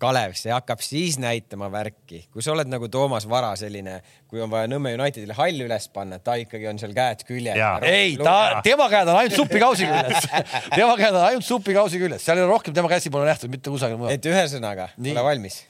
Kalev, 0.00 0.36
see 0.38 0.52
hakkab 0.54 0.82
siis 0.84 1.18
näitama 1.22 1.70
värki, 1.72 2.24
kui 2.32 2.44
sa 2.44 2.54
oled 2.54 2.70
nagu 2.70 2.90
Toomas 2.92 3.28
Vara 3.30 3.52
selline, 3.58 4.00
kui 4.30 4.42
on 4.42 4.50
vaja 4.52 4.70
Nõmme 4.70 4.94
Unitedile 4.96 5.36
hall 5.38 5.66
üles 5.66 5.88
panna, 5.94 6.18
ta 6.22 6.36
ikkagi 6.40 6.68
on 6.70 6.80
seal 6.80 6.94
käed 6.96 7.26
küljel. 7.28 7.60
ei, 7.86 8.16
ta, 8.20 8.62
tema 8.66 8.88
käed 8.92 9.10
on 9.10 9.20
ainult 9.22 9.38
supikausi 9.38 9.86
küljes 9.92 10.30
tema 10.74 10.94
käed 10.98 11.14
on 11.14 11.24
ainult 11.30 11.46
supikausi 11.46 12.00
küljes, 12.00 12.24
seal 12.24 12.40
ei 12.40 12.44
ole 12.44 12.52
rohkem 12.52 12.74
tema 12.76 12.90
käsi 12.90 13.12
pole 13.12 13.26
nähtud 13.28 13.52
mitte 13.52 13.72
kusagil 13.72 13.98
mujal. 14.00 14.14
et 14.16 14.28
ühesõnaga, 14.28 14.75
ole 14.84 15.24
valmis. 15.30 15.62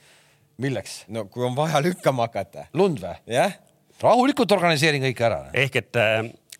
milleks? 0.57 0.97
no 1.07 1.25
kui 1.31 1.45
on 1.47 1.55
vaja 1.57 1.81
lükkama 1.83 2.27
hakata. 2.27 2.67
lund 2.73 2.99
või? 3.03 3.15
jah. 3.37 3.55
rahulikult 4.01 4.51
organiseerin 4.57 5.05
kõike 5.09 5.29
ära. 5.29 5.39
ehk 5.53 5.79
et, 5.83 6.01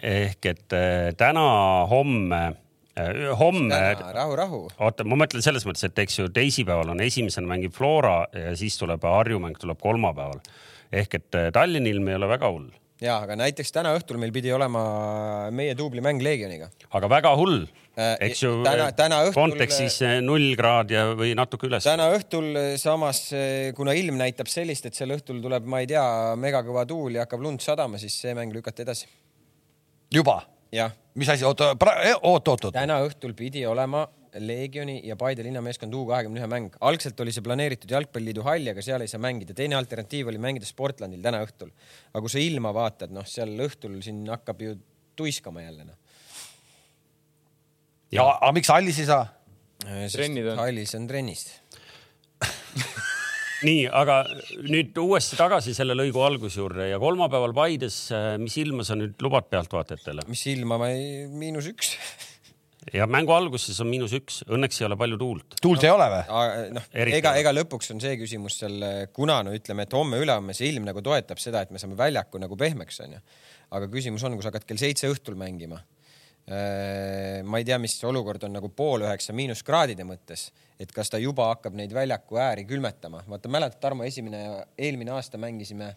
ehk 0.02 0.54
et 0.54 0.80
täna, 1.18 1.50
homme 1.92 2.46
homme. 3.38 3.78
rahu, 4.14 4.36
rahu. 4.36 4.62
oota, 4.80 5.06
ma 5.06 5.18
mõtlen 5.20 5.44
selles 5.46 5.66
mõttes, 5.68 5.86
et 5.86 6.00
eks 6.02 6.20
ju 6.20 6.32
teisipäeval 6.34 6.96
on 6.96 7.02
esimesena 7.06 7.50
mängib 7.50 7.76
Flora 7.76 8.24
ja 8.34 8.56
siis 8.58 8.78
tuleb 8.80 9.04
Harju 9.06 9.40
mäng 9.44 9.60
tuleb 9.62 9.80
kolmapäeval 9.82 10.42
ehk 10.92 11.18
et 11.20 11.38
äh, 11.38 11.50
Tallinna 11.54 11.92
ilm 11.92 12.08
ei 12.08 12.18
ole 12.18 12.30
väga 12.30 12.52
hull. 12.52 12.70
ja, 13.04 13.20
aga 13.20 13.38
näiteks 13.40 13.74
täna 13.76 13.94
õhtul 13.98 14.20
meil 14.22 14.34
pidi 14.36 14.54
olema 14.56 15.50
meie 15.52 15.76
duubli 15.78 16.02
mäng 16.04 16.24
Leegioniga. 16.24 16.72
aga 16.90 17.10
väga 17.12 17.36
hull 17.40 17.68
eks 17.98 18.44
ju. 18.44 18.52
täna, 18.66 18.90
täna 18.98 19.22
õhtul. 19.26 19.38
kontekstis 19.38 20.00
äh, 20.06 20.18
null 20.26 20.52
kraad 20.60 20.92
ja, 20.94 21.06
või 21.18 21.34
natuke 21.38 21.70
üles. 21.70 21.88
täna 21.88 22.10
õhtul 22.16 22.52
samas, 22.82 23.24
kuna 23.78 23.96
ilm 23.98 24.20
näitab 24.22 24.52
sellist, 24.52 24.90
et 24.90 24.98
sel 24.98 25.16
õhtul 25.16 25.42
tuleb, 25.44 25.66
ma 25.70 25.82
ei 25.84 25.90
tea, 25.90 26.04
megakõva 26.40 26.86
tuul 26.90 27.18
ja 27.18 27.26
hakkab 27.26 27.46
lund 27.46 27.64
sadama, 27.66 28.02
siis 28.02 28.18
see 28.22 28.36
mäng 28.38 28.54
lükati 28.56 28.86
edasi. 28.86 29.10
juba? 30.14 30.42
mis 31.18 31.30
asi, 31.32 31.46
oota, 31.48 31.72
oot, 31.74 32.48
oot, 32.48 32.66
oot. 32.68 32.74
täna 32.76 33.00
õhtul 33.06 33.34
pidi 33.38 33.66
olema 33.66 34.06
Leegioni 34.38 35.00
ja 35.08 35.16
Paide 35.18 35.44
linnameeskond 35.46 35.94
U 35.96 36.04
kahekümne 36.10 36.42
ühe 36.42 36.50
mäng. 36.52 36.76
algselt 36.82 37.20
oli 37.24 37.32
see 37.34 37.46
planeeritud 37.46 37.92
Jalgpalliliidu 37.92 38.44
halli, 38.46 38.70
aga 38.74 38.84
seal 38.86 39.02
ei 39.02 39.12
saa 39.12 39.22
mängida. 39.24 39.56
teine 39.58 39.76
alternatiiv 39.80 40.28
oli 40.28 40.42
mängida 40.42 40.68
Sportlandil 40.68 41.24
täna 41.24 41.42
õhtul. 41.46 41.72
aga 42.12 42.22
kui 42.22 42.34
sa 42.34 42.44
ilma 42.44 42.74
vaatad, 42.76 43.14
noh, 43.16 43.26
seal 43.26 43.56
õhtul 43.66 44.02
siin 44.04 44.26
hakkab 44.30 44.62
ju 44.62 44.76
tuiskama 45.18 45.64
jälle 45.64 45.88
noh. 45.88 45.98
Ja 48.14 48.28
aga 48.38 48.54
miks 48.56 48.72
hallis 48.74 49.02
ei 49.04 49.10
saa? 49.10 49.26
hallis 49.86 50.96
on 50.98 51.08
trennist 51.10 51.54
nii, 53.68 53.88
aga 53.90 54.22
nüüd 54.70 54.98
uuesti 55.02 55.38
tagasi 55.40 55.74
selle 55.78 55.96
lõigu 55.98 56.22
alguse 56.26 56.62
juurde 56.62 56.90
ja 56.92 57.00
kolmapäeval 57.02 57.56
Paides, 57.58 58.00
mis 58.42 58.58
ilma 58.62 58.86
sa 58.88 58.98
nüüd 59.00 59.18
lubad 59.26 59.50
pealtvaatajatele? 59.52 60.28
mis 60.30 60.46
ilma 60.54 60.80
ma 60.82 60.92
ei, 60.94 61.26
miinus 61.32 61.70
üks 61.74 61.96
ja 62.94 63.08
mängu 63.10 63.34
alguses 63.36 63.80
on 63.84 63.90
miinus 63.92 64.14
üks, 64.16 64.40
õnneks 64.48 64.80
ei 64.82 64.88
ole 64.88 64.98
palju 65.00 65.20
tuult. 65.20 65.58
tuult 65.62 65.82
no, 65.82 65.88
ei 65.88 65.94
ole 65.94 66.08
või? 66.14 66.24
noh, 66.78 66.88
ega, 67.18 67.34
ega 67.42 67.54
lõpuks 67.56 67.92
on 67.94 68.02
see 68.04 68.16
küsimus 68.20 68.60
seal, 68.62 68.78
kuna 69.16 69.42
no 69.46 69.54
ütleme, 69.56 69.88
et 69.88 69.96
homme-ülehomme 69.98 70.56
see 70.58 70.72
ilm 70.72 70.88
nagu 70.88 71.04
toetab 71.04 71.42
seda, 71.42 71.66
et 71.66 71.74
me 71.74 71.82
saame 71.82 71.98
väljaku 72.00 72.42
nagu 72.42 72.58
pehmeks, 72.60 73.02
onju. 73.06 73.22
aga 73.78 73.92
küsimus 73.92 74.24
on, 74.28 74.38
kui 74.38 74.46
sa 74.46 74.54
hakkad 74.54 74.68
kell 74.70 74.82
seitse 74.82 75.12
õhtul 75.12 75.38
mängima. 75.40 75.82
Äh, 76.48 77.44
ma 77.44 77.60
ei 77.60 77.66
tea, 77.68 77.76
mis 77.82 77.98
olukord 78.08 78.46
on 78.48 78.54
nagu 78.56 78.70
pool 78.72 79.04
üheksa 79.04 79.34
miinuskraadide 79.36 80.06
mõttes, 80.08 80.46
et 80.80 80.94
kas 80.96 81.12
ta 81.12 81.20
juba 81.20 81.50
hakkab 81.50 81.76
neid 81.76 81.92
väljaku 81.92 82.40
ääri 82.40 82.64
külmetama. 82.70 83.26
vaata, 83.28 83.52
mäletad, 83.52 83.82
Tarmo, 83.84 84.06
esimene, 84.08 84.44
eelmine 84.80 85.12
aasta 85.12 85.38
mängisime 85.42 85.92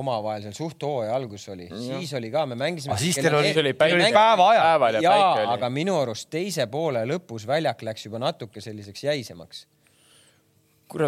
omavahel 0.00 0.46
seal 0.46 0.54
suht 0.56 0.82
hooaja 0.86 1.12
algus 1.12 1.44
oli, 1.52 1.66
siis 1.68 2.14
oli 2.16 2.30
ka, 2.32 2.46
me 2.46 2.56
mängisime. 2.56 2.96
siis 3.00 3.18
teil 3.18 3.34
oli, 3.34 3.52
oli 3.58 3.74
päeva 4.14 4.48
ajal. 4.54 5.00
jaa, 5.04 5.52
aga 5.56 5.70
minu 5.74 5.98
arust 6.00 6.30
teise 6.32 6.66
poole 6.70 7.02
lõpus 7.10 7.44
väljak 7.50 7.82
läks 7.90 8.06
juba 8.06 8.22
natuke 8.22 8.62
selliseks 8.64 9.04
jäisemaks. 9.10 9.66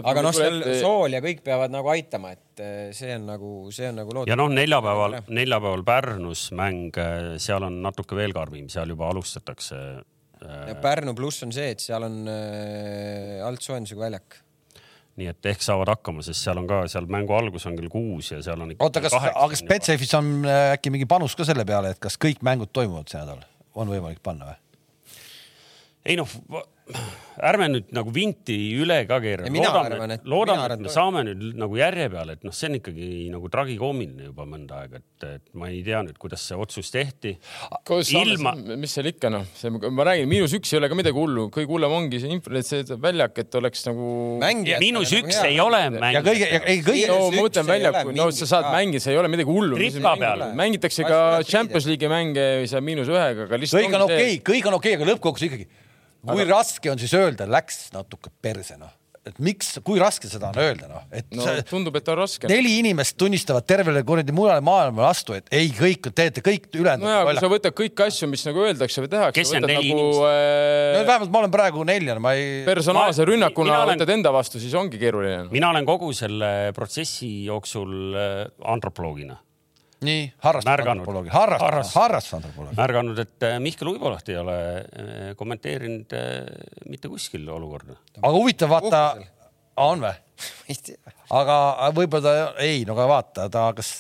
Aga 0.03 0.23
noh, 0.25 0.35
seal 0.37 0.61
ette... 0.61 0.77
sool 0.83 1.17
ja 1.17 1.23
kõik 1.25 1.43
peavad 1.47 1.73
nagu 1.73 1.91
aitama, 1.93 2.33
et 2.37 2.63
eh, 2.63 2.93
see 2.97 3.13
on 3.17 3.27
nagu, 3.33 3.51
see 3.75 3.89
on 3.91 4.01
nagu 4.03 4.15
loodud. 4.15 4.31
ja 4.31 4.39
noh, 4.39 4.51
neljapäeval, 4.53 5.19
neljapäeval 5.33 5.85
Pärnus 5.87 6.47
mäng, 6.59 6.95
eh, 7.01 7.35
seal 7.43 7.67
on 7.69 7.81
natuke 7.85 8.19
veel 8.19 8.35
karmim, 8.37 8.69
seal 8.73 8.95
juba 8.95 9.11
alustatakse. 9.13 9.83
ja 10.43 10.79
Pärnu 10.83 11.15
pluss 11.19 11.45
on 11.47 11.53
see, 11.55 11.75
et 11.75 11.83
seal 11.83 12.07
on 12.07 12.23
äh, 12.31 13.39
altsoojendusega 13.47 14.07
väljak 14.07 14.41
nii 15.21 15.29
et 15.29 15.47
ehk 15.51 15.61
saavad 15.61 15.91
hakkama, 15.93 16.23
sest 16.25 16.41
seal 16.41 16.57
on 16.57 16.67
ka, 16.67 16.87
seal 16.89 17.05
mängu 17.13 17.35
algus 17.37 17.67
on 17.69 17.75
kell 17.77 17.91
kuus 17.93 18.31
ja 18.33 18.41
seal 18.45 18.63
on. 18.65 18.73
oota, 18.79 19.03
kas, 19.05 19.15
aga 19.19 19.49
kas 19.53 19.63
Betsafe'is 19.69 20.15
on 20.17 20.35
äkki 20.49 20.93
mingi 20.95 21.07
panus 21.11 21.37
ka 21.37 21.45
selle 21.45 21.67
peale, 21.69 21.93
et 21.93 22.01
kas 22.03 22.17
kõik 22.21 22.41
mängud 22.47 22.73
toimuvad 22.73 23.13
see 23.13 23.21
nädal, 23.21 23.43
on 23.77 23.93
võimalik 23.93 24.23
panna 24.25 24.49
või? 24.49 24.59
ei 26.09 26.17
noh, 26.19 26.29
ärme 27.41 27.69
nüüd 27.73 27.93
nagu 27.97 28.13
vinti 28.15 28.55
üle 28.83 29.03
ka 29.09 29.19
keera. 29.23 29.47
loodame, 29.49 30.17
et, 30.17 30.27
loodame, 30.29 30.67
et 30.75 30.83
me 30.85 30.93
saame 30.93 31.25
nüüd 31.27 31.57
nagu 31.61 31.79
järje 31.79 32.09
peale, 32.13 32.37
et 32.37 32.45
noh, 32.47 32.55
see 32.55 32.69
on 32.69 32.79
ikkagi 32.79 33.09
nagu 33.33 33.51
tragikoomiline 33.53 34.29
juba 34.29 34.47
mõnda 34.49 34.83
aega, 34.83 35.01
et, 35.01 35.27
et 35.29 35.45
ma 35.59 35.71
ei 35.73 35.81
tea 35.87 36.03
nüüd, 36.07 36.19
kuidas 36.21 36.45
see 36.49 36.59
otsus 36.59 36.93
tehti. 36.93 37.35
Ilma... 38.21 38.55
mis 38.79 38.95
seal 38.95 39.11
ikka 39.13 39.33
noh, 39.33 39.47
see, 39.59 39.73
ma 39.73 40.07
räägin, 40.09 40.29
miinus 40.31 40.57
üks 40.59 40.75
ei 40.75 40.81
ole 40.81 40.91
ka 40.93 40.99
midagi 40.99 41.19
hullu, 41.19 41.49
kõige 41.55 41.73
hullem 41.73 41.97
ongi 41.97 42.23
see 42.23 42.33
infra, 42.37 42.63
see 42.67 42.99
väljak, 43.03 43.43
et 43.45 43.61
oleks 43.61 43.87
nagu. 43.89 44.09
miinus 44.83 45.15
üks 45.17 45.39
nagu 45.41 45.51
ei 45.51 45.61
ole 45.63 45.83
mäng. 45.97 46.19
ja 46.19 46.25
kõige, 46.27 46.51
ei 46.61 46.83
kõige. 46.85 47.07
no 47.11 47.21
ma 47.33 47.47
mõtlen 47.47 47.71
väljaku, 47.73 48.17
no 48.19 48.29
sa 48.35 48.51
saad 48.55 48.71
mängida, 48.71 49.05
see 49.05 49.17
ei 49.17 49.23
ole 49.23 49.33
midagi 49.33 49.51
hullu. 49.51 49.81
mängitakse 50.59 51.09
ka 51.09 51.23
Champions 51.49 51.89
League'i 51.89 52.13
mänge 52.13 52.49
seal 52.71 52.85
miinus 52.85 53.11
ühega, 53.11 53.49
aga 53.49 53.61
lihtsalt. 53.61 53.83
kõik 53.83 53.99
on 53.99 54.07
okei, 54.11 54.37
kõik 54.45 54.69
on 54.71 54.79
okei, 54.79 54.99
aga 54.99 55.09
lõppkokkuvõttes 55.13 55.49
ikkagi 55.49 55.71
kui 56.23 56.43
aga... 56.45 56.51
raske 56.59 56.91
on 56.93 57.01
siis 57.01 57.15
öelda, 57.19 57.47
läks 57.51 57.89
natuke 57.95 58.31
perse 58.43 58.77
noh, 58.79 58.93
et 59.27 59.37
miks, 59.43 59.69
kui 59.87 60.01
raske 60.03 60.27
seda 60.27 60.49
on 60.51 60.59
öelda 60.59 60.89
noh, 60.91 61.03
et 61.15 61.29
no, 61.35 61.45
see, 61.47 61.63
tundub, 61.69 61.95
et 61.99 62.09
on 62.11 62.19
raske. 62.19 62.49
neli 62.51 62.75
inimest 62.81 63.15
tunnistavad 63.21 63.67
tervele 63.69 64.03
kuradi 64.07 64.35
mujale 64.35 64.65
maailmale 64.67 65.07
vastu, 65.07 65.37
et 65.39 65.51
ei, 65.55 65.71
kõik 65.77 66.11
teete 66.11 66.43
kõik 66.45 66.67
ülejäänud. 66.73 67.07
nojah, 67.07 67.23
kui 67.29 67.39
sa 67.39 67.53
võtad 67.53 67.77
kõiki 67.79 68.07
asju, 68.07 68.31
mis 68.33 68.43
nagu 68.49 68.65
öeldakse 68.67 69.05
või 69.05 69.13
tehakse. 69.13 69.39
kes 69.39 69.55
on 69.55 69.67
neli 69.67 69.79
nagu, 69.79 69.93
inimest 69.95 70.27
äh...? 70.27 70.97
no 70.97 71.05
vähemalt 71.13 71.35
ma 71.35 71.45
olen 71.45 71.55
praegu 71.55 71.87
neljane, 71.87 72.25
ma 72.25 72.35
ei. 72.39 72.51
personaalse 72.67 73.23
ma... 73.23 73.31
rünnakuna 73.31 73.79
olen... 73.85 73.95
võtad 73.95 74.15
enda 74.17 74.35
vastu, 74.35 74.63
siis 74.63 74.75
ongi 74.79 74.99
keeruline. 75.03 75.47
mina 75.55 75.71
olen 75.71 75.87
kogu 75.87 76.11
selle 76.19 76.53
protsessi 76.75 77.33
jooksul 77.47 78.19
äh, 78.19 78.37
antropoloogina 78.75 79.39
nii, 80.07 80.25
harrastusantropoloogi, 80.43 81.33
harrastus, 81.33 81.95
harrastusantropoloogi. 81.99 82.79
märganud, 82.79 83.23
et 83.23 83.47
äh, 83.47 83.61
Mihkel 83.63 83.93
Uiboleht 83.93 84.33
ei 84.33 84.41
ole 84.41 84.57
äh, 84.57 85.31
kommenteerinud 85.39 86.17
äh, 86.19 86.43
mitte 86.91 87.13
kuskil 87.13 87.47
olukorda. 87.53 87.99
aga 88.21 88.35
huvitav, 88.35 88.73
vaata, 88.73 89.07
on 89.83 90.05
või? 90.05 90.15
aga 91.39 91.57
võib-olla 91.95 92.23
ta 92.25 92.65
ei, 92.65 92.81
no 92.89 92.97
aga 92.97 93.05
vaata, 93.07 93.45
ta, 93.53 93.61
kas 93.77 93.91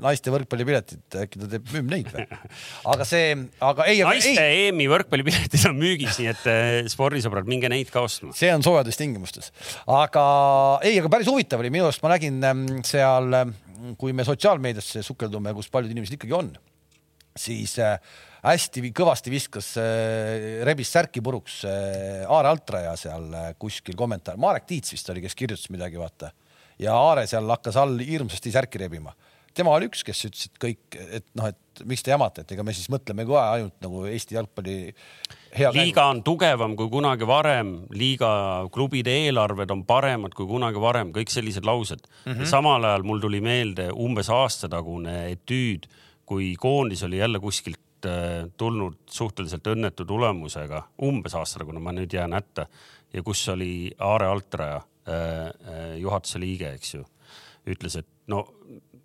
naiste 0.00 0.32
võrkpallipiletid, 0.32 1.02
äkki 1.26 1.42
ta 1.42 1.48
teeb, 1.52 1.66
müüb 1.74 1.90
neid 1.92 2.08
või? 2.14 2.24
aga 2.94 3.06
see, 3.08 3.34
aga 3.60 3.88
ei. 3.90 4.00
naiste 4.06 4.46
EM-i 4.62 4.88
võrkpallipiletid 4.90 5.68
on 5.68 5.76
müügis, 5.76 6.16
nii 6.22 6.32
et 6.32 6.90
spordisõbrad, 6.94 7.50
minge 7.50 7.68
neid 7.72 7.92
ka 7.92 8.06
ostma. 8.06 8.32
see 8.38 8.48
on 8.54 8.64
soojades 8.64 8.96
tingimustes, 8.96 9.52
aga 9.84 10.24
ei, 10.86 10.96
aga 11.02 11.12
päris 11.12 11.28
huvitav 11.28 11.60
oli 11.60 11.74
minu 11.74 11.90
arust, 11.90 12.04
ma 12.06 12.16
nägin 12.16 12.40
ähm, 12.48 12.66
seal 12.86 13.42
ähm, 13.42 13.56
kui 13.98 14.14
me 14.16 14.24
sotsiaalmeediasse 14.26 15.02
sukeldume, 15.06 15.52
kus 15.56 15.68
paljud 15.72 15.92
inimesed 15.92 16.16
ikkagi 16.16 16.34
on, 16.36 16.50
siis 17.38 17.76
äh, 17.82 17.96
hästi 18.44 18.82
kõvasti 18.96 19.32
viskas, 19.32 19.72
äh, 19.80 20.62
rebis 20.66 20.90
särki 20.94 21.22
puruks 21.24 21.62
äh, 21.68 22.24
Aare 22.28 22.52
Altraja 22.52 22.96
seal 23.00 23.28
kuskil 23.60 23.96
kommentaar, 23.98 24.40
Marek 24.40 24.68
Tiits 24.68 24.94
vist 24.96 25.12
oli, 25.12 25.24
kes 25.24 25.36
kirjutas 25.38 25.70
midagi, 25.74 26.00
vaata. 26.00 26.32
ja 26.82 26.96
Aare 26.96 27.26
seal 27.30 27.48
hakkas 27.52 27.78
all 27.80 28.00
hirmsasti 28.00 28.52
särki 28.54 28.80
rebima. 28.82 29.14
tema 29.56 29.72
oli 29.72 29.88
üks, 29.88 30.02
kes 30.04 30.26
ütles, 30.28 30.48
et 30.50 30.58
kõik, 30.60 31.00
et 31.20 31.28
noh, 31.38 31.48
et 31.48 31.84
miks 31.88 32.04
te 32.04 32.12
jamate, 32.12 32.44
et 32.44 32.52
ega 32.52 32.64
me 32.64 32.74
siis 32.76 32.90
mõtleme 32.92 33.24
kohe 33.28 33.40
ainult 33.40 33.76
nagu 33.84 34.04
Eesti 34.08 34.36
jalgpalli 34.36 34.76
liiga 35.76 36.06
on 36.10 36.22
tugevam 36.26 36.76
kui 36.76 36.88
kunagi 36.92 37.26
varem, 37.28 37.72
liiga 37.94 38.30
klubide 38.72 39.14
eelarved 39.24 39.70
on 39.72 39.84
paremad 39.88 40.34
kui 40.36 40.46
kunagi 40.48 40.80
varem, 40.80 41.12
kõik 41.14 41.32
sellised 41.32 41.64
laused 41.64 42.02
mm. 42.02 42.32
-hmm. 42.32 42.44
samal 42.50 42.84
ajal 42.84 43.06
mul 43.06 43.20
tuli 43.20 43.40
meelde 43.40 43.90
umbes 43.92 44.30
aastatagune 44.30 45.30
etüüd, 45.32 45.88
kui 46.26 46.54
koondis 46.58 47.02
oli 47.02 47.18
jälle 47.18 47.40
kuskilt 47.40 48.06
äh, 48.06 48.50
tulnud 48.56 48.98
suhteliselt 49.10 49.66
õnnetu 49.66 50.04
tulemusega, 50.04 50.82
umbes 51.02 51.34
aastatagune, 51.34 51.80
ma 51.80 51.92
nüüd 51.92 52.12
jään 52.12 52.32
hätta 52.32 52.66
ja 53.12 53.22
kus 53.22 53.48
oli 53.48 53.90
Aare 53.98 54.26
Altraja, 54.26 54.76
äh, 54.76 55.14
äh, 55.14 55.98
juhatuse 55.98 56.40
liige, 56.40 56.72
eks 56.74 56.94
ju, 56.94 57.04
ütles, 57.66 57.98
et 57.98 58.06
no 58.26 58.46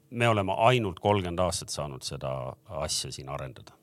me 0.10 0.28
oleme 0.28 0.54
ainult 0.58 1.00
kolmkümmend 1.00 1.40
aastat 1.40 1.70
saanud 1.70 2.04
seda 2.04 2.54
asja 2.68 3.12
siin 3.12 3.30
arendada 3.30 3.81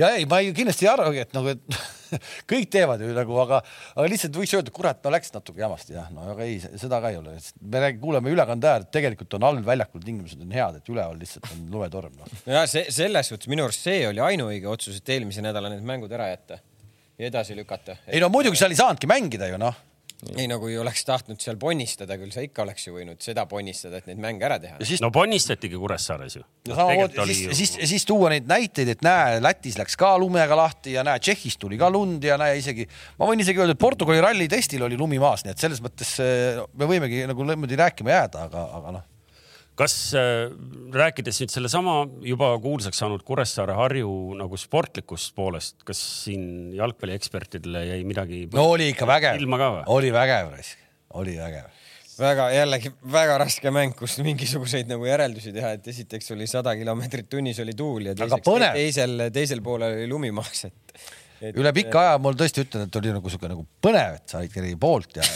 ja 0.00 0.12
ei, 0.16 0.26
ma 0.30 0.40
ei, 0.42 0.52
kindlasti 0.56 0.86
ei 0.86 0.92
arvagi, 0.92 1.24
et 1.24 1.34
nagu, 1.36 1.52
et 1.54 1.80
kõik 2.50 2.68
teevad 2.72 3.02
ju 3.04 3.10
nagu, 3.16 3.36
aga, 3.42 3.60
aga 3.94 4.06
lihtsalt 4.10 4.36
võiks 4.36 4.54
öelda, 4.56 4.74
kurat, 4.74 5.02
no 5.04 5.12
läks 5.14 5.34
natuke 5.34 5.62
jamasti 5.62 5.96
jah, 5.96 6.08
no 6.14 6.26
aga 6.32 6.46
ei, 6.46 6.58
seda 6.60 7.00
ka 7.02 7.12
ei 7.12 7.20
ole. 7.20 7.36
me 7.60 7.84
räägime, 7.84 8.02
kuuleme 8.02 8.34
ülekande 8.34 8.72
et 8.80 8.90
tegelikult 8.94 9.38
on 9.38 9.46
all 9.50 9.60
väljakul 9.66 10.04
tingimused 10.04 10.40
on 10.42 10.56
head, 10.56 10.80
et 10.80 10.90
üleval 10.92 11.20
lihtsalt 11.20 11.50
on 11.54 11.68
lumetorm 11.74 12.16
no.. 12.18 12.30
ja 12.46 12.64
see 12.70 12.86
selles 12.94 13.32
suhtes 13.32 13.50
minu 13.50 13.66
arust 13.68 13.86
see 13.86 14.02
oli 14.08 14.22
ainuõige 14.24 14.68
otsus, 14.70 15.00
et 15.00 15.14
eelmise 15.16 15.44
nädala 15.44 15.72
need 15.72 15.86
mängud 15.86 16.12
ära 16.16 16.30
jätta 16.32 16.60
ja 17.20 17.30
edasi 17.30 17.56
lükata. 17.56 18.00
ei 18.08 18.22
no 18.22 18.30
muidugi 18.32 18.58
seal 18.58 18.74
ei 18.74 18.80
saanudki 18.80 19.10
mängida 19.10 19.50
ju 19.50 19.60
noh 19.60 19.89
ei 20.36 20.46
no 20.50 20.58
kui 20.60 20.74
oleks 20.78 21.02
tahtnud 21.08 21.40
seal 21.40 21.56
ponnistada, 21.60 22.16
küll 22.20 22.32
sa 22.34 22.42
ikka 22.44 22.64
oleks 22.64 22.86
ju 22.86 22.94
võinud 22.96 23.20
seda 23.24 23.46
ponnistada, 23.48 24.00
et 24.00 24.08
neid 24.10 24.20
mänge 24.20 24.44
ära 24.48 24.58
teha. 24.60 24.80
Siis... 24.84 25.00
no 25.04 25.08
ponnistatigi 25.14 25.78
Kuressaares 25.80 26.36
ju. 26.36 26.42
no 26.68 26.76
samamoodi, 26.76 27.24
siis 27.30 27.42
ju..., 27.46 27.58
siis, 27.62 27.74
siis 27.92 28.06
tuua 28.08 28.32
neid 28.34 28.48
näiteid, 28.50 28.92
et 28.96 29.04
näe, 29.06 29.38
Lätis 29.44 29.78
läks 29.80 29.96
ka 30.00 30.12
lumega 30.20 30.58
lahti 30.58 30.96
ja 30.98 31.04
näe, 31.06 31.22
Tšehhis 31.22 31.56
tuli 31.60 31.80
ka 31.80 31.88
lund 31.92 32.24
ja 32.26 32.36
näe 32.40 32.58
isegi, 32.60 32.84
ma 33.20 33.30
võin 33.30 33.44
isegi 33.44 33.62
öelda, 33.62 33.76
et 33.78 33.80
Portugali 33.80 34.20
ralli 34.24 34.48
testil 34.50 34.84
oli 34.86 34.98
lumi 35.00 35.20
maas, 35.22 35.46
nii 35.46 35.56
et 35.56 35.64
selles 35.68 35.80
mõttes 35.84 36.16
eh, 36.24 36.60
me 36.76 36.90
võimegi 36.90 37.24
nagu 37.30 37.48
niimoodi 37.52 37.80
rääkima 37.80 38.18
jääda, 38.18 38.50
aga, 38.50 38.66
aga 38.80 38.98
noh 38.98 39.08
kas 39.80 39.94
äh, 40.18 40.50
rääkides 40.92 41.40
nüüd 41.40 41.52
sellesama 41.52 41.96
juba 42.26 42.52
kuulsaks 42.62 43.00
saanud 43.00 43.24
Kuressaare 43.26 43.76
Harju 43.78 44.10
nagu 44.38 44.58
sportlikust 44.60 45.32
poolest, 45.36 45.80
kas 45.88 46.00
siin 46.26 46.74
jalgpalliekspertidele 46.76 47.86
jäi 47.94 48.00
midagi? 48.08 48.44
no 48.52 48.68
oli 48.74 48.90
ikka 48.92 49.08
vägev, 49.08 49.40
oli 49.88 50.12
vägev, 50.14 50.52
oli 51.20 51.38
vägev. 51.40 51.76
Väga 52.20 52.50
jällegi 52.52 52.90
väga 53.12 53.38
raske 53.40 53.70
mäng, 53.72 53.94
kus 53.96 54.18
mingisuguseid 54.20 54.90
nagu 54.90 55.06
järeldusi 55.08 55.54
teha, 55.56 55.72
et 55.78 55.86
esiteks 55.88 56.34
oli 56.34 56.44
sada 56.50 56.74
kilomeetrit 56.76 57.30
tunnis 57.32 57.62
oli 57.64 57.72
tuul 57.76 58.10
ja 58.10 58.14
teiseks, 58.18 58.50
teisel, 58.76 59.28
teisel 59.32 59.62
poolel 59.64 59.96
oli 59.96 60.10
lumi 60.10 60.32
maas, 60.36 60.66
et, 60.68 60.89
et. 61.40 61.56
üle 61.56 61.72
pika 61.76 62.04
aja 62.04 62.20
mul 62.22 62.36
tõesti 62.38 62.64
ütlen, 62.64 62.86
et 62.86 63.00
oli 63.00 63.12
nagu 63.14 63.32
siuke 63.32 63.50
nagu 63.50 63.64
põnev, 63.82 64.20
et 64.20 64.32
sa 64.32 64.40
olid 64.40 64.52
kellegi 64.54 64.78
poolt 64.80 65.20
ja 65.20 65.26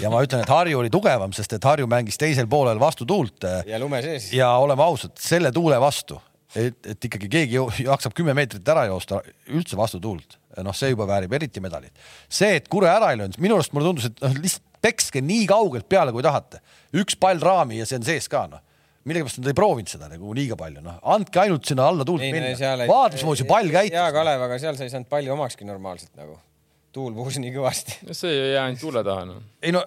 ja 0.00 0.10
ma 0.12 0.22
ütlen, 0.24 0.44
et 0.44 0.52
Harju 0.52 0.80
oli 0.80 0.90
tugevam, 0.92 1.32
sest 1.36 1.56
et 1.58 1.64
Harju 1.68 1.88
mängis 1.90 2.20
teisel 2.20 2.48
poolel 2.50 2.80
vastu 2.80 3.06
tuult. 3.08 3.44
ja 3.66 3.80
lume 3.80 4.02
sees. 4.04 4.30
ja 4.36 4.54
oleme 4.62 4.84
ausad, 4.84 5.14
selle 5.20 5.52
tuule 5.52 5.78
vastu, 5.82 6.18
et, 6.56 6.78
et 6.94 7.08
ikkagi 7.08 7.28
keegi 7.32 7.60
jaksab 7.84 8.16
kümme 8.16 8.34
meetrit 8.38 8.68
ära 8.74 8.86
joosta 8.90 9.20
üldse 9.52 9.78
vastu 9.78 10.00
tuult, 10.00 10.38
noh, 10.62 10.76
see 10.76 10.92
juba 10.92 11.08
väärib 11.10 11.32
eriti 11.38 11.60
medalit. 11.64 11.92
see, 12.28 12.56
et 12.60 12.68
Kure 12.72 12.90
ära 12.92 13.12
ei 13.12 13.20
löönud, 13.20 13.40
minu 13.42 13.58
arust 13.58 13.74
mulle 13.76 13.90
tundus, 13.90 14.10
et 14.10 14.24
noh, 14.24 14.36
lihtsalt 14.40 14.68
pekske 14.82 15.20
nii 15.22 15.46
kaugelt 15.46 15.86
peale, 15.88 16.10
kui 16.10 16.24
tahate. 16.26 16.58
üks 16.98 17.14
pall 17.14 17.40
raami 17.40 17.78
ja 17.78 17.86
see 17.86 18.00
on 18.00 18.06
sees 18.08 18.28
ka, 18.30 18.46
noh 18.50 18.64
millegipärast 19.08 19.42
nad 19.42 19.50
ei 19.50 19.58
proovinud 19.58 19.90
seda 19.90 20.08
nagu 20.12 20.36
liiga 20.36 20.58
palju, 20.58 20.84
noh, 20.84 21.00
andke 21.14 21.42
ainult 21.42 21.66
sinna 21.68 21.88
alla 21.90 22.06
tuult 22.06 22.22
minna. 22.22 22.54
vaata, 22.86 23.18
mismoodi 23.18 23.42
see 23.42 23.50
pall 23.50 23.74
käitus. 23.74 23.98
jaa, 23.98 24.08
Kalev, 24.14 24.46
aga 24.48 24.62
seal 24.62 24.78
sa 24.78 24.86
ei 24.86 24.94
saanud 24.94 25.10
palli 25.10 25.32
omakski 25.34 25.68
normaalselt 25.68 26.14
nagu 26.18 26.38
tuul 26.92 27.14
puhus 27.16 27.38
nii 27.40 27.52
kõvasti. 27.54 27.94
see 28.12 28.30
ei 28.32 28.52
jää 28.52 28.66
ainult 28.66 28.82
tuule 28.82 29.02
taha, 29.06 29.24
noh. 29.28 29.40
ei 29.64 29.72
no 29.72 29.80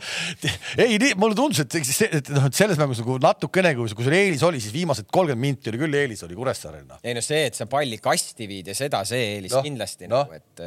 ei, 0.82 0.96
nii 1.00 1.12
mulle 1.20 1.36
tundus, 1.36 1.60
et, 1.64 1.76
et 2.08 2.30
noh, 2.32 2.46
et 2.48 2.56
selles 2.56 2.80
mängus 2.80 3.02
nagu 3.02 3.18
natukene, 3.20 3.74
kui 3.76 3.92
sul 3.92 4.16
eelis 4.16 4.44
oli, 4.48 4.60
siis 4.62 4.72
viimased 4.74 5.10
kolmkümmend 5.12 5.42
minti 5.42 5.72
oli 5.72 5.82
küll 5.82 5.98
eelis 6.00 6.24
oli 6.24 6.38
Kuressaarel 6.38 6.86
no.. 6.88 7.00
ei 7.04 7.16
no 7.16 7.24
see, 7.24 7.44
et 7.50 7.58
sa 7.58 7.68
palli 7.70 8.00
kasti 8.02 8.48
viid 8.48 8.72
ja 8.72 8.76
seda, 8.78 9.02
see 9.08 9.34
eelis 9.34 9.52
no, 9.52 9.64
kindlasti 9.66 10.08
no. 10.08 10.22
nagu, 10.24 10.40
et, 10.40 10.64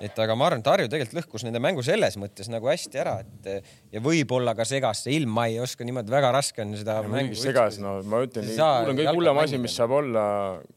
et 0.00 0.18
aga 0.22 0.36
ma 0.38 0.48
arvan, 0.50 0.62
et 0.62 0.70
Harju 0.70 0.90
tegelikult 0.92 1.18
lõhkus 1.20 1.46
nende 1.46 1.62
mängu 1.62 1.84
selles 1.86 2.18
mõttes 2.20 2.50
nagu 2.52 2.68
hästi 2.70 3.02
ära, 3.02 3.18
et 3.24 3.68
ja 3.94 4.02
võib-olla 4.04 4.56
ka 4.58 4.66
segas 4.68 5.04
see 5.06 5.16
ilm, 5.20 5.32
ma 5.36 5.48
ei 5.50 5.60
oska 5.62 5.86
niimoodi, 5.86 6.12
väga 6.12 6.32
raske 6.36 6.64
on 6.64 6.76
seda. 6.78 7.00
segas, 7.38 7.80
no 7.82 7.98
ma 8.06 8.24
ütlen, 8.26 8.48
tuul 8.52 8.92
on 8.92 9.00
kõige 9.00 9.16
hullem 9.20 9.44
asi, 9.44 9.60
mis 9.62 9.76
saab 9.78 9.96
olla 10.00 10.26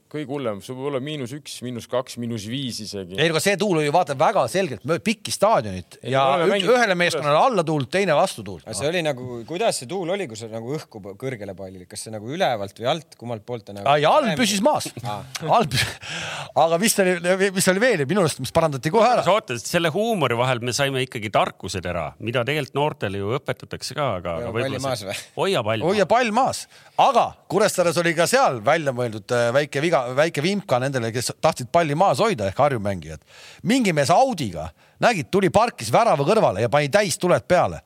kõige 0.09 0.31
hullem, 0.31 0.59
sul 0.65 0.77
võib 0.77 0.89
olla 0.89 0.99
miinus 1.03 1.33
üks, 1.37 1.59
miinus 1.61 1.85
kaks, 1.89 2.15
miinus 2.21 2.47
viis 2.49 2.79
isegi. 2.81 3.13
ei, 3.19 3.29
aga 3.29 3.41
see 3.43 3.53
tuul 3.61 3.77
oli 3.77 3.91
vaata 3.93 4.15
väga 4.17 4.45
selgelt 4.49 4.85
mööda 4.89 5.03
pikki 5.05 5.33
staadionit 5.33 5.99
ja 6.01 6.23
üks, 6.47 6.65
ühele 6.65 6.95
meeskonnale 6.97 7.37
alla 7.37 7.65
tuult, 7.65 7.91
teine 7.93 8.15
vastu 8.17 8.45
tuult. 8.45 8.65
aga 8.65 8.77
see 8.77 8.89
oli 8.89 9.03
nagu, 9.05 9.41
kuidas 9.49 9.81
see 9.81 9.89
tuul 9.89 10.09
oli, 10.15 10.25
kui 10.29 10.39
sa 10.39 10.49
nagu 10.49 10.73
õhku 10.77 11.13
kõrgele 11.19 11.53
pallid, 11.57 11.85
kas 11.89 12.07
see 12.07 12.13
nagu 12.13 12.29
ülevalt 12.29 12.81
või 12.81 12.89
alt, 12.89 13.19
kummalt 13.21 13.45
poolt 13.45 13.67
ta 13.69 13.77
nagu? 13.77 13.85
ei, 13.93 14.07
all 14.09 14.31
püsis 14.39 14.63
maas 14.65 14.89
ah.. 15.03 15.21
all 15.45 15.69
püsis, 15.69 15.93
aga 16.65 16.81
mis 16.81 16.97
oli, 17.05 17.15
mis 17.59 17.69
oli 17.75 17.85
veel 17.85 18.05
minu 18.09 18.25
arust, 18.25 18.41
mis 18.41 18.55
parandati 18.55 18.93
kohe 18.93 19.08
ära. 19.13 19.23
oota, 19.33 19.57
selle 19.61 19.91
huumori 19.93 20.37
vahel 20.39 20.61
me 20.63 20.73
saime 20.75 21.03
ikkagi 21.05 21.31
tarkused 21.33 21.85
ära, 21.89 22.09
mida 22.23 22.43
tegelikult 22.47 22.77
noortele 22.77 23.21
ju 23.21 23.33
õpetatakse 23.37 23.97
ka, 23.97 24.07
aga. 24.19 24.35
hoia 24.49 24.65
pall 24.69 24.79
maas 24.85 25.05
või? 25.07 25.15
hoia 25.37 25.63
pall. 25.65 25.85
hoia 25.89 26.07
pall 26.09 26.33
maas, 26.35 26.65
aga 26.97 27.25
Kuressaares 27.49 27.97
oli 28.01 28.13
ka 28.17 28.27
seal 28.29 28.59
välja 28.65 28.93
mõeldud 28.95 29.35
äh, 29.35 29.47
väike 29.55 29.83
viga, 29.85 30.03
väike 30.17 30.43
vimka 30.45 30.81
nendele, 30.81 31.13
kes 31.15 31.33
tahtsid 31.41 31.71
palli 31.73 31.97
maas 31.97 32.21
hoida 32.23 32.49
ehk 32.49 32.61
Harju 32.61 32.81
mängijad. 32.83 33.23
mingi 33.63 33.93
mees 33.93 34.11
Audiga, 34.13 34.69
nägid, 35.03 35.31
tuli 35.31 35.49
parkis 35.53 35.91
värava 35.93 36.27
kõrvale 36.27 36.65
ja 36.65 36.69
pani 36.69 36.91
täistuled 36.93 37.47
peale 37.47 37.81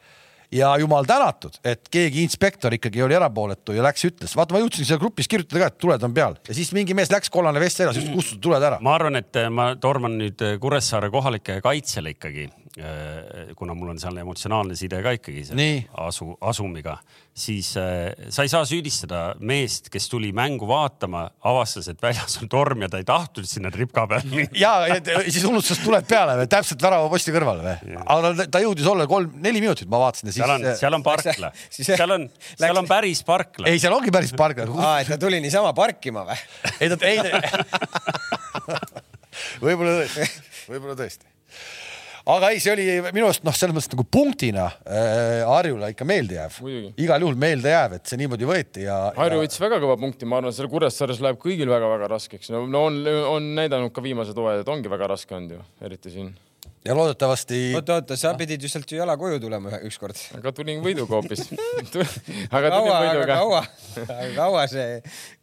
ja 0.53 0.71
jumal 0.81 1.07
tänatud, 1.09 1.57
et 1.65 1.89
keegi 1.91 2.23
inspektor 2.23 2.73
ikkagi 2.77 3.03
oli 3.03 3.17
erapooletu 3.17 3.75
ja 3.75 3.85
läks, 3.85 4.05
ütles, 4.09 4.35
vaata, 4.37 4.55
ma 4.55 4.61
jõudsin 4.63 4.87
seal 4.87 5.01
grupis 5.01 5.29
kirjutada 5.31 5.63
ka, 5.63 5.71
et 5.73 5.79
tuled 5.81 6.07
on 6.07 6.15
peal 6.15 6.37
ja 6.47 6.57
siis 6.57 6.73
mingi 6.77 6.95
mees 6.97 7.11
läks 7.13 7.31
kollane 7.33 7.61
vest 7.63 7.81
seljas, 7.81 7.99
just 7.99 8.13
kustutada 8.13 8.43
tuled 8.47 8.67
ära. 8.69 8.81
ma 8.83 8.97
arvan, 8.97 9.19
et 9.21 9.41
ma 9.53 9.73
torman 9.81 10.17
nüüd 10.21 10.43
Kuressaare 10.61 11.09
kohalike 11.13 11.59
kaitsele 11.65 12.13
ikkagi 12.15 12.49
kuna 13.55 13.75
mul 13.77 13.91
on 13.93 13.99
seal 14.01 14.17
emotsionaalne 14.17 14.73
side 14.77 14.97
ka 15.05 15.11
ikkagi 15.13 15.43
selle 15.45 15.65
asu, 16.01 16.31
asumiga, 16.41 16.95
siis 17.37 17.67
äh, 17.77 18.13
sa 18.33 18.45
ei 18.45 18.49
saa 18.49 18.65
süüdistada 18.65 19.35
meest, 19.45 19.91
kes 19.93 20.07
tuli 20.09 20.31
mängu 20.33 20.65
vaatama, 20.69 21.27
avastas, 21.49 21.91
et 21.91 22.01
väljas 22.01 22.39
on 22.41 22.49
torm 22.49 22.81
ja 22.81 22.89
ta 22.89 22.97
ei 23.01 23.05
tahtnud 23.05 23.45
sinna 23.49 23.69
tripka 23.73 24.07
peal 24.09 24.25
minna. 24.29 24.49
ja, 24.63 24.71
ja 24.89 25.21
siis 25.27 25.45
unustas 25.49 25.83
tuled 25.83 26.07
peale, 26.09 26.47
täpselt 26.49 26.81
väravaposti 26.81 27.35
kõrvale 27.35 27.61
või? 27.67 27.97
aga 28.01 28.33
ta, 28.39 28.47
ta 28.57 28.63
jõudis 28.63 28.89
olla 28.89 29.05
kolm-neli 29.09 29.61
minutit, 29.61 29.89
ma 29.93 30.01
vaatasin. 30.07 30.33
seal 30.37 30.55
on, 30.55 30.65
seal 30.79 30.97
on 30.97 31.05
parkla, 31.05 31.53
seal 31.69 32.15
on, 32.17 32.25
seal 32.57 32.81
on 32.81 32.89
päris 32.89 33.21
parkla. 33.27 33.69
ei, 33.69 33.81
seal 33.81 33.93
ongi 33.93 34.13
päris 34.13 34.33
parkla. 34.37 34.65
aa, 34.87 34.95
et 35.03 35.13
ta 35.13 35.19
tuli 35.21 35.41
niisama 35.45 35.75
parkima 35.77 36.25
või? 36.29 36.41
ei 36.79 36.89
ta, 36.89 36.97
ei 37.05 37.21
võib-olla 39.61 40.01
tõesti, 40.01 40.29
võib-olla 40.73 40.97
tõesti 40.97 41.29
aga 42.29 42.51
ei, 42.53 42.61
see 42.63 42.71
oli 42.73 42.85
minu 43.15 43.27
arust 43.27 43.43
noh, 43.43 43.55
selles 43.57 43.75
mõttes 43.75 43.91
nagu 43.91 44.05
punktina 44.07 44.69
äh, 44.85 45.41
Harjule 45.47 45.91
ikka 45.93 46.07
meeldejääv. 46.07 46.61
igal 47.03 47.25
juhul 47.25 47.39
meeldejääv, 47.39 47.97
et 47.99 48.07
see 48.07 48.21
niimoodi 48.21 48.47
võeti 48.47 48.87
ja. 48.87 48.99
Harju 49.17 49.43
võttis 49.43 49.59
ja... 49.59 49.65
väga 49.65 49.81
kõva 49.83 49.99
punkti, 49.99 50.29
ma 50.29 50.39
arvan, 50.39 50.55
seal 50.55 50.71
Kuressaares 50.71 51.21
läheb 51.23 51.41
kõigil 51.41 51.71
väga-väga 51.71 52.09
raskeks. 52.15 52.53
no, 52.55 52.63
no 52.69 52.87
on, 52.89 53.03
on 53.35 53.53
näidanud 53.59 53.93
ka 53.95 54.03
viimased 54.05 54.39
hooajad, 54.39 54.63
et 54.63 54.73
ongi 54.73 54.91
väga 54.91 55.11
raske 55.15 55.35
olnud 55.35 55.57
ju, 55.57 55.67
eriti 55.83 56.13
siin 56.13 56.33
ja 56.85 56.95
loodetavasti. 56.95 57.59
oota, 57.75 57.99
oota, 57.99 58.17
sa 58.19 58.33
pidid 58.39 58.63
ju 58.63 58.69
sealt 58.71 58.91
ju 58.91 58.97
jala 58.97 59.15
koju 59.19 59.39
tulema 59.39 59.79
ükskord. 59.87 60.19
aga 60.37 60.51
tulin 60.55 60.81
võiduga 60.83 61.17
hoopis 61.17 61.45
aga 62.55 62.71
kaua, 62.71 62.97
aga 63.11 63.27
kaua, 63.27 63.61
kaua 64.35 64.65
see 64.71 64.99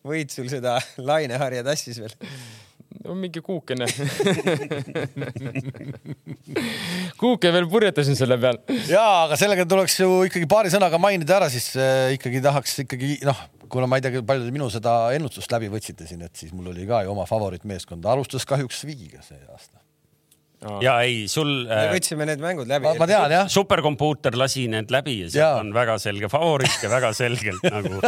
võit 0.07 0.33
sul 0.33 0.49
seda 0.53 0.79
laineharja 0.99 1.65
tassis 1.67 2.01
veel? 2.01 2.17
No 3.05 3.17
mingi 3.19 3.43
kuukene 3.45 3.87
kuuke 7.21 7.53
veel 7.55 7.69
purjetasin 7.71 8.19
selle 8.19 8.39
peal. 8.43 8.61
ja, 8.91 9.05
aga 9.27 9.39
sellega 9.41 9.67
tuleks 9.69 9.99
ju 10.03 10.09
ikkagi 10.29 10.49
paari 10.51 10.73
sõnaga 10.73 11.01
mainida 11.03 11.39
ära, 11.39 11.51
siis 11.53 11.73
äh, 11.79 12.15
ikkagi 12.17 12.43
tahaks 12.45 12.81
ikkagi 12.85 13.19
noh, 13.29 13.45
kuna 13.71 13.89
ma 13.91 14.01
ei 14.01 14.07
tea, 14.07 14.25
palju 14.27 14.49
te 14.49 14.55
minu 14.55 14.71
seda 14.73 14.97
ennustust 15.17 15.53
läbi 15.55 15.71
võtsite 15.73 16.09
siin, 16.09 16.25
et 16.27 16.35
siis 16.37 16.55
mul 16.57 16.73
oli 16.75 16.89
ka 16.89 17.05
ju 17.07 17.15
oma 17.15 17.29
favoriitmeeskond, 17.31 18.09
alustas 18.11 18.49
kahjuks 18.49 18.85
Viiga 18.89 19.23
see 19.27 19.41
aasta 19.51 19.79
ja 20.85 20.95
ei, 21.07 21.25
sul. 21.31 21.51
me 21.65 21.77
äh, 21.87 21.93
võtsime 21.95 22.27
need 22.29 22.43
mängud 22.43 22.69
läbi. 22.69 22.91
ma 23.01 23.09
tean 23.09 23.33
jah. 23.33 23.49
superkompuuter 23.51 24.37
lasi 24.37 24.67
need 24.71 24.93
läbi 24.93 25.17
ja 25.23 25.31
seal 25.33 25.43
ja. 25.43 25.51
on 25.63 25.73
väga 25.73 25.97
selge 26.03 26.29
favoriit 26.33 26.85
ja 26.85 26.91
väga 26.93 27.13
selgelt 27.17 27.65
nagu 27.75 28.03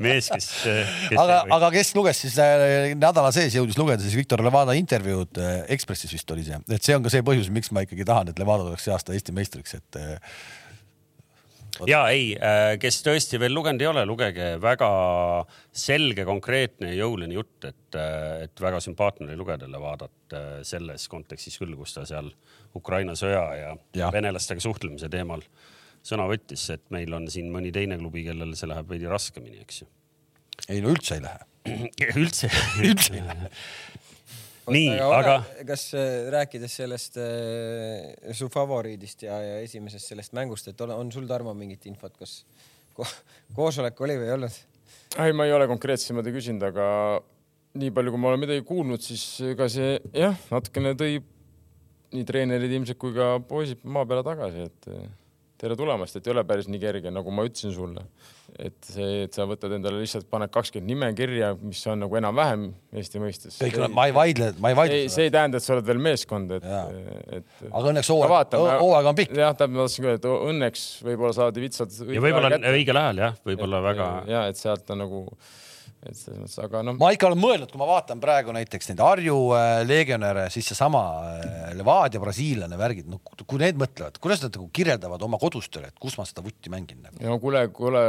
mees, 0.00 0.30
kes, 0.32 0.48
kes. 0.64 1.18
aga, 1.20 1.42
aga 1.58 1.70
kes 1.74 1.92
luges 1.98 2.24
siis 2.24 2.38
äh, 2.40 2.94
nädala 2.96 3.32
sees 3.36 3.56
jõudis 3.58 3.78
lugeda 3.80 4.00
siis 4.04 4.16
Viktor 4.16 4.44
Levada 4.44 4.76
intervjuud 4.78 5.40
äh, 5.42 5.54
Ekspressis 5.76 6.16
vist 6.16 6.32
oli 6.32 6.46
see, 6.48 6.60
et 6.64 6.84
see 6.84 6.96
on 6.96 7.04
ka 7.04 7.12
see 7.12 7.24
põhjus, 7.26 7.52
miks 7.52 7.72
ma 7.74 7.84
ikkagi 7.84 8.08
tahan, 8.08 8.32
et 8.32 8.40
Levada 8.40 8.68
tuleks 8.68 8.88
see 8.88 8.96
aasta 8.96 9.16
Eesti 9.16 9.36
meistriks, 9.36 9.76
et 9.76 10.00
ja 11.88 12.00
ei, 12.12 12.32
äh, 12.36 12.74
kes 12.80 13.00
tõesti 13.04 13.38
veel 13.40 13.54
lugenud 13.54 13.82
ei 13.82 13.88
ole, 13.90 14.04
lugege 14.08 14.48
väga 14.62 14.88
selge, 15.74 16.26
konkreetne 16.28 16.92
ja 16.92 17.04
jõuline 17.04 17.36
jutt, 17.36 17.56
et, 17.68 17.98
äh, 17.98 18.44
et 18.46 18.62
väga 18.62 18.80
sümpaatne 18.84 19.28
oli 19.28 19.38
lugeda 19.40 19.68
Levadat 19.70 20.36
äh, 20.36 20.50
selles 20.66 21.08
kontekstis 21.12 21.58
küll, 21.60 21.74
kus 21.78 21.96
ta 21.96 22.06
seal 22.08 22.30
Ukraina 22.76 23.16
sõja 23.18 23.44
ja, 23.58 23.72
ja. 23.96 24.12
venelastega 24.14 24.62
suhtlemise 24.62 25.10
teemal 25.12 25.44
sõna 26.04 26.28
võttis, 26.28 26.66
et 26.74 26.84
meil 26.94 27.12
on 27.16 27.30
siin 27.32 27.50
mõni 27.52 27.72
teine 27.72 27.98
klubi, 28.00 28.26
kellel 28.26 28.54
see 28.58 28.68
läheb 28.70 28.90
veidi 28.90 29.10
raskemini, 29.10 29.62
eks 29.64 29.82
ju. 29.82 29.90
ei 30.68 30.84
no 30.84 30.92
üldse 30.94 31.18
ei 31.18 31.26
lähe 31.26 31.50
üldse 31.64 32.50
üldse 32.84 33.14
ei 33.16 33.24
lähe 33.24 33.48
nii, 34.70 34.94
aga. 35.02 35.38
kas 35.68 35.88
äh, 35.98 36.28
rääkides 36.34 36.76
sellest 36.80 37.18
äh, 37.20 38.32
su 38.36 38.48
favoriidist 38.52 39.26
ja, 39.26 39.38
ja 39.42 39.58
esimesest 39.64 40.12
sellest 40.12 40.36
mängust, 40.36 40.70
et 40.70 40.80
ole, 40.84 40.96
on 40.96 41.12
sul, 41.12 41.26
Tarmo, 41.30 41.54
mingit 41.58 41.84
infot, 41.90 42.14
kas 42.20 42.42
ko 42.96 43.06
koosolek 43.56 44.00
oli 44.06 44.18
või 44.20 44.30
ei 44.30 44.36
olnud? 44.38 44.62
ei, 45.24 45.36
ma 45.36 45.48
ei 45.48 45.54
ole 45.56 45.68
konkreetselt 45.70 46.12
niimoodi 46.12 46.34
küsinud, 46.34 46.64
aga 46.70 46.86
nii 47.80 47.90
palju, 47.94 48.14
kui 48.14 48.22
ma 48.22 48.30
olen 48.30 48.44
midagi 48.44 48.64
kuulnud, 48.66 49.02
siis 49.02 49.26
ega 49.52 49.68
see 49.72 49.98
jah, 50.14 50.38
natukene 50.52 50.94
tõi 50.98 51.18
nii 52.14 52.26
treenerid 52.28 52.72
ilmselt 52.78 53.00
kui 53.02 53.14
ka 53.16 53.36
poisid 53.48 53.82
maa 53.90 54.06
peale 54.06 54.22
tagasi, 54.26 54.68
et 54.70 54.90
tere 55.64 55.76
tulemast, 55.78 56.18
et 56.18 56.26
ei 56.28 56.32
ole 56.34 56.44
päris 56.46 56.68
nii 56.68 56.80
kerge, 56.82 57.10
nagu 57.14 57.32
ma 57.34 57.44
ütlesin 57.48 57.72
sulle. 57.74 58.04
et 58.60 58.76
see, 58.86 59.24
et 59.24 59.34
sa 59.34 59.46
võtad 59.50 59.72
endale 59.74 59.98
lihtsalt, 60.02 60.28
paned 60.30 60.52
kakskümmend 60.52 60.92
nime 60.92 61.08
kirja, 61.18 61.54
mis 61.58 61.80
on 61.90 62.04
nagu 62.04 62.18
enam-vähem 62.20 62.68
Eesti 62.94 63.22
mõistes. 63.22 63.56
kõik, 63.62 63.80
ma 63.94 64.06
ei 64.10 64.14
vaidle, 64.14 64.52
ma 64.62 64.70
ei 64.70 64.78
vaidle. 64.78 65.00
see 65.10 65.26
ei 65.28 65.32
tähenda, 65.34 65.58
et 65.58 65.66
sa 65.66 65.74
oled 65.74 65.88
veel 65.88 66.02
meeskond, 66.04 66.52
et, 66.58 66.68
et. 67.40 67.50
aga 67.70 67.92
õnneks 67.94 68.12
hooaeg, 68.12 68.56
hooaeg 68.84 69.10
on 69.10 69.18
pikk. 69.18 69.36
jah, 69.40 69.56
täpselt 69.56 69.74
ma 69.74 69.88
tahtsin 69.88 70.08
öelda, 70.10 70.20
et 70.20 70.48
õnneks 70.52 70.86
võib-olla 71.08 71.34
saadi 71.40 71.64
vitsad. 71.64 72.00
ja 72.04 72.24
võib-olla 72.28 72.60
õigel 72.74 73.02
ajal 73.02 73.22
jah, 73.24 73.38
võib-olla 73.50 73.84
väga. 73.88 74.10
ja 74.30 74.46
et 74.52 74.60
sealt 74.60 74.94
on 74.94 75.06
nagu 75.06 75.26
et 76.08 76.18
selles 76.18 76.40
mõttes, 76.42 76.56
aga 76.62 76.82
noh. 76.84 76.96
ma 77.00 77.10
ikka 77.14 77.28
olen 77.30 77.40
mõelnud, 77.40 77.70
kui 77.72 77.80
ma 77.80 77.88
vaatan 77.88 78.20
praegu 78.22 78.52
näiteks 78.54 78.90
neid 78.90 79.02
Harju 79.04 79.36
äh, 79.56 79.80
legionäre, 79.86 80.46
siis 80.52 80.68
seesama 80.70 81.02
äh, 81.38 81.70
Levadia 81.78 82.20
brasiillane 82.22 82.78
värgid, 82.78 83.08
no 83.10 83.20
kui 83.22 83.60
need 83.60 83.78
mõtlevad, 83.80 84.18
kuidas 84.22 84.42
nad 84.44 84.54
nagu 84.54 84.68
kirjeldavad 84.74 85.22
oma 85.26 85.40
kodustele, 85.42 85.90
et 85.92 86.00
kus 86.00 86.16
ma 86.20 86.26
seda 86.28 86.44
vutti 86.44 86.72
mängin 86.72 87.00
nagu.? 87.04 87.20
no 87.24 87.38
kuule, 87.42 87.66
kuule, 87.74 88.02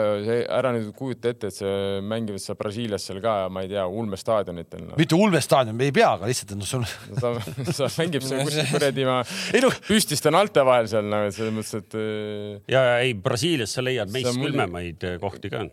ära 0.43 0.74
nüüd 0.76 0.91
kujuta 0.98 1.32
ette, 1.32 1.52
et 1.52 1.58
see 1.58 2.02
mängivad 2.06 2.43
seal 2.43 2.60
Brasiilias 2.60 3.08
seal 3.08 3.22
ka, 3.24 3.38
ma 3.54 3.66
ei 3.66 3.72
tea, 3.72 3.86
Ulme 3.86 4.20
staadionitel 4.20 4.84
no.. 4.89 5.00
mitte 5.00 5.20
Ulme 5.20 5.41
staadion, 5.43 5.80
ei 5.86 5.96
pea, 5.96 6.12
aga 6.20 6.32
lihtsalt, 6.32 6.56
et 6.56 6.62
noh, 6.62 6.70
sul 6.70 6.84
no,. 6.84 7.22
sa, 7.22 7.34
sa 7.80 7.91
mängib 8.02 8.26
seal 8.26 8.43
kuskil 8.48 8.72
kuradi 8.74 9.08
ma 9.08 9.22
no... 9.24 9.72
püstiste 9.88 10.34
nalte 10.34 10.66
vahel 10.68 10.89
seal 10.91 11.08
nagu, 11.12 11.32
et 11.32 11.38
selles 11.38 11.56
mõttes, 11.56 11.80
et. 11.80 11.96
Äh, 12.00 12.60
ja, 12.72 12.84
ja 12.91 13.00
ei, 13.06 13.16
Brasiilias 13.16 13.78
sa 13.78 13.86
leiad 13.86 14.12
meist 14.14 14.36
külmemaid 14.36 15.08
kohti 15.22 15.54
ka. 15.54 15.66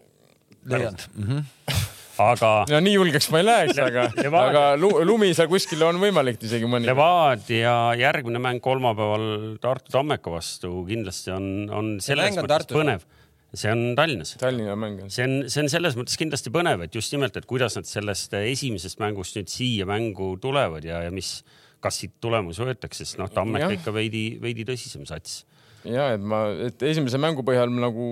leiad 0.71 1.09
mm? 1.17 1.27
-hmm 1.27 1.91
aga. 2.21 2.53
no 2.71 2.81
nii 2.85 2.95
julgeks 2.97 3.31
ma 3.33 3.41
ei 3.41 3.47
läheks, 3.47 3.81
aga 3.83 4.09
aga 4.43 4.65
lumi 4.79 5.33
seal 5.37 5.49
kuskil 5.51 5.83
on 5.87 6.01
võimalik 6.03 6.43
isegi 6.45 6.69
mõni. 6.69 6.89
Levadia 6.91 7.75
järgmine 8.01 8.43
mäng 8.43 8.63
kolmapäeval 8.65 9.57
Tartu 9.63 9.95
Tammeka 9.95 10.35
vastu 10.35 10.85
kindlasti 10.89 11.33
on, 11.35 11.51
on 11.73 11.93
selles 12.05 12.39
mõttes 12.39 12.71
põnev 12.73 13.09
see 13.53 13.69
on 13.69 13.93
Tallinnas. 13.97 14.37
Tallinna 14.41 14.77
mäng. 14.81 15.03
see 15.13 15.27
on, 15.27 15.35
see 15.53 15.61
on 15.65 15.69
selles 15.73 15.97
mõttes 15.99 16.17
kindlasti 16.21 16.53
põnev, 16.55 16.87
et 16.87 16.95
just 16.97 17.13
nimelt, 17.13 17.37
et 17.37 17.49
kuidas 17.49 17.77
nad 17.77 17.89
sellest 17.89 18.33
esimesest 18.39 19.01
mängust 19.03 19.37
nüüd 19.37 19.53
siia 19.53 19.89
mängu 19.89 20.35
tulevad 20.41 20.87
ja, 20.89 21.03
ja 21.07 21.13
mis, 21.13 21.41
kas 21.85 22.01
siit 22.01 22.17
tulemus 22.25 22.63
võetakse, 22.63 23.05
sest 23.05 23.21
noh, 23.21 23.29
Tammeka 23.33 23.69
ikka 23.77 23.93
veidi, 23.95 24.25
veidi 24.41 24.65
tõsisem 24.69 25.05
sats 25.09 25.43
ja 25.89 26.13
et 26.15 26.23
ma, 26.23 26.45
et 26.69 26.83
esimese 26.87 27.19
mängu 27.21 27.45
põhjal 27.47 27.73
nagu 27.73 28.07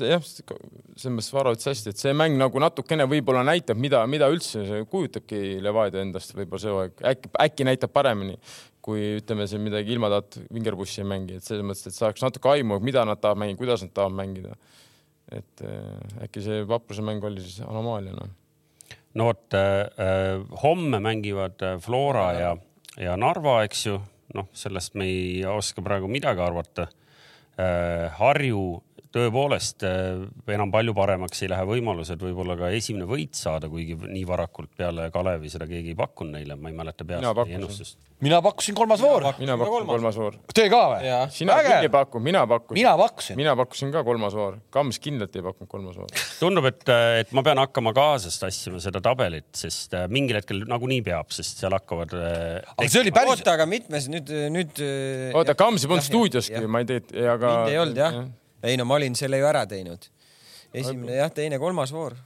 jah, 0.00 0.22
selles 0.24 1.12
mõttes 1.12 1.32
Varo 1.34 1.52
ütles 1.56 1.68
hästi, 1.70 1.92
et 1.92 2.00
see 2.00 2.14
mäng 2.16 2.38
nagu 2.40 2.62
natukene 2.62 3.06
võib-olla 3.10 3.44
näitab, 3.46 3.78
mida, 3.80 4.00
mida 4.10 4.30
üldse 4.32 4.84
kujutabki 4.90 5.58
Levadia 5.64 6.02
endast 6.04 6.34
võib-olla 6.36 6.62
see 6.62 6.74
hooaeg, 6.74 7.04
äkki, 7.12 7.32
äkki 7.44 7.68
näitab 7.68 7.92
paremini 7.94 8.38
kui 8.88 9.18
ütleme 9.18 9.44
siin 9.50 9.64
midagi 9.64 9.92
ilma 9.92 10.08
taht 10.12 10.38
vingerpussi 10.54 11.02
ei 11.02 11.08
mängi, 11.10 11.38
et 11.38 11.44
selles 11.44 11.66
mõttes, 11.66 11.90
et 11.90 11.96
saaks 11.96 12.24
natuke 12.24 12.48
aimu, 12.54 12.78
mida 12.80 13.04
nad 13.04 13.20
tahavad 13.20 13.42
mängida, 13.42 13.60
kuidas 13.60 13.84
nad 13.84 13.92
tahavad 13.96 14.16
mängida. 14.22 14.56
et 15.28 15.60
äh, 15.60 16.24
äkki 16.24 16.40
see 16.40 16.62
vapruse 16.64 17.02
mäng 17.04 17.20
oli 17.28 17.42
siis 17.44 17.58
anomaalia 17.60 18.14
noh. 18.16 18.30
no 19.12 19.26
vot 19.26 19.52
äh, 19.52 19.82
äh, 20.00 20.60
homme 20.62 21.02
mängivad 21.04 21.60
äh, 21.60 21.76
Flora 21.84 22.32
ja, 22.32 22.54
ja 22.96 23.16
Narva, 23.20 23.58
eks 23.66 23.82
ju 23.86 23.98
noh, 24.34 24.48
sellest 24.52 24.96
me 24.98 25.06
ei 25.08 25.44
oska 25.48 25.84
praegu 25.84 26.10
midagi 26.10 26.42
arvata. 26.44 26.88
Äh, 27.58 28.08
Harju 28.18 28.82
tõepoolest 29.18 29.84
äh, 29.86 30.24
enam 30.54 30.72
palju 30.72 30.94
paremaks 30.96 31.42
ei 31.44 31.50
lähe 31.52 31.66
võimalused 31.68 32.20
võib-olla 32.22 32.56
ka 32.58 32.70
esimene 32.74 33.06
võit 33.08 33.36
saada, 33.38 33.70
kuigi 33.70 33.96
nii 33.98 34.24
varakult 34.28 34.70
peale 34.78 35.08
Kalevi 35.14 35.50
seda 35.52 35.68
keegi 35.68 35.92
ei 35.92 35.98
pakkunud 35.98 36.36
neile, 36.36 36.56
ma 36.58 36.70
ei 36.72 36.76
mäleta 36.78 37.06
peast 37.08 37.42
ennustust. 37.46 37.98
mina 38.24 38.40
pakkusin 38.42 38.76
kolmas 38.78 39.02
voor. 39.02 39.26
mina 39.38 39.58
pakkusin 39.60 39.90
kolmas 39.90 40.20
voor. 40.20 40.38
Teie 40.54 40.70
ka 40.72 40.82
või? 40.94 41.12
sina 41.34 41.58
küll 41.66 41.88
ei 41.88 41.92
pakkunud, 41.92 42.24
mina 42.24 42.46
pakkusin. 42.50 42.80
mina 42.80 42.94
pakkusin. 43.02 43.40
mina 43.40 43.54
pakkusin 43.58 43.92
ka 43.94 44.04
kolmas 44.06 44.38
voor. 44.38 44.58
Kams 44.74 45.00
kindlalt 45.04 45.36
ei 45.36 45.46
pakkunud 45.46 45.72
kolmas 45.74 46.00
voor. 46.00 46.16
tundub, 46.40 46.70
et, 46.70 46.82
et 47.22 47.36
ma 47.36 47.44
pean 47.46 47.62
hakkama 47.62 47.94
kaasast 47.96 48.42
tassima 48.42 48.82
seda 48.82 49.02
tabelit, 49.04 49.50
sest 49.58 49.94
äh, 49.98 50.08
mingil 50.12 50.40
hetkel 50.40 50.64
nagunii 50.70 51.02
peab, 51.06 51.30
sest 51.34 51.62
seal 51.62 51.76
hakkavad. 51.76 52.16
aga 52.16 52.88
see 52.88 53.04
oli 53.04 53.14
päris. 53.14 53.38
oota, 53.38 53.56
aga 53.58 53.68
mitmes 53.70 54.10
nüüd, 54.12 54.34
nüüd. 54.54 54.82
oota, 55.34 55.58
Kams 55.58 55.86
ei 55.86 55.94
polnud 55.94 56.10
stuudioski, 56.10 56.66
ma 56.70 56.84
ei 56.84 56.92
tea, 56.92 57.32
aga. 57.36 57.56
mind 57.62 57.74
ei 57.74 57.82
olnud 57.86 58.04
jah 58.06 58.20
ja 58.22 58.26
ei 58.62 58.76
no 58.76 58.86
ma 58.88 58.98
olin 58.98 59.16
selle 59.18 59.40
ju 59.40 59.46
ära 59.48 59.64
teinud. 59.66 60.08
esimene 60.74 61.20
jah, 61.20 61.32
teine, 61.34 61.58
kolmas 61.58 61.92
voor. 61.92 62.16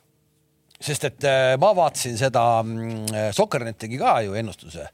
sest 0.81 1.05
et 1.11 1.29
äh, 1.29 1.55
ma 1.61 1.73
vaatasin 1.77 2.19
seda 2.19 2.45
mm, 2.63 3.33
Sokkernett 3.37 3.79
tegi 3.79 4.01
ka 4.01 4.21
ju 4.27 4.35
ennustuse 4.39 4.89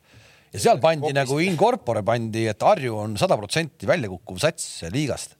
ja 0.53 0.61
seal 0.61 0.80
pandi 0.80 1.07
Kopist. 1.07 1.20
nagu 1.20 1.39
in 1.45 1.57
corpore 1.57 2.03
pandi, 2.05 2.47
et 2.51 2.62
Harju 2.62 2.97
on 2.99 3.16
sada 3.20 3.36
protsenti 3.41 3.89
välja 3.89 4.11
kukkuv 4.12 4.41
sats 4.43 4.84
liigast 4.93 5.38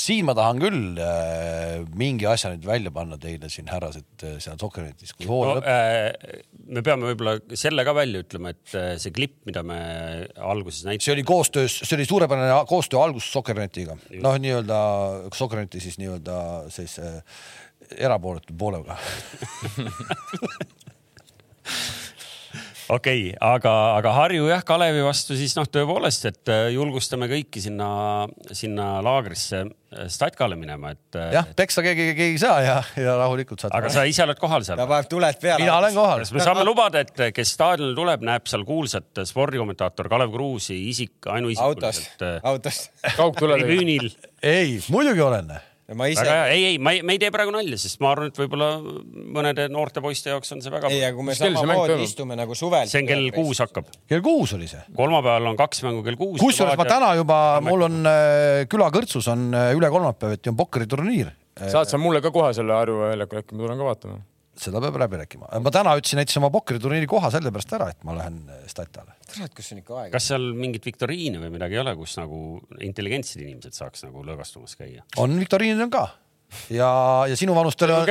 siin 0.00 0.26
ma 0.28 0.34
tahan 0.36 0.60
küll 0.62 0.98
äh, 1.00 1.82
mingi 1.98 2.26
asja 2.30 2.50
nüüd 2.52 2.66
välja 2.68 2.92
panna 2.94 3.18
teile 3.20 3.50
siin 3.52 3.68
härrased 3.70 4.24
äh, 4.26 4.38
seal 4.42 4.58
Sokkernetis, 4.60 5.12
kui 5.16 5.28
hool 5.30 5.52
no, 5.52 5.62
äh, 5.62 6.10
me 6.70 6.82
peame 6.86 7.10
võib-olla 7.10 7.36
selle 7.58 7.84
ka 7.86 7.94
välja 7.96 8.24
ütlema, 8.24 8.54
et 8.54 8.76
äh, 8.78 8.92
see 9.02 9.14
klipp, 9.14 9.38
mida 9.48 9.62
me 9.66 9.78
alguses 10.36 10.84
näitasime. 10.86 11.06
see 11.06 11.16
oli 11.18 11.26
koostöös, 11.28 11.78
see 11.84 11.96
oli 11.98 12.08
suurepärane 12.08 12.60
koostöö 12.70 13.02
algus 13.04 13.30
Sokkernetiga, 13.32 13.98
noh, 14.24 14.38
nii-öelda 14.42 14.78
Sokkerneti 15.36 15.82
siis 15.84 16.00
nii-öelda 16.00 16.36
siis 16.72 16.98
äh, 17.02 17.20
erapooletu 17.98 18.54
poolega 18.58 18.96
okei 22.90 23.20
okay,, 23.30 23.36
aga, 23.40 23.72
aga 23.98 24.12
Harju 24.16 24.48
jah, 24.50 24.62
Kalevi 24.66 25.02
vastu 25.04 25.36
siis 25.38 25.54
noh, 25.58 25.68
tõepoolest, 25.70 26.26
et 26.30 26.50
äh, 26.52 26.66
julgustame 26.74 27.28
kõiki 27.30 27.62
sinna, 27.62 27.90
sinna 28.56 28.88
laagrisse 29.04 29.62
äh, 29.62 30.08
Statkale 30.10 30.58
minema, 30.58 30.92
et. 30.96 31.18
Äh, 31.18 31.30
jah, 31.36 31.48
peksa 31.56 31.84
keegi, 31.86 32.10
keegi 32.10 32.36
ei 32.36 32.42
saa 32.42 32.58
ja, 32.64 32.76
ja 32.98 33.16
rahulikult 33.20 33.62
saad. 33.62 33.74
aga 33.78 33.92
sa 33.94 34.04
ise 34.08 34.24
oled 34.26 34.40
kohal 34.42 34.66
seal? 34.66 34.80
ta 34.80 34.88
paneb 34.90 35.10
tuled 35.10 35.40
peale. 35.42 35.62
mina 35.64 35.78
olen 35.78 35.96
kohal. 35.96 36.24
kas 36.24 36.34
me 36.36 36.44
saame 36.44 36.66
lubada, 36.66 37.04
et 37.06 37.24
kes 37.36 37.54
staadionile 37.56 37.96
tuleb, 37.98 38.26
näeb 38.32 38.50
seal 38.50 38.66
kuulsat 38.68 39.24
spordikommentaator 39.30 40.10
Kalev 40.10 40.34
Kruusi 40.34 40.78
isik 40.90 41.30
ainuisikuliselt. 41.30 42.22
autost, 42.44 42.46
autost. 42.54 42.94
kaugtuled. 43.16 43.66
ei, 44.42 44.78
muidugi 44.90 45.28
olen 45.30 45.58
ma 45.96 46.06
ise. 46.10 46.24
ei, 46.52 46.64
ei, 46.72 46.78
ma 46.78 46.92
ei, 46.94 47.02
me 47.06 47.16
ei 47.16 47.20
tee 47.22 47.30
praegu 47.34 47.52
nalja, 47.54 47.78
sest 47.80 48.00
ma 48.02 48.12
arvan, 48.14 48.30
et 48.30 48.38
võib-olla 48.40 48.70
mõnede 49.36 49.66
noorte 49.72 50.02
poiste 50.04 50.32
jaoks 50.32 50.54
on 50.54 50.62
see 50.64 50.72
väga. 50.72 50.90
ei, 50.92 51.02
aga 51.06 51.16
kui 51.18 51.26
me 51.26 51.36
samamoodi 51.38 51.98
istume 52.04 52.38
nagu 52.38 52.56
suvel. 52.58 52.88
see 52.90 53.02
on 53.02 53.10
kell 53.10 53.28
kuus 53.34 53.62
hakkab. 53.64 53.90
kell 54.10 54.24
kuus 54.24 54.54
oli 54.58 54.70
see. 54.70 54.82
kolmapäeval 54.96 55.50
on 55.52 55.60
kaks 55.60 55.84
mängu 55.86 56.04
kell 56.06 56.20
kuus. 56.20 56.38
kusjuures 56.42 56.78
ma 56.80 56.88
täna 56.88 57.12
juba, 57.18 57.40
mul 57.66 57.86
on 57.88 58.00
äh, 58.08 58.64
külakõrtsus 58.70 59.30
on 59.32 59.48
äh, 59.50 59.70
üle 59.78 59.92
kolmapäeviti 59.92 60.52
on 60.52 60.58
pokkeriturniir. 60.60 61.34
saad 61.60 61.90
sa 61.90 62.00
mulle 62.00 62.22
ka 62.24 62.32
kohe 62.34 62.52
selle 62.56 62.76
Harju 62.76 63.02
väljaku, 63.04 63.42
äkki 63.42 63.56
ma 63.56 63.66
tulen 63.66 63.80
ka 63.80 63.90
vaatama 63.90 64.20
seda 64.60 64.82
peab 64.84 64.98
läbi 65.00 65.20
rääkima. 65.22 65.50
ma 65.64 65.72
täna 65.74 65.94
ütlesin 65.98 66.20
näiteks 66.20 66.38
oma 66.40 66.50
pokkeriturniiri 66.54 67.08
koha 67.10 67.30
sellepärast 67.34 67.76
ära, 67.78 67.90
et 67.94 68.04
ma 68.06 68.16
lähen 68.18 68.40
äh, 68.48 68.64
Statale. 68.70 69.16
kurat, 69.26 69.54
kus 69.56 69.72
on 69.74 69.82
ikka 69.82 69.98
aega. 70.02 70.12
kas 70.16 70.30
seal 70.32 70.50
mingit 70.56 70.86
viktoriini 70.86 71.40
või 71.42 71.52
midagi 71.56 71.78
ei 71.78 71.82
ole, 71.84 71.94
kus 71.98 72.16
nagu 72.20 72.40
intelligentsed 72.84 73.42
inimesed 73.42 73.76
saaks 73.76 74.06
nagu 74.08 74.24
lõõgastumas 74.26 74.76
käia? 74.78 75.06
on, 75.20 75.38
viktoriinid 75.40 75.86
on 75.86 75.94
ka 75.94 76.06
ja, 76.70 76.90
ja 77.30 77.36
sinu 77.38 77.54
vanustele 77.54 77.94
on, 77.98 78.06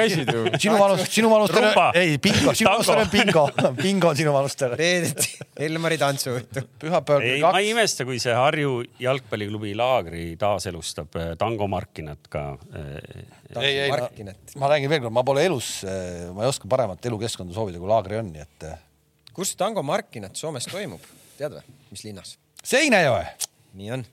sinu 0.60 0.78
vanust, 0.80 1.12
sinu 1.14 1.30
vanustele, 1.32 1.72
ei 2.00 2.18
bingo, 2.22 2.54
sinu 2.58 2.72
vanustele 2.72 3.06
on 3.06 3.12
bingo, 3.14 3.46
bingo 3.82 4.12
on 4.12 4.20
sinu 4.20 4.34
vanustele. 4.36 4.78
reedeti 4.80 5.38
Elmari 5.68 6.00
tantsuvõttu. 6.02 6.64
pühapäeval 6.82 7.26
kell 7.26 7.44
kaks. 7.44 7.56
ma 7.58 7.64
ei 7.64 7.72
imesta, 7.74 8.08
kui 8.08 8.20
see 8.24 8.36
Harju 8.36 8.76
jalgpalliklubi 9.04 9.74
Laagri 9.78 10.26
taaselustab 10.40 11.18
äh, 11.20 11.32
tangomarkinat 11.40 12.30
ka. 12.32 12.46
Äh, 12.76 13.64
ei, 13.64 13.74
ei, 13.88 14.28
ma 14.62 14.70
räägin 14.72 14.92
veel 14.92 15.04
kord, 15.06 15.16
ma 15.16 15.26
pole 15.28 15.48
elus, 15.50 15.80
äh, 15.88 16.30
ma 16.36 16.46
ei 16.46 16.54
oska 16.54 16.70
paremat 16.72 17.10
elukeskkonda 17.12 17.56
soovida, 17.56 17.82
kui 17.82 17.92
Laagri 17.92 18.22
on, 18.22 18.32
nii 18.36 18.46
et. 18.46 18.70
kus 19.36 19.56
tangomarkinat 19.60 20.40
Soomes 20.40 20.68
toimub, 20.70 21.04
tead 21.40 21.60
või, 21.60 21.76
mis 21.92 22.06
linnas? 22.08 22.38
Seinäjoe. 22.64 23.26
nii 23.80 23.94
on 23.96 24.08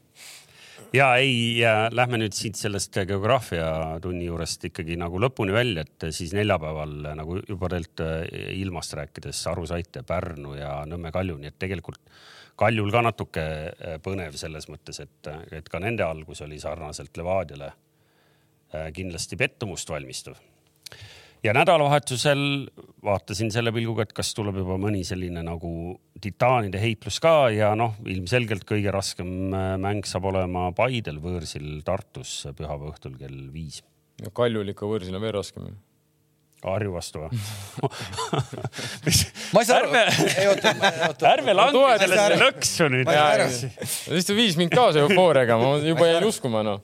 ja 0.97 1.09
ei, 1.21 1.61
lähme 1.95 2.21
nüüd 2.21 2.35
siit 2.37 2.59
sellest 2.59 2.97
geograafiatunni 3.09 4.29
juurest 4.29 4.65
ikkagi 4.71 4.97
nagu 5.01 5.21
lõpuni 5.23 5.55
välja, 5.55 5.85
et 5.87 6.09
siis 6.15 6.35
neljapäeval 6.37 7.13
nagu 7.19 7.39
juba 7.43 7.71
teilt 7.73 8.03
eh, 8.05 8.51
ilmast 8.61 8.97
rääkides 8.99 9.43
aru 9.53 9.67
saite, 9.69 10.03
Pärnu 10.07 10.57
ja 10.59 10.79
Nõmme 10.89 11.13
Kalju, 11.15 11.39
nii 11.41 11.53
et 11.53 11.59
tegelikult 11.59 12.03
Kaljul 12.57 12.91
ka 12.93 13.03
natuke 13.05 13.47
eh, 13.69 13.97
põnev 14.03 14.37
selles 14.41 14.69
mõttes, 14.73 15.01
et, 15.05 15.33
et 15.53 15.69
ka 15.69 15.81
nende 15.83 16.07
algus 16.07 16.43
oli 16.47 16.61
sarnaselt 16.61 17.17
Levadiale 17.17 17.73
eh, 17.73 18.93
kindlasti 18.97 19.39
pettumust 19.41 19.91
valmistav 19.93 20.39
ja 21.45 21.55
nädalavahetusel 21.57 22.43
vaatasin 23.05 23.51
selle 23.55 23.73
pilguga, 23.75 24.07
et 24.07 24.15
kas 24.17 24.33
tuleb 24.37 24.61
juba 24.63 24.79
mõni 24.81 25.03
selline 25.07 25.43
nagu 25.47 25.71
titaanide 26.23 26.81
heitlus 26.81 27.19
ka 27.23 27.49
ja 27.55 27.73
noh, 27.79 27.97
ilmselgelt 28.09 28.67
kõige 28.69 28.95
raskem 28.95 29.55
äh, 29.55 29.75
mäng 29.83 30.07
saab 30.09 30.31
olema 30.33 30.71
Paidel 30.77 31.21
võõrsil 31.23 31.83
Tartus 31.87 32.39
pühapäeva 32.57 32.95
õhtul 32.95 33.19
kell 33.21 33.51
viis. 33.53 33.83
ja 34.23 34.33
Kaljul 34.35 34.73
ikka 34.73 34.89
võõrsil 34.89 35.17
on 35.17 35.25
veel 35.25 35.37
raskem 35.39 35.77
Harju 36.67 36.91
vastu 36.97 37.21
või 37.21 37.37
ma 39.55 39.61
ei 39.61 39.67
saa 39.69 39.77
aru. 39.85 39.91
ärme, 41.31 41.53
lange 41.55 41.83
sellesse 42.01 42.39
lõksu 42.41 42.89
nüüd. 42.91 43.11
lihtsalt 43.13 44.39
viis 44.39 44.57
mind 44.59 44.75
kaasa 44.75 45.05
eufooriaga, 45.05 45.61
ma 45.61 45.77
juba 45.85 46.09
jäin 46.11 46.27
uskuma 46.27 46.65
noh 46.67 46.81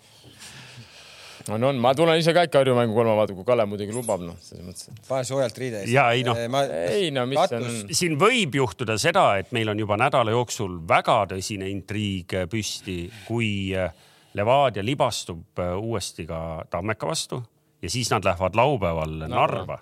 on, 1.50 1.64
on, 1.64 1.78
ma 1.82 1.92
tulen 1.96 2.20
ise 2.20 2.34
ka 2.34 2.44
ikka 2.46 2.62
Harju 2.62 2.74
mängu 2.76 2.94
kolma 2.96 3.14
vaata, 3.18 3.34
kui 3.36 3.46
Kalev 3.46 3.70
muidugi 3.70 3.94
lubab, 3.94 4.22
noh, 4.24 4.36
selles 4.42 4.64
mõttes. 4.66 5.02
pane 5.08 5.26
soojalt 5.26 5.58
riide 5.58 5.82
ees. 5.82 5.90
ja 5.92 6.08
ei 6.14 6.24
noh 6.26 6.38
ma..., 6.52 6.62
ei 6.90 7.10
no 7.14 7.24
mis 7.30 7.40
see 7.50 7.58
on. 7.58 7.94
siin 8.02 8.16
võib 8.20 8.56
juhtuda 8.60 8.98
seda, 9.00 9.26
et 9.42 9.52
meil 9.56 9.72
on 9.72 9.82
juba 9.82 9.98
nädala 10.00 10.34
jooksul 10.34 10.78
väga 10.88 11.22
tõsine 11.34 11.70
intriig 11.72 12.36
püsti, 12.52 12.98
kui 13.26 13.52
äh, 13.76 13.90
Levadia 14.38 14.84
libastub 14.84 15.60
äh, 15.60 15.74
uuesti 15.76 16.26
ka 16.28 16.62
Tammeka 16.70 17.10
vastu 17.10 17.42
ja 17.82 17.90
siis 17.90 18.10
nad 18.12 18.24
lähevad 18.24 18.56
laupäeval 18.56 19.18
Narva, 19.26 19.34
Narva, 19.34 19.78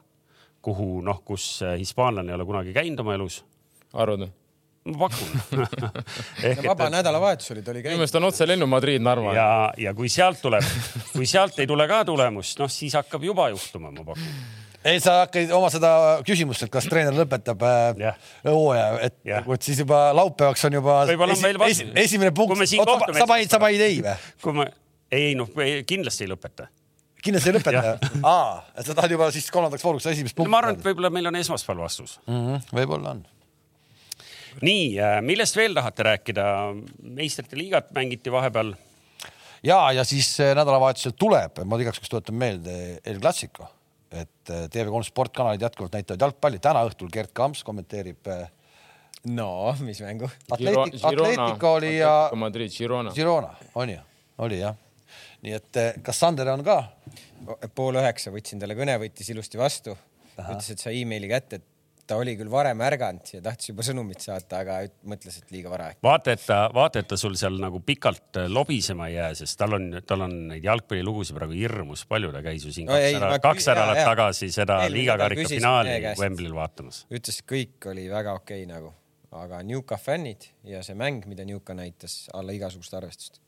kuhu 0.62 1.00
noh, 1.06 1.22
kus 1.24 1.60
äh, 1.66 1.76
hispaanlane 1.78 2.32
ei 2.32 2.38
ole 2.40 2.48
kunagi 2.48 2.74
käinud 2.76 3.04
oma 3.04 3.14
elus. 3.18 3.42
arvad 3.92 4.26
või? 4.26 4.32
Ma 4.94 5.08
pakun 5.08 5.66
vaba 6.70 6.88
et... 6.88 6.94
nädalavahetus 6.96 7.52
oli, 7.54 7.62
ta 7.62 7.74
oli 7.74 7.82
käinud. 7.82 7.94
minu 7.94 8.02
meelest 8.04 8.18
on 8.20 8.28
otselennu 8.30 8.70
Madrid, 8.70 9.02
Narva. 9.04 9.34
ja, 9.36 9.50
ja 9.88 9.94
kui 9.94 10.10
sealt 10.12 10.42
tuleb, 10.42 10.66
kui 11.14 11.28
sealt 11.28 11.58
ei 11.62 11.68
tule 11.70 11.86
ka 11.90 12.02
tulemust, 12.08 12.58
noh 12.62 12.72
siis 12.72 12.96
hakkab 12.98 13.24
juba 13.24 13.50
juhtuma, 13.54 13.92
ma 13.94 14.06
pakun 14.12 14.34
ei, 14.84 15.00
sa 15.00 15.18
hakkasid 15.24 15.50
oma 15.52 15.68
seda 15.72 15.92
küsimust, 16.24 16.64
et 16.64 16.72
kas 16.72 16.86
treener 16.88 17.12
lõpetab 17.12 17.64
äh, 17.68 18.20
hooaja, 18.46 18.86
et 19.04 19.18
yeah. 19.28 19.44
vot 19.46 19.62
siis 19.62 19.82
juba 19.82 20.06
laupäevaks 20.16 20.64
on 20.70 20.78
juba 20.78 21.02
esi, 21.04 21.50
esi, 21.68 21.88
esimene 22.06 22.32
punkt. 22.36 22.56
sa 22.64 23.26
panid, 23.28 23.50
sa 23.52 23.60
panid 23.60 23.84
ei 23.84 24.00
või? 24.04 24.14
kui 24.40 24.56
ma, 24.56 24.68
ei 25.12 25.34
noh, 25.38 25.50
kindlasti 25.88 26.24
ei 26.24 26.32
lõpeta 26.32 26.70
kindlasti 27.24 27.52
ei 27.52 27.58
lõpeta 27.58 27.82
aa, 28.24 28.54
et 28.76 28.86
sa 28.86 28.96
tahad 28.96 29.12
juba 29.12 29.28
siis 29.34 29.50
kolmandaks 29.52 29.84
vooruks 29.84 30.08
esimest 30.12 30.36
punkti 30.36 30.48
no,. 30.48 30.54
ma 30.54 30.62
arvan, 30.62 30.78
et 30.78 30.86
võib-olla 30.86 31.12
meil 31.12 31.28
on 31.30 31.38
esmaspäeval 31.42 31.84
vastus 31.84 32.16
mm 32.26 32.40
-hmm,. 32.40 32.72
võib-olla 32.80 33.16
on 33.16 33.22
nii, 34.62 34.84
äh, 35.00 35.18
millest 35.24 35.56
veel 35.58 35.74
tahate 35.76 36.06
rääkida? 36.06 36.46
meistrite 37.02 37.58
liigat 37.58 37.90
mängiti 37.96 38.32
vahepeal. 38.32 38.74
ja, 39.62 39.80
ja 39.92 40.04
siis 40.04 40.32
äh, 40.40 40.54
nädalavahetusel 40.58 41.14
tuleb, 41.18 41.62
ma 41.64 41.80
igaks 41.80 42.00
juhuks 42.00 42.12
tuletan 42.12 42.38
meelde 42.40 42.74
El 43.04 43.20
Clasico, 43.20 43.68
et 44.10 44.52
äh, 44.52 44.66
TV3 44.72 45.06
sportkanalid 45.10 45.62
jätkuvalt 45.62 45.96
näitavad 45.98 46.26
jalgpalli. 46.26 46.58
täna 46.58 46.84
õhtul 46.88 47.12
Gerd 47.12 47.32
Kamps 47.32 47.64
kommenteerib. 47.64 48.30
no 49.36 49.50
mis 49.80 50.00
mängu? 50.04 50.30
Atletic, 50.50 51.00
Atletico 51.04 51.74
oli 51.78 51.96
ja. 51.98 52.30
Madrid, 52.34 52.72
Girona. 52.76 53.14
Girona, 53.16 53.54
on 53.74 53.90
ju, 53.90 54.06
oli 54.46 54.60
jah. 54.60 54.76
nii 55.42 55.56
et 55.56 55.82
kas 56.02 56.18
Sander 56.20 56.48
on 56.52 56.64
ka? 56.64 56.82
pool 57.74 57.96
üheksa 57.96 58.32
võtsin 58.32 58.60
talle 58.60 58.76
kõne, 58.76 58.98
võttis 59.00 59.30
ilusti 59.32 59.58
vastu. 59.58 59.96
ütles, 60.40 60.70
et 60.72 60.80
sai 60.80 61.00
emaili 61.02 61.28
kätte, 61.28 61.58
et 61.60 61.69
ta 62.10 62.18
oli 62.18 62.34
küll 62.38 62.50
varem 62.50 62.80
ärganud 62.82 63.30
ja 63.36 63.40
tahtis 63.44 63.70
juba 63.70 63.84
sõnumit 63.86 64.22
saata, 64.24 64.62
aga 64.64 64.78
mõtles, 65.08 65.38
et 65.40 65.52
liiga 65.54 65.70
vara. 65.72 65.90
vaata, 66.02 66.34
et 66.34 66.44
ta, 66.46 66.60
vaata, 66.74 67.02
et 67.02 67.10
ta 67.10 67.18
sul 67.20 67.36
seal 67.38 67.58
nagu 67.62 67.82
pikalt 67.86 68.40
äh, 68.42 68.48
lobisema 68.50 69.10
ei 69.10 69.16
jää, 69.16 69.32
sest 69.42 69.58
tal 69.60 69.78
on, 69.78 69.88
tal 70.06 70.26
on 70.26 70.36
neid 70.50 70.66
jalgpallilugusid 70.66 71.38
praegu 71.38 71.54
hirmus 71.56 72.06
palju, 72.10 72.32
ta 72.34 72.42
käis 72.44 72.66
ju 72.66 72.74
siin 72.74 72.90
no, 72.90 72.96
kaks, 72.96 73.06
ei, 73.06 73.18
ära, 73.20 73.34
kaks 73.44 73.68
nädalat 73.70 74.02
tagasi 74.10 74.50
seda 74.54 74.80
liigakarika 74.90 75.46
finaali 75.52 75.98
Wembley'l 76.18 76.56
vaatamas. 76.56 77.04
ütles, 77.14 77.42
kõik 77.46 77.90
oli 77.92 78.08
väga 78.10 78.34
okei 78.40 78.64
okay, 78.64 78.70
nagu, 78.70 78.94
aga 79.40 79.62
Newca 79.66 80.00
fännid 80.00 80.50
ja 80.66 80.82
see 80.86 80.98
mäng, 80.98 81.28
mida 81.30 81.46
Newca 81.46 81.76
näitas, 81.78 82.24
alla 82.34 82.56
igasugust 82.56 82.98
arvestust 82.98 83.38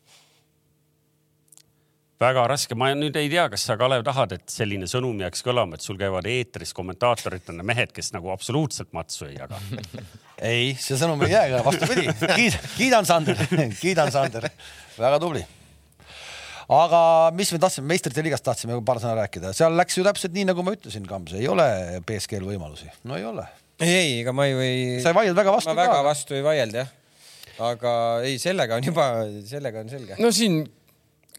väga 2.21 2.45
raske, 2.51 2.77
ma 2.79 2.91
nüüd 2.95 3.17
ei 3.19 3.31
tea, 3.33 3.47
kas 3.53 3.65
sa, 3.69 3.77
Kalev, 3.81 4.05
tahad, 4.07 4.37
et 4.37 4.53
selline 4.53 4.89
sõnum 4.91 5.23
jääks 5.25 5.43
kõlama, 5.47 5.79
et 5.79 5.87
sul 5.87 5.99
käivad 6.01 6.29
eetris 6.31 6.75
kommentaatoritena 6.77 7.65
mehed, 7.67 7.95
kes 7.95 8.13
nagu 8.17 8.31
absoluutselt 8.35 8.93
matsu 8.97 9.27
ei 9.31 9.39
jaga 9.39 9.59
ei, 10.53 10.77
see 10.79 10.99
sõnum 11.01 11.25
ei 11.27 11.35
jää, 11.35 11.65
vastupidi, 11.65 12.07
kiidan 12.77 13.09
Sander, 13.09 13.43
kiidan 13.83 14.13
Sander, 14.15 14.51
väga 14.99 15.19
tubli 15.23 15.43
aga 16.71 17.03
mis 17.37 17.51
me 17.55 17.61
tahtsime, 17.63 17.89
meistrite 17.91 18.25
liigast 18.25 18.45
tahtsime 18.47 18.79
paar 18.87 19.01
sõna 19.03 19.17
rääkida, 19.23 19.53
seal 19.57 19.75
läks 19.79 19.99
ju 19.99 20.05
täpselt 20.07 20.35
nii, 20.37 20.47
nagu 20.51 20.65
ma 20.67 20.75
ütlesin, 20.77 21.07
Kams, 21.09 21.35
ei 21.39 21.49
ole 21.51 21.67
BSG-l 22.07 22.47
võimalusi, 22.49 22.89
no 23.09 23.19
ei 23.19 23.27
ole. 23.29 23.47
ei, 23.83 23.93
ei, 23.93 24.13
ega 24.23 24.35
ma 24.37 24.47
ju 24.49 24.63
ei. 24.63 25.01
sa 25.03 25.13
ei 25.13 25.19
vaielnud 25.19 25.41
väga 25.41 25.57
vastu 25.57 25.73
ma 25.73 25.77
ka. 25.79 25.89
väga 25.89 26.05
vastu 26.07 26.39
ei 26.39 26.45
vaielnud 26.47 26.79
jah. 26.83 26.93
aga 27.73 27.97
ei, 28.29 28.39
sellega 28.43 28.79
on 28.79 28.89
juba, 28.93 29.09
sellega 29.49 29.83
on 29.83 29.93
selge. 29.93 30.19
no 30.23 30.33
siin 30.35 30.63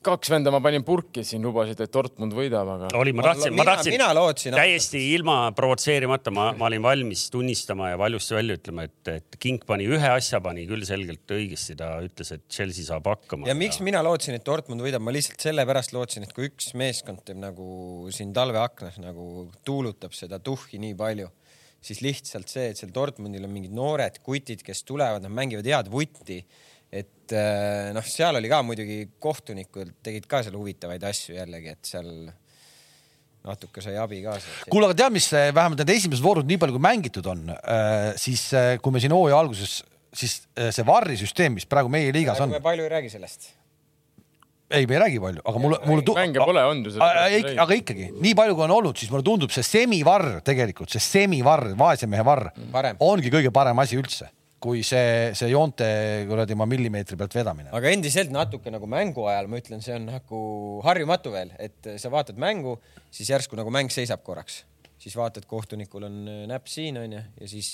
kaks 0.05 0.31
venda 0.33 0.51
ma 0.53 0.59
panin 0.63 0.83
purki 0.85 1.23
siin, 1.27 1.43
lubasid, 1.45 1.79
et 1.83 1.93
Dortmund 1.93 2.35
võidab, 2.37 2.69
aga. 2.75 2.89
oli, 2.99 3.13
ma 3.15 3.25
tahtsin, 3.29 3.55
ma 3.57 3.65
tahtsin. 3.67 3.95
mina 3.95 4.09
lootsin. 4.15 4.57
täiesti 4.57 5.01
ilma 5.15 5.37
provotseerimata, 5.57 6.33
ma, 6.35 6.49
ma 6.59 6.69
olin 6.69 6.83
valmis 6.85 7.25
tunnistama 7.33 7.93
ja 7.93 7.99
valjusti 8.01 8.37
välja 8.37 8.57
ütlema, 8.59 8.87
et, 8.89 9.11
et 9.13 9.37
King 9.43 9.63
pani 9.67 9.87
ühe 9.89 10.09
asja, 10.13 10.41
pani 10.43 10.65
küll 10.69 10.85
selgelt 10.87 11.35
õigesti, 11.35 11.77
ta 11.79 11.93
ütles, 12.05 12.33
et 12.35 12.45
Chelsea 12.51 12.87
saab 12.87 13.07
hakkama. 13.11 13.49
ja 13.49 13.57
miks 13.57 13.79
mina 13.85 14.03
lootsin, 14.05 14.37
et 14.39 14.45
Dortmund 14.47 14.83
võidab, 14.85 15.03
ma 15.03 15.13
lihtsalt 15.15 15.47
sellepärast 15.47 15.95
lootsin, 15.95 16.27
et 16.27 16.35
kui 16.35 16.49
üks 16.51 16.73
meeskond 16.79 17.23
teeb 17.27 17.39
nagu 17.41 18.09
siin 18.13 18.35
talveaknas 18.35 18.99
nagu 19.03 19.47
tuulutab 19.65 20.15
seda 20.17 20.41
tuhhi 20.43 20.81
nii 20.83 20.97
palju 20.99 21.31
siis 21.83 21.99
lihtsalt 22.03 22.51
see, 22.51 22.69
et 22.71 22.79
seal 22.79 22.93
Dortmundil 22.95 23.43
on 23.43 23.51
mingid 23.51 23.73
noored 23.75 24.21
kutid, 24.23 24.63
kes 24.63 24.85
tulevad, 24.87 25.23
nad 25.23 25.33
mängivad 25.35 25.67
head 25.67 25.89
vutti 25.91 26.39
et 26.93 27.33
äh, 27.33 27.89
noh, 27.95 28.05
seal 28.05 28.37
oli 28.37 28.51
ka 28.51 28.61
muidugi 28.65 28.99
kohtunikud 29.23 29.95
tegid 30.05 30.27
ka 30.29 30.43
seal 30.45 30.57
huvitavaid 30.59 31.03
asju 31.09 31.37
jällegi, 31.37 31.73
et 31.73 31.89
seal 31.93 32.11
natuke 33.43 33.81
sai 33.83 33.97
abi 33.99 34.21
ka. 34.23 34.37
kuule, 34.69 34.89
aga 34.89 34.99
tead, 35.01 35.15
mis 35.15 35.31
vähemalt 35.33 35.81
need 35.81 35.95
esimesed 35.95 36.23
voorud, 36.23 36.47
nii 36.47 36.59
palju 36.61 36.77
kui 36.77 36.85
mängitud 36.85 37.27
on, 37.33 37.49
äh, 37.55 38.13
siis 38.21 38.45
kui 38.83 38.93
me 38.93 39.01
siin 39.03 39.15
hooaja 39.15 39.41
alguses, 39.41 39.81
siis 40.13 40.43
see 40.53 40.85
varri 40.87 41.17
süsteem, 41.19 41.57
mis 41.57 41.67
praegu 41.69 41.91
meie 41.91 42.13
liigas 42.13 42.41
on. 42.43 42.53
me 42.53 42.61
palju 42.63 42.85
ei 42.85 42.95
räägi 42.99 43.13
sellest 43.15 43.51
ei, 44.73 44.85
me 44.87 44.95
ei 44.95 45.01
räägi 45.03 45.19
palju, 45.21 45.41
aga 45.45 45.59
mulle, 45.61 45.79
mulle 45.85 46.05
tu-. 46.05 46.15
mänge 46.17 46.45
pole 46.45 46.63
olnud 46.65 46.93
ju. 46.93 47.01
aga 47.01 47.75
ikkagi, 47.77 48.09
nii 48.21 48.35
palju 48.37 48.55
kui 48.57 48.65
on 48.65 48.75
olnud, 48.77 48.97
siis 48.99 49.11
mulle 49.13 49.25
tundub 49.25 49.53
see 49.53 49.65
semivarr 49.65 50.39
tegelikult, 50.45 50.93
see 50.93 51.03
semivarr, 51.03 51.73
vaese 51.79 52.09
mehe 52.09 52.25
varr, 52.25 52.49
ongi 53.03 53.33
kõige 53.33 53.53
parem 53.53 53.81
asi 53.83 53.99
üldse 53.99 54.29
kui 54.63 54.83
see, 54.87 55.31
see 55.37 55.49
joonte 55.51 55.87
kuradi 56.29 56.55
ma 56.59 56.67
millimeetri 56.69 57.17
pealt 57.19 57.35
vedamine. 57.35 57.71
aga 57.75 57.91
endiselt 57.91 58.31
natuke 58.33 58.71
nagu 58.73 58.87
mängu 58.89 59.27
ajal 59.31 59.49
ma 59.51 59.59
ütlen, 59.59 59.83
see 59.83 59.95
on 59.97 60.07
nagu 60.11 60.43
harjumatu 60.85 61.33
veel, 61.33 61.51
et 61.59 61.95
sa 61.99 62.11
vaatad 62.13 62.39
mängu, 62.41 62.77
siis 63.13 63.33
järsku 63.33 63.59
nagu 63.59 63.73
mäng 63.73 63.91
seisab 63.93 64.23
korraks, 64.25 64.63
siis 65.01 65.17
vaatad, 65.19 65.47
kohtunikul 65.49 66.07
on 66.07 66.23
äh, 66.29 66.45
näpp 66.51 66.71
siin 66.71 67.01
onju 67.01 67.19
ja 67.19 67.49
siis 67.49 67.73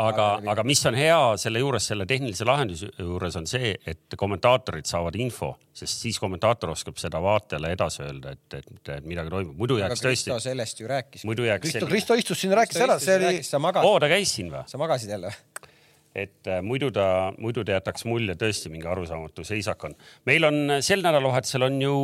aga, 0.00 0.26
aga 0.52 0.64
mis 0.66 0.80
on 0.88 0.96
hea 0.96 1.18
selle 1.40 1.60
juures, 1.62 1.84
selle 1.92 2.06
tehnilise 2.08 2.46
lahenduse 2.48 2.88
juures 2.98 3.36
on 3.38 3.46
see, 3.50 3.74
et 3.88 4.16
kommentaatorid 4.18 4.88
saavad 4.88 5.16
info, 5.20 5.52
sest 5.76 6.06
siis 6.06 6.18
kommentaator 6.22 6.72
oskab 6.74 6.98
seda 7.00 7.20
vaatajale 7.22 7.72
edasi 7.76 8.02
öelda, 8.06 8.34
et, 8.36 8.58
et, 8.58 8.72
et 8.96 9.08
midagi 9.08 9.32
toimub, 9.34 9.54
muidu 9.60 9.78
jääks 9.82 10.00
tõesti. 10.00 10.30
Kristo 10.32 10.40
sellest 10.48 10.82
ju 10.82 10.90
rääkis. 10.90 11.26
muidu 11.28 11.46
jääks. 11.48 11.68
Kristo, 11.68 11.90
Kristo 11.92 12.18
istus 12.18 12.42
siin 12.42 12.54
ja 12.54 12.62
rääkis 12.62 12.82
ära, 12.82 12.98
see 13.02 13.18
oli. 13.20 13.42
oo, 13.84 13.96
ta 14.02 14.10
käis 14.12 14.36
siin 14.38 14.52
või? 14.52 14.64
sa 14.70 14.80
magasid 14.80 15.12
jälle 15.14 15.32
või? 15.32 15.51
Et 16.14 16.48
äh, 16.48 16.60
muidu 16.64 16.90
ta, 16.92 17.32
muidu 17.40 17.64
ta 17.64 17.78
jätaks 17.78 18.04
mulje 18.08 18.36
tõesti 18.38 18.70
mingi 18.72 18.88
arusaamatu 18.88 19.44
seisak 19.48 19.84
on. 19.88 19.96
meil 20.28 20.44
on 20.44 20.76
äh, 20.76 20.82
sel 20.84 21.04
nädalavahetusel 21.04 21.66
on 21.68 21.80
ju 21.80 21.94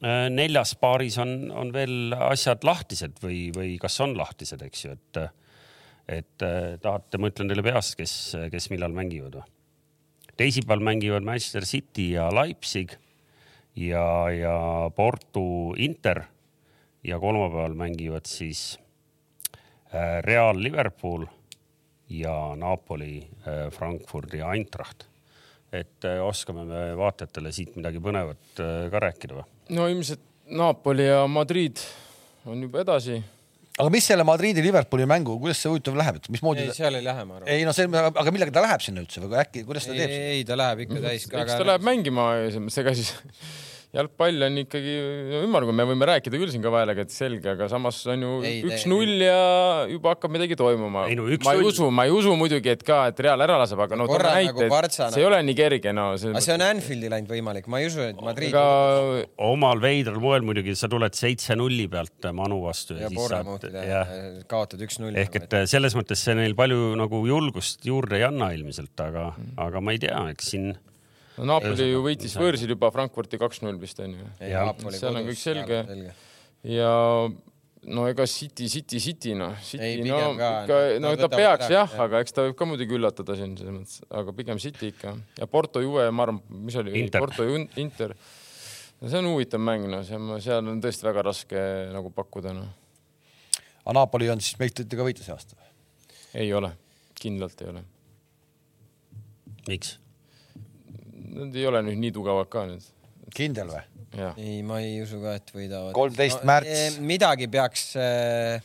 äh, 0.00 0.28
neljas 0.32 0.74
paaris 0.80 1.18
on, 1.20 1.34
on 1.52 1.72
veel 1.74 2.16
asjad 2.30 2.64
lahtised 2.64 3.20
või, 3.24 3.48
või 3.56 3.76
kas 3.80 4.00
on 4.00 4.16
lahtised, 4.16 4.64
eks 4.64 4.84
ju, 4.86 4.96
et, 4.96 5.22
et 6.08 6.44
tahate, 6.80 7.20
ma 7.20 7.30
ütlen 7.30 7.52
teile 7.52 7.64
peast, 7.66 7.98
kes, 8.00 8.14
kes 8.52 8.70
millal 8.72 8.96
mängivad 8.96 9.40
või? 9.40 9.48
teisipäeval 10.40 10.80
mängivad 10.80 11.26
Manchester 11.26 11.66
City 11.68 12.14
ja 12.14 12.30
Leipzig 12.32 12.94
ja, 13.76 14.04
ja 14.32 14.54
Porto 14.96 15.74
Inter 15.76 16.22
ja 17.04 17.18
kolmapäeval 17.20 17.76
mängivad 17.76 18.24
siis 18.30 18.78
Real 20.24 20.56
Liverpool 20.56 21.26
ja 22.10 22.34
Napoli, 22.58 23.20
äh, 23.46 23.70
Frankfurdi 23.74 24.42
ja 24.42 24.52
Eintracht. 24.54 25.06
et 25.72 26.04
äh, 26.04 26.18
oskame 26.18 26.64
me 26.66 26.78
vaatajatele 26.98 27.52
siit 27.54 27.76
midagi 27.78 28.00
põnevat 28.02 28.58
äh, 28.58 28.88
ka 28.90 29.02
rääkida 29.06 29.36
või? 29.38 29.44
no 29.76 29.86
ilmselt 29.86 30.22
Napoli 30.50 31.06
ja 31.06 31.26
Madrid 31.30 31.78
on 32.46 32.64
juba 32.66 32.82
edasi 32.82 33.20
aga 33.78 33.92
mis 33.94 34.08
selle 34.10 34.26
Madridi 34.26 34.64
Liverpooli 34.64 35.06
mängu, 35.08 35.36
kuidas 35.40 35.60
see 35.62 35.70
huvitav 35.70 35.96
läheb, 35.98 36.18
et 36.18 36.28
mismoodi? 36.34 36.66
ei, 36.66 36.74
seal 36.74 36.98
ei 36.98 37.06
lähe, 37.06 37.24
ma 37.28 37.38
arvan. 37.38 37.50
ei 37.54 37.64
no 37.68 37.74
see, 37.76 37.86
aga 37.86 38.34
millega 38.34 38.56
ta 38.56 38.64
läheb 38.66 38.84
sinna 38.84 39.04
üldse 39.04 39.22
või 39.22 39.38
äkki, 39.44 39.64
kuidas 39.68 39.86
ta 39.86 39.94
teeb? 39.94 40.14
ei, 40.34 40.44
ta 40.48 40.58
läheb 40.58 40.84
ikka 40.86 41.02
täis 41.06 41.28
ka. 41.30 41.44
eks 41.44 41.54
ta 41.54 41.68
läheb 41.70 41.86
mängima, 41.86 42.32
ega 42.42 42.96
siis 42.98 43.14
jalgpall 43.90 44.44
on 44.46 44.58
ikkagi 44.62 44.92
ümmargune, 45.40 45.74
me 45.80 45.86
võime 45.88 46.06
rääkida 46.06 46.38
küll 46.38 46.52
siin 46.52 46.62
ka 46.62 46.70
vahelega, 46.70 47.02
et 47.06 47.14
selge, 47.14 47.54
aga 47.56 47.66
samas 47.70 47.98
on 48.12 48.22
ju 48.22 48.34
üks-null 48.70 49.24
ja 49.24 49.40
juba 49.90 50.14
hakkab 50.14 50.34
midagi 50.34 50.58
toimuma. 50.58 51.06
No, 51.18 51.26
ma 51.26 51.54
ei 51.56 51.64
usu, 51.66 51.88
ma 51.94 52.04
ei 52.06 52.14
usu 52.14 52.36
muidugi, 52.38 52.70
et 52.76 52.84
ka, 52.86 53.02
et 53.10 53.22
Real 53.26 53.42
ära 53.42 53.58
laseb, 53.58 53.82
aga 53.82 53.98
no 53.98 54.06
toome 54.10 54.28
näite 54.28 54.68
nagu, 54.70 54.90
see 54.94 55.22
ei 55.22 55.26
ole 55.26 55.40
nii 55.48 55.56
kerge, 55.58 55.94
no. 55.96 56.10
aga 56.14 56.44
see 56.44 56.54
on 56.54 56.66
Anfieldi 56.68 57.10
läinud 57.10 57.32
võimalik, 57.34 57.66
ma 57.72 57.80
ei 57.82 57.88
usu, 57.90 58.04
et 58.12 58.20
Madrid 58.24 58.54
aga.... 58.54 59.24
omal 59.50 59.82
veidral 59.82 60.20
moel 60.22 60.46
muidugi, 60.46 60.76
sa 60.78 60.90
tuled 60.92 61.16
seitse-nulli 61.18 61.88
pealt 61.90 62.30
Manu 62.36 62.60
vastu 62.62 62.94
ja, 62.94 63.08
ja 63.08 63.10
siis 63.10 63.32
saad, 63.32 63.66
jah, 63.74 64.14
kaotad 64.50 64.86
üks-null. 64.86 65.18
ehk 65.18 65.40
et 65.42 65.58
selles 65.70 65.98
mõttes 65.98 66.22
see 66.22 66.36
neil 66.38 66.54
palju 66.58 66.94
nagu 67.00 67.24
julgust 67.26 67.82
juurde 67.88 68.20
ei 68.20 68.28
anna 68.28 68.52
ilmselt, 68.54 68.94
aga 69.02 69.32
mm., 69.32 69.58
aga 69.66 69.82
ma 69.82 69.96
ei 69.96 70.02
tea, 70.06 70.22
eks 70.30 70.54
siin 70.54 70.70
no 71.40 71.54
Napoli 71.54 71.90
ju 71.90 72.02
võitis 72.04 72.36
võõrsil 72.38 72.74
juba 72.74 72.90
Frankfurti 72.94 73.40
kaks-null 73.40 73.78
vist 73.80 74.00
onju. 74.02 74.26
seal 74.40 75.16
on 75.16 75.28
kõik 75.30 75.40
selge. 75.40 75.84
ja 76.68 76.90
no 77.88 78.04
ega 78.10 78.26
City, 78.28 78.68
City, 78.68 79.00
City 79.00 79.32
noh, 79.38 79.54
City 79.64 80.02
no 80.04 80.18
ikka, 80.34 80.50
no 81.00 81.12
ta 81.16 81.30
peaks 81.32 81.70
jah 81.72 81.88
ja., 81.88 82.02
aga 82.04 82.20
eks 82.24 82.36
ta 82.36 82.44
võib 82.44 82.58
ka 82.58 82.68
muidugi 82.68 82.96
üllatada 82.98 83.36
siin 83.38 83.54
selles 83.58 83.76
mõttes, 83.76 84.02
aga 84.20 84.34
pigem 84.36 84.60
City 84.60 84.90
ikka 84.92 85.14
ja 85.40 85.48
Porto 85.50 85.82
Juve, 85.84 86.04
ma 86.12 86.26
arvan, 86.26 86.42
mis 86.66 86.76
oli, 86.80 87.06
Porto 87.14 87.46
Inter. 87.80 88.14
no 89.00 89.08
see 89.08 89.22
on 89.22 89.30
huvitav 89.32 89.64
mäng, 89.64 89.88
no 89.92 90.02
see, 90.04 90.20
seal 90.44 90.60
on 90.60 90.82
tõesti 90.84 91.08
väga 91.08 91.24
raske 91.30 91.64
nagu 91.94 92.12
pakkuda 92.16 92.52
noh. 92.58 92.68
aga 93.86 93.96
Napoli 94.02 94.28
on 94.32 94.44
siis 94.44 94.60
meistritega 94.60 95.06
võitja 95.06 95.24
see 95.24 95.36
aasta? 95.36 95.56
ei 96.36 96.52
ole, 96.56 96.74
kindlalt 97.20 97.64
ei 97.64 97.72
ole. 97.72 97.84
miks? 99.70 99.96
Nad 101.30 101.54
ei 101.56 101.66
ole 101.68 101.82
nüüd 101.86 102.00
nii 102.02 102.12
tugevad 102.16 102.50
ka 102.50 102.66
nüüd. 102.70 102.86
kindel 103.34 103.70
või? 103.70 103.84
ei, 104.34 104.58
ma 104.66 104.80
ei 104.82 104.98
usu 105.04 105.20
ka, 105.22 105.36
et 105.38 105.52
võidavad. 105.54 105.94
kolmteist 105.94 106.42
no, 106.42 106.50
märts. 106.50 106.72
Eh, 106.74 106.98
midagi 107.06 107.46
peaks, 107.52 107.84
eh, 108.00 108.58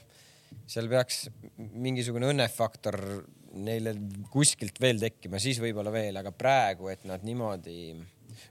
seal 0.66 0.89
peaks 0.89 1.28
mingisugune 1.57 2.32
õnnefaktor 2.34 2.97
neile 3.55 3.93
kuskilt 4.34 4.82
veel 4.82 4.99
tekkima, 4.99 5.39
siis 5.39 5.61
võib-olla 5.63 5.93
veel, 5.93 6.18
aga 6.20 6.34
praegu, 6.36 6.89
et 6.91 7.05
nad 7.07 7.24
niimoodi 7.24 7.93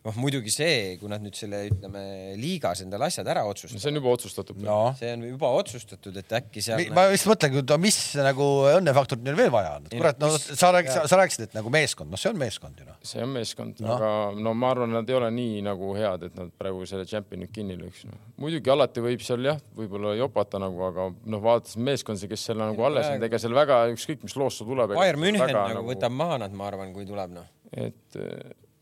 noh, 0.05 0.17
muidugi 0.21 0.53
see, 0.53 0.97
kui 1.01 1.11
nad 1.11 1.23
nüüd 1.25 1.37
selle, 1.39 1.65
ütleme, 1.71 2.03
liigas 2.41 2.83
endale 2.85 3.09
asjad 3.09 3.29
ära 3.31 3.45
otsustavad. 3.49 3.83
see 3.83 3.93
on 3.93 4.01
juba 4.01 4.13
otsustatud 4.15 4.61
no.. 4.65 4.79
see 4.99 5.13
on 5.17 5.25
juba 5.29 5.51
otsustatud, 5.61 6.17
et 6.21 6.35
äkki 6.39 6.65
seal. 6.65 6.85
ma 6.97 7.07
just 7.13 7.29
mõtlengi, 7.31 7.65
mis 7.83 7.99
nagu 8.19 8.49
õnnefaktorit 8.73 9.25
neil 9.27 9.39
veel 9.39 9.53
vaja 9.55 9.77
on, 9.79 9.89
kurat, 9.93 10.21
no 10.23 10.31
sa 10.39 10.73
rääkisid, 10.75 11.09
sa 11.11 11.21
rääkisid, 11.21 11.47
et 11.49 11.59
nagu 11.59 11.73
meeskond, 11.75 12.13
noh, 12.13 12.21
see 12.21 12.33
on 12.33 12.41
meeskond 12.41 12.81
ju 12.81 12.89
noh. 12.89 12.99
see 13.05 13.25
on 13.25 13.35
meeskond 13.35 13.83
no., 13.85 13.97
aga 13.97 14.11
no 14.39 14.55
ma 14.59 14.73
arvan, 14.75 14.95
nad 14.95 15.11
ei 15.11 15.19
ole 15.19 15.31
nii 15.35 15.63
nagu 15.67 15.93
head, 15.99 16.29
et 16.31 16.39
nad 16.39 16.53
praegu 16.59 16.85
selle 16.89 17.07
champion'i 17.11 17.51
kinni 17.53 17.79
lüüks 17.81 18.05
no.. 18.09 18.19
muidugi 18.41 18.73
alati 18.75 19.05
võib 19.05 19.25
seal 19.25 19.45
jah, 19.47 19.61
võib-olla 19.77 20.15
jopata 20.19 20.61
nagu, 20.63 20.83
aga 20.89 21.09
noh, 21.13 21.45
vaadates 21.45 21.79
meeskond, 21.81 22.23
kes 22.31 22.49
seal 22.51 22.61
nagu 22.61 22.87
alles 22.87 23.09
on, 23.11 23.23
ega 23.29 23.41
seal 23.41 23.57
väga 23.57 23.85
ükskõik, 23.95 24.25
mis 24.25 24.37
loosse 24.39 24.67
tuleb. 24.67 24.95
Bayern 24.97 25.21
München 25.21 25.51
nagu, 25.51 25.79
nagu 25.81 25.91
võtab 25.93 26.15
maha 26.15 26.41
nad, 26.45 26.55
ma 26.57 26.69
arvan, 26.71 26.93
kui 26.97 27.07
tuleb 27.09 27.35
noh. 27.35 27.49
et 27.75 28.21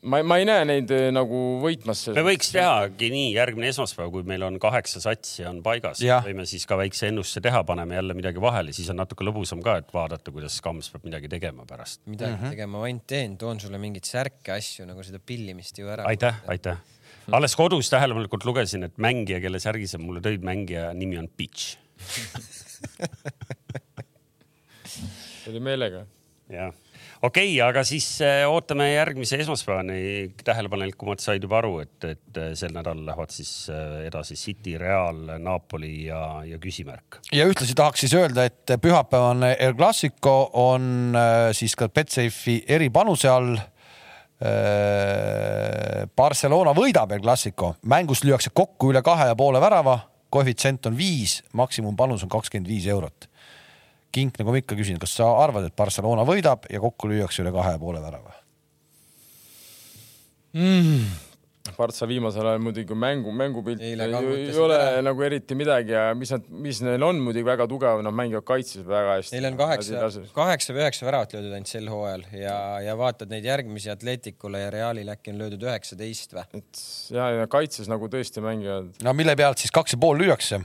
ma, 0.03 0.19
ma 0.27 0.39
ei 0.41 0.47
näe 0.49 0.65
neid 0.67 0.91
eh, 0.95 1.11
nagu 1.15 1.39
võitmas. 1.63 2.01
me 2.17 2.25
võiks 2.27 2.51
tehagi 2.55 3.11
nii, 3.13 3.29
järgmine 3.37 3.69
esmaspäev, 3.73 4.11
kui 4.15 4.23
meil 4.29 4.43
on 4.47 4.55
kaheksa 4.63 5.03
satsi 5.05 5.47
on 5.49 5.61
paigas, 5.65 5.99
võime 6.27 6.45
siis 6.49 6.65
ka 6.69 6.79
väikse 6.81 7.09
ennustuse 7.11 7.41
teha, 7.45 7.61
paneme 7.69 7.95
jälle 7.99 8.15
midagi 8.19 8.41
vahele, 8.43 8.71
siis 8.77 8.89
on 8.93 8.99
natuke 9.03 9.23
lõbusam 9.27 9.61
ka, 9.65 9.73
et 9.83 9.91
vaadata, 9.95 10.35
kuidas 10.35 10.55
Kams 10.65 10.91
peab 10.93 11.03
midagi 11.07 11.29
tegema 11.33 11.63
pärast. 11.69 11.99
midagi 12.07 12.35
mm 12.35 12.41
-hmm. 12.41 12.51
tegema 12.57 12.73
ma 12.79 12.85
ainult 12.91 13.07
teen, 13.07 13.31
toon 13.39 13.61
sulle 13.61 13.79
mingeid 13.79 14.07
särke, 14.09 14.53
asju 14.57 14.87
nagu 14.87 15.03
seda 15.03 15.19
pillimist 15.19 15.79
ju 15.79 15.89
ära. 15.89 16.05
aitäh, 16.07 16.35
aitäh. 16.47 16.77
alles 17.31 17.57
kodus 17.57 17.91
tähelepanelikult 17.91 18.45
lugesin, 18.45 18.85
et 18.85 18.99
mängija, 18.99 19.41
kelle 19.41 19.61
särgi 19.61 19.87
sa 19.87 19.99
mulle 19.99 20.21
tõid, 20.21 20.43
mängija 20.43 20.95
nimi 20.95 21.19
on 21.19 21.29
Bitch 21.29 21.79
oli 25.49 25.61
meelega. 25.61 26.07
jah 26.51 26.73
okei 27.23 27.55
okay,, 27.55 27.61
aga 27.62 27.83
siis 27.87 28.07
äh, 28.25 28.43
ootame 28.51 28.89
järgmise 28.93 29.39
esmaspäevani. 29.43 30.35
tähelepanelikumad 30.45 31.23
said 31.23 31.43
juba 31.43 31.61
aru, 31.61 31.79
et, 31.85 32.05
et 32.05 32.39
äh, 32.39 32.53
sel 32.59 32.75
nädalal 32.75 33.05
lähevad 33.07 33.31
siis 33.35 33.53
äh, 33.70 34.07
edasi 34.09 34.37
City, 34.37 34.77
Real, 34.79 35.39
Napoli 35.39 36.07
ja, 36.09 36.43
ja 36.47 36.59
küsimärk. 36.59 37.20
ja 37.33 37.47
ühtlasi 37.47 37.77
tahaks 37.79 38.05
siis 38.05 38.14
öelda, 38.18 38.47
et 38.51 38.75
pühapäevane 38.83 39.55
El 39.59 39.77
Clasico 39.79 40.51
on 40.53 41.14
siis 41.55 41.77
ka 41.79 41.89
Betsafe'i 41.89 42.62
eripanuse 42.68 43.31
all. 43.31 43.55
Barcelona 46.16 46.73
võidab 46.75 47.12
El 47.14 47.20
Clasico, 47.23 47.77
mängus 47.87 48.25
lüüakse 48.27 48.51
kokku 48.51 48.89
üle 48.91 48.99
kahe 49.07 49.29
ja 49.29 49.37
poole 49.39 49.61
värava, 49.62 50.01
koefitsient 50.35 50.89
on 50.91 50.97
viis, 50.99 51.37
maksimumpanus 51.55 52.25
on 52.27 52.33
kakskümmend 52.33 52.66
viis 52.66 52.89
eurot 52.91 53.29
Kink, 54.13 54.37
nagu 54.41 54.53
ma 54.53 54.61
ikka 54.61 54.77
küsin, 54.77 55.01
kas 55.01 55.17
sa 55.17 55.31
arvad, 55.41 55.67
et 55.69 55.77
Barcelona 55.77 56.27
võidab 56.29 56.69
ja 56.73 56.81
kokku 56.83 57.09
lüüakse 57.09 57.45
üle 57.45 57.53
kahe 57.55 57.77
ja 57.77 57.81
poole 57.81 58.03
värava 58.05 58.35
mm.? 60.53 61.29
Partsa 61.77 62.09
viimasel 62.11 62.47
ajal 62.51 62.59
muidugi 62.63 62.95
mängu, 62.99 63.31
mängupilt 63.39 63.83
ei, 63.87 63.95
ei 63.95 64.57
ole 64.59 64.75
ära. 64.75 65.03
nagu 65.07 65.23
eriti 65.23 65.55
midagi 65.55 65.95
ja 65.95 66.09
mis 66.19 66.33
nad, 66.35 66.49
mis 66.65 66.81
neil 66.83 67.05
on 67.07 67.21
muidugi 67.23 67.47
väga 67.47 67.69
tugev, 67.71 68.03
nad 68.03 68.17
mängivad 68.19 68.45
kaitses 68.49 68.83
väga 68.83 69.15
hästi. 69.21 69.37
Neil 69.37 69.47
on 69.53 69.61
kaheksa, 69.61 70.25
kaheksa 70.35 70.75
või 70.75 70.83
üheksa 70.83 71.07
väravat 71.07 71.37
löödud 71.37 71.55
ainult 71.55 71.71
sel 71.71 71.87
hooajal 71.93 72.27
ja, 72.35 72.57
ja 72.83 72.99
vaatad 72.99 73.31
neid 73.31 73.47
järgmisi 73.47 73.93
Atleticule 73.95 74.65
ja 74.65 74.75
Realile 74.75 75.15
äkki 75.15 75.33
on 75.33 75.39
löödud 75.45 75.63
üheksateist 75.69 76.35
või? 76.35 76.49
et 76.59 76.85
ja, 77.15 77.31
ja 77.39 77.49
kaitses 77.51 77.91
nagu 77.91 78.11
tõesti 78.11 78.43
mängivad. 78.45 78.91
no 79.07 79.15
mille 79.17 79.39
pealt 79.39 79.63
siis 79.63 79.75
kaks 79.75 79.95
ja 79.95 80.03
pool 80.03 80.19
lüüakse? 80.19 80.65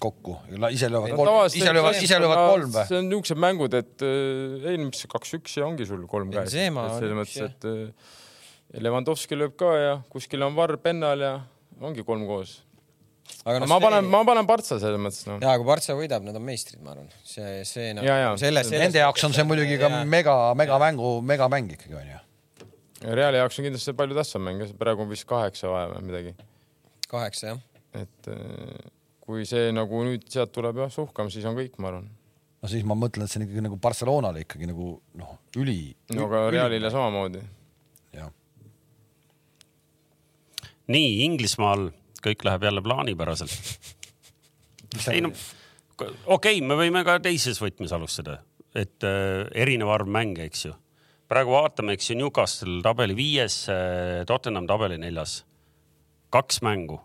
Kokku, 0.00 0.36
ise 0.72 0.88
löövad 0.90 1.12
kolm, 1.18 1.34
ise 1.50 1.74
löövad, 1.74 1.98
ise 2.00 2.18
löövad 2.22 2.40
kolm 2.48 2.72
või? 2.72 2.86
see 2.88 2.98
on 3.00 3.10
niisugused 3.10 3.40
mängud, 3.44 3.76
et 3.76 4.06
äh, 4.06 4.70
ei, 4.72 4.80
mis 4.80 5.04
kaks-üks 5.10 5.58
ja 5.60 5.66
ongi 5.68 5.86
sul 5.88 6.06
kolm 6.10 6.32
käes. 6.32 6.54
selles 6.54 7.16
mõttes, 7.18 7.38
et 7.44 7.68
äh, 7.68 8.16
Levandovski 8.80 9.38
lööb 9.38 9.56
ka 9.58 9.70
ja 9.76 9.94
kuskil 10.12 10.44
on 10.46 10.56
varr 10.58 10.78
pennal 10.82 11.24
ja 11.24 11.32
ongi 11.82 12.04
kolm 12.06 12.22
koos. 12.28 12.60
aga 13.44 13.60
no, 13.62 13.68
ma 13.70 13.80
panen, 13.82 14.08
ma 14.10 14.22
panen 14.26 14.48
Partsa 14.48 14.78
selles 14.82 15.00
mõttes 15.02 15.26
no.. 15.28 15.38
ja 15.42 15.56
kui 15.60 15.68
Partsa 15.68 15.96
võidab, 15.98 16.24
nad 16.26 16.38
on 16.38 16.46
meistrid, 16.46 16.80
ma 16.84 16.94
arvan. 16.94 17.10
see, 17.26 17.60
see 17.68 17.90
noh 17.96 18.06
no,. 18.06 18.36
Nende 18.72 19.02
jaoks 19.02 19.26
on 19.28 19.36
see 19.36 19.46
muidugi 19.48 19.78
ka 19.80 19.90
ja. 19.92 20.04
mega, 20.08 20.36
megamängu, 20.58 21.18
megamäng 21.26 21.74
ikkagi 21.76 21.98
onju. 22.00 22.22
Reali 23.16 23.40
jaoks 23.40 23.58
on 23.60 23.68
kindlasti 23.68 23.94
palju 23.96 24.16
tähtsam 24.18 24.44
mäng, 24.44 24.64
praegu 24.80 25.04
on 25.04 25.12
vist 25.12 25.28
kaheksa 25.28 25.70
vaja 25.72 25.92
või 25.94 26.08
midagi. 26.08 26.34
kaheksa 27.10 27.52
jah. 27.52 27.62
et 28.00 28.32
äh, 28.32 28.90
kui 29.30 29.46
see 29.48 29.70
nagu 29.74 30.02
nüüd 30.06 30.26
sealt 30.32 30.52
tuleb 30.54 30.82
jah 30.82 30.90
suhkam, 30.92 31.30
siis 31.32 31.46
on 31.48 31.56
kõik, 31.58 31.78
ma 31.78 31.92
arvan. 31.92 32.10
no 32.60 32.70
siis 32.70 32.84
ma 32.86 32.96
mõtlen, 32.98 33.26
et 33.26 33.32
see 33.32 33.40
on 33.40 33.46
ikkagi 33.46 33.64
nagu 33.68 33.78
Barcelonale 33.80 34.44
ikkagi 34.44 34.68
nagu 34.70 34.92
noh, 35.20 35.32
üli. 35.60 35.94
no 36.16 36.26
aga 36.26 36.42
Realile 36.54 36.90
samamoodi. 36.92 37.42
jah. 38.18 38.32
nii 40.90 41.16
Inglismaal 41.28 41.88
kõik 42.20 42.44
läheb 42.44 42.68
jälle 42.68 42.84
plaanipäraselt 42.84 43.56
ei 45.14 45.22
no 45.24 45.30
okei 45.30 46.58
okay,, 46.58 46.62
me 46.64 46.76
võime 46.78 47.04
ka 47.06 47.18
teises 47.22 47.60
võtmes 47.62 47.92
alustada, 47.94 48.40
et 48.74 49.04
äh, 49.06 49.46
erinev 49.62 49.92
arv 49.92 50.08
mänge, 50.10 50.46
eks 50.48 50.66
ju. 50.66 50.74
praegu 51.30 51.54
vaatame, 51.54 51.94
eks 51.96 52.10
ju, 52.10 52.18
Newcastle 52.18 52.80
tabeli 52.84 53.16
viies 53.18 53.62
äh,, 53.72 54.24
Tottenham 54.26 54.66
tabeli 54.70 54.98
neljas. 54.98 55.44
kaks 56.34 56.62
mängu 56.66 57.00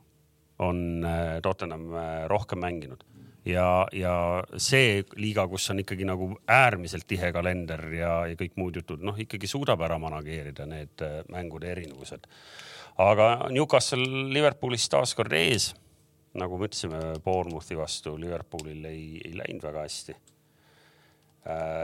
on 0.60 1.06
äh, 1.06 1.42
Tottenham 1.42 1.94
äh, 1.94 2.28
rohkem 2.28 2.60
mänginud. 2.60 3.04
Ja, 3.46 3.86
ja 3.94 4.44
see 4.58 5.04
liiga, 5.22 5.46
kus 5.48 5.70
on 5.70 5.84
ikkagi 5.84 6.06
nagu 6.08 6.32
äärmiselt 6.50 7.06
tihe 7.08 7.30
kalender 7.34 7.84
ja, 7.94 8.14
ja 8.26 8.38
kõik 8.40 8.56
muud 8.58 8.80
jutud, 8.80 9.04
noh 9.06 9.18
ikkagi 9.22 9.46
suudab 9.48 9.84
ära 9.86 10.00
manageerida 10.02 10.66
need 10.70 11.04
äh, 11.06 11.20
mängude 11.30 11.70
erinevused. 11.76 12.26
aga 12.98 13.50
Newcastle 13.52 14.32
Liverpoolist 14.34 14.90
taaskord 14.92 15.34
ees, 15.38 15.74
nagu 16.34 16.58
me 16.58 16.72
ütlesime, 16.72 17.02
Bournemouthi 17.24 17.78
vastu 17.78 18.16
Liverpoolil 18.18 18.86
ei, 18.90 19.20
ei 19.22 19.38
läinud 19.38 19.68
väga 19.70 19.86
hästi 19.86 20.18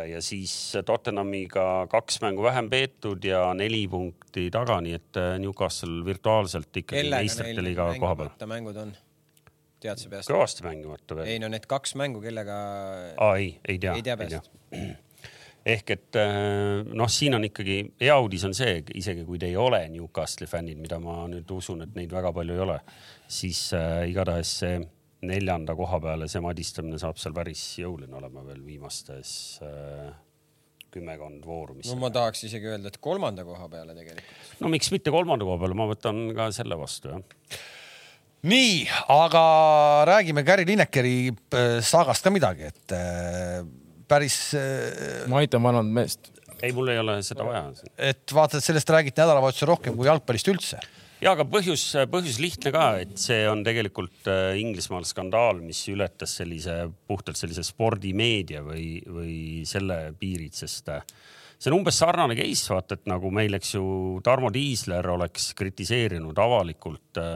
ja 0.09 0.22
siis 0.22 0.74
Tottenhamiga 0.86 1.88
kaks 1.89 2.22
mängu 2.22 2.43
vähem 2.43 2.70
peetud 2.70 3.24
ja 3.24 3.53
neli 3.53 3.84
punkti 3.88 4.47
taga, 4.53 4.80
nii 4.82 4.95
et 4.97 5.20
äh, 5.22 5.36
Newcastle 5.39 6.01
virtuaalselt 6.05 6.82
ikkagi 6.82 7.09
meistrite 7.14 7.64
liiga 7.64 7.91
koha 7.99 8.16
peal. 8.18 8.32
mängud 8.49 8.80
on, 8.82 8.95
tead 9.82 10.01
sa 10.01 10.09
peast? 10.09 10.32
kõvasti 10.32 10.66
mängimata 10.66 11.20
veel. 11.20 11.30
ei 11.30 11.43
no 11.43 11.49
need 11.53 11.68
kaks 11.70 11.93
mängu, 11.99 12.24
kellega. 12.24 12.57
aa 13.22 13.38
ei, 13.38 13.53
ei 13.68 13.78
tea. 13.82 13.93
ei 13.99 14.05
tea 14.05 14.18
peast. 14.18 14.49
ehk 15.76 15.93
et 15.93 16.18
äh, 16.18 16.82
noh, 16.88 17.12
siin 17.14 17.38
on 17.38 17.45
ikkagi 17.45 17.84
hea 18.01 18.18
uudis 18.18 18.47
on 18.49 18.57
see, 18.57 18.80
isegi 18.97 19.28
kui 19.28 19.38
te 19.41 19.51
ei 19.51 19.59
ole 19.62 19.84
Newcastle'i 19.93 20.49
fännid, 20.49 20.82
mida 20.82 20.97
ma 21.03 21.20
nüüd 21.30 21.53
usun, 21.53 21.86
et 21.86 21.93
neid 21.99 22.09
väga 22.14 22.34
palju 22.34 22.57
ei 22.57 22.66
ole, 22.66 22.80
siis 23.30 23.68
äh, 23.78 24.07
igatahes 24.09 24.57
see 24.64 24.82
neljanda 25.28 25.76
koha 25.78 26.00
peale, 26.02 26.28
see 26.32 26.42
madistamine 26.44 27.00
saab 27.02 27.20
seal 27.22 27.34
päris 27.36 27.62
jõuline 27.82 28.16
olema 28.18 28.44
veel 28.48 28.62
viimastes 28.66 29.34
äh, 29.66 30.10
kümmekond 30.92 31.46
vooru. 31.46 31.78
no 31.86 31.98
ma 32.02 32.10
tahaks 32.14 32.48
isegi 32.48 32.72
öelda, 32.72 32.92
et 32.92 33.00
kolmanda 33.04 33.46
koha 33.48 33.68
peale 33.72 33.96
tegelikult. 33.98 34.58
no 34.64 34.72
miks 34.74 34.90
mitte 34.94 35.14
kolmanda 35.14 35.48
koha 35.48 35.62
peale, 35.62 35.78
ma 35.78 35.88
võtan 35.92 36.24
ka 36.38 36.50
selle 36.56 36.78
vastu 36.80 37.14
jah. 37.14 37.22
nii, 38.50 38.82
aga 39.14 39.44
räägime 40.10 40.46
Gary 40.48 40.66
Linekeri 40.70 41.16
äh, 41.30 41.78
saagast 41.86 42.26
ka 42.26 42.34
midagi, 42.34 42.72
et 42.74 42.98
äh, 42.98 43.62
päris 44.10 44.40
äh,. 44.58 45.28
ma 45.32 45.44
aitan 45.44 45.64
vanat 45.64 45.86
meest. 46.00 46.32
ei, 46.62 46.74
mul 46.74 46.90
ei 46.94 47.02
ole 47.04 47.20
seda 47.26 47.46
vaja. 47.46 47.70
et 48.10 48.34
vaata, 48.34 48.58
et 48.58 48.66
sellest 48.66 48.90
räägiti 48.90 49.22
nädalavahetusel 49.22 49.70
rohkem 49.76 50.00
kui 50.00 50.10
jalgpallist 50.10 50.50
üldse 50.50 50.82
ja 51.22 51.36
aga 51.36 51.46
põhjus, 51.48 51.84
põhjus 52.12 52.40
lihtne 52.42 52.74
ka, 52.74 52.86
et 53.04 53.14
see 53.22 53.44
on 53.50 53.64
tegelikult 53.66 54.30
äh, 54.32 54.56
Inglismaal 54.62 55.06
skandaal, 55.08 55.62
mis 55.64 55.84
ületas 55.92 56.38
sellise 56.42 56.84
puhtalt 57.08 57.40
sellise 57.40 57.66
spordimeedia 57.66 58.64
või, 58.66 59.02
või 59.06 59.38
selle 59.70 60.04
piirid, 60.18 60.56
sest 60.58 60.92
äh, 60.94 61.04
see 61.58 61.72
on 61.72 61.80
umbes 61.82 62.00
sarnane 62.02 62.38
case, 62.40 62.72
vaata, 62.74 62.98
et 62.98 63.10
nagu 63.12 63.32
meil, 63.34 63.58
eks 63.58 63.76
ju, 63.78 63.86
Tarmo 64.26 64.52
Tiisler 64.54 65.12
oleks 65.14 65.52
kritiseerinud 65.58 66.42
avalikult 66.42 67.22
äh, 67.22 67.36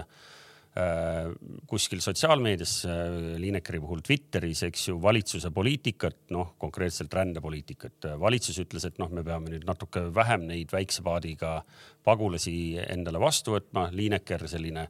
kuskil 1.68 2.02
sotsiaalmeedias, 2.04 2.74
äh, 2.86 3.18
Liinekeri 3.40 3.80
puhul 3.80 4.02
Twitteris, 4.04 4.64
eks 4.68 4.90
ju, 4.90 4.98
valitsuse 5.02 5.52
poliitikat, 5.56 6.18
noh, 6.36 6.56
konkreetselt 6.60 7.14
rändepoliitikat. 7.14 8.10
valitsus 8.20 8.60
ütles, 8.60 8.86
et 8.86 9.00
noh, 9.00 9.10
me 9.10 9.24
peame 9.24 9.54
nüüd 9.54 9.64
natuke 9.68 10.08
vähem 10.16 10.48
neid 10.48 10.72
väikse 10.72 11.04
paadiga 11.04 11.62
pagulasi 12.04 12.78
endale 12.90 13.20
vastu 13.20 13.56
võtma. 13.56 13.88
Liineker, 13.96 14.48
selline 14.48 14.90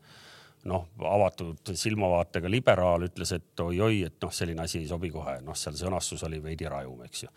noh, 0.66 0.88
avatud 0.98 1.76
silmavaatega 1.78 2.50
liberaal 2.50 3.06
ütles, 3.06 3.36
et 3.38 3.60
oi-oi, 3.60 4.02
et 4.08 4.18
noh, 4.24 4.34
selline 4.34 4.66
asi 4.66 4.80
ei 4.80 4.88
sobi 4.90 5.12
kohe. 5.14 5.38
noh, 5.46 5.54
seal 5.54 5.78
sõnastus 5.78 6.26
oli 6.26 6.42
veidi 6.42 6.66
rajum, 6.66 7.04
eks 7.06 7.24
ju 7.24 7.30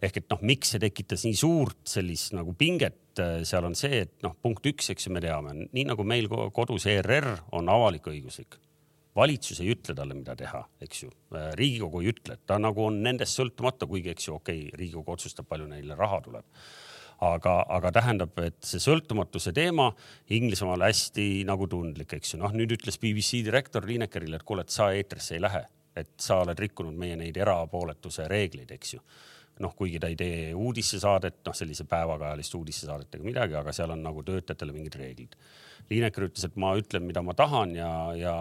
ehk 0.00 0.22
et 0.22 0.32
noh, 0.32 0.40
miks 0.48 0.72
see 0.72 0.80
tekitas 0.82 1.26
nii 1.26 1.36
suurt 1.36 1.80
sellist 1.88 2.34
nagu 2.36 2.54
pinget, 2.58 3.02
äh, 3.20 3.40
seal 3.48 3.68
on 3.68 3.76
see, 3.78 4.06
et 4.06 4.16
noh, 4.24 4.34
punkt 4.42 4.66
üks, 4.70 4.90
eks 4.94 5.06
ju, 5.06 5.14
me 5.14 5.22
teame, 5.24 5.54
nii 5.68 5.86
nagu 5.92 6.06
meil 6.08 6.28
kodus 6.56 6.88
ERR 6.90 7.34
on 7.56 7.70
avalik-õiguslik 7.72 8.60
valitsus 9.16 9.58
ei 9.60 9.72
ütle 9.74 9.94
talle, 9.96 10.14
mida 10.14 10.36
teha, 10.38 10.60
eks 10.82 11.02
ju. 11.04 11.10
Äh, 11.34 11.50
riigikogu 11.58 12.02
ei 12.02 12.12
ütle, 12.12 12.38
ta 12.46 12.60
nagu 12.62 12.86
on 12.86 13.00
nendest 13.04 13.38
sõltumata, 13.38 13.88
kuigi 13.90 14.12
eks 14.12 14.28
ju, 14.28 14.36
okei 14.38 14.62
okay,, 14.68 14.78
riigikogu 14.78 15.16
otsustab, 15.16 15.48
palju 15.50 15.66
neile 15.70 15.98
raha 15.98 16.20
tuleb. 16.24 16.46
aga, 17.20 17.58
aga 17.68 17.90
tähendab, 17.92 18.38
et 18.40 18.56
see 18.64 18.80
sõltumatuse 18.80 19.50
teema 19.52 19.90
Inglismaal 20.32 20.80
hästi 20.86 21.42
nagu 21.44 21.66
tundlik, 21.68 22.14
eks 22.16 22.32
ju. 22.32 22.38
noh, 22.40 22.54
nüüd 22.56 22.72
ütles 22.78 22.96
BBC 22.96 23.42
direktor 23.44 23.84
Liinekerile, 23.84 24.38
et 24.40 24.46
kuule, 24.48 24.64
et 24.64 24.72
sa 24.72 24.88
eetrisse 24.96 25.34
ei 25.36 25.42
lähe, 25.44 25.60
et 26.00 26.14
sa 26.16 26.38
oled 26.40 26.58
rikkunud 26.58 26.96
meie 26.96 27.18
neid 27.20 27.36
erapooletuse 27.36 28.24
reegleid, 28.30 28.72
eks 28.72 28.94
ju 28.94 29.02
noh, 29.60 29.74
kuigi 29.76 30.00
ta 30.00 30.10
ei 30.10 30.18
tee 30.18 30.52
uudistesaadet, 30.56 31.40
noh, 31.46 31.56
sellise 31.56 31.86
päevakajalist 31.88 32.54
uudistesaadet 32.58 33.18
ega 33.18 33.26
midagi, 33.26 33.58
aga 33.60 33.74
seal 33.76 33.92
on 33.94 34.04
nagu 34.04 34.24
töötajatele 34.26 34.74
mingid 34.76 34.96
reeglid. 35.00 35.36
Liineker 35.90 36.26
ütles, 36.28 36.44
et 36.46 36.58
ma 36.60 36.70
ütlen, 36.78 37.02
mida 37.02 37.22
ma 37.24 37.32
tahan 37.34 37.72
ja, 37.74 37.88
ja 38.14 38.34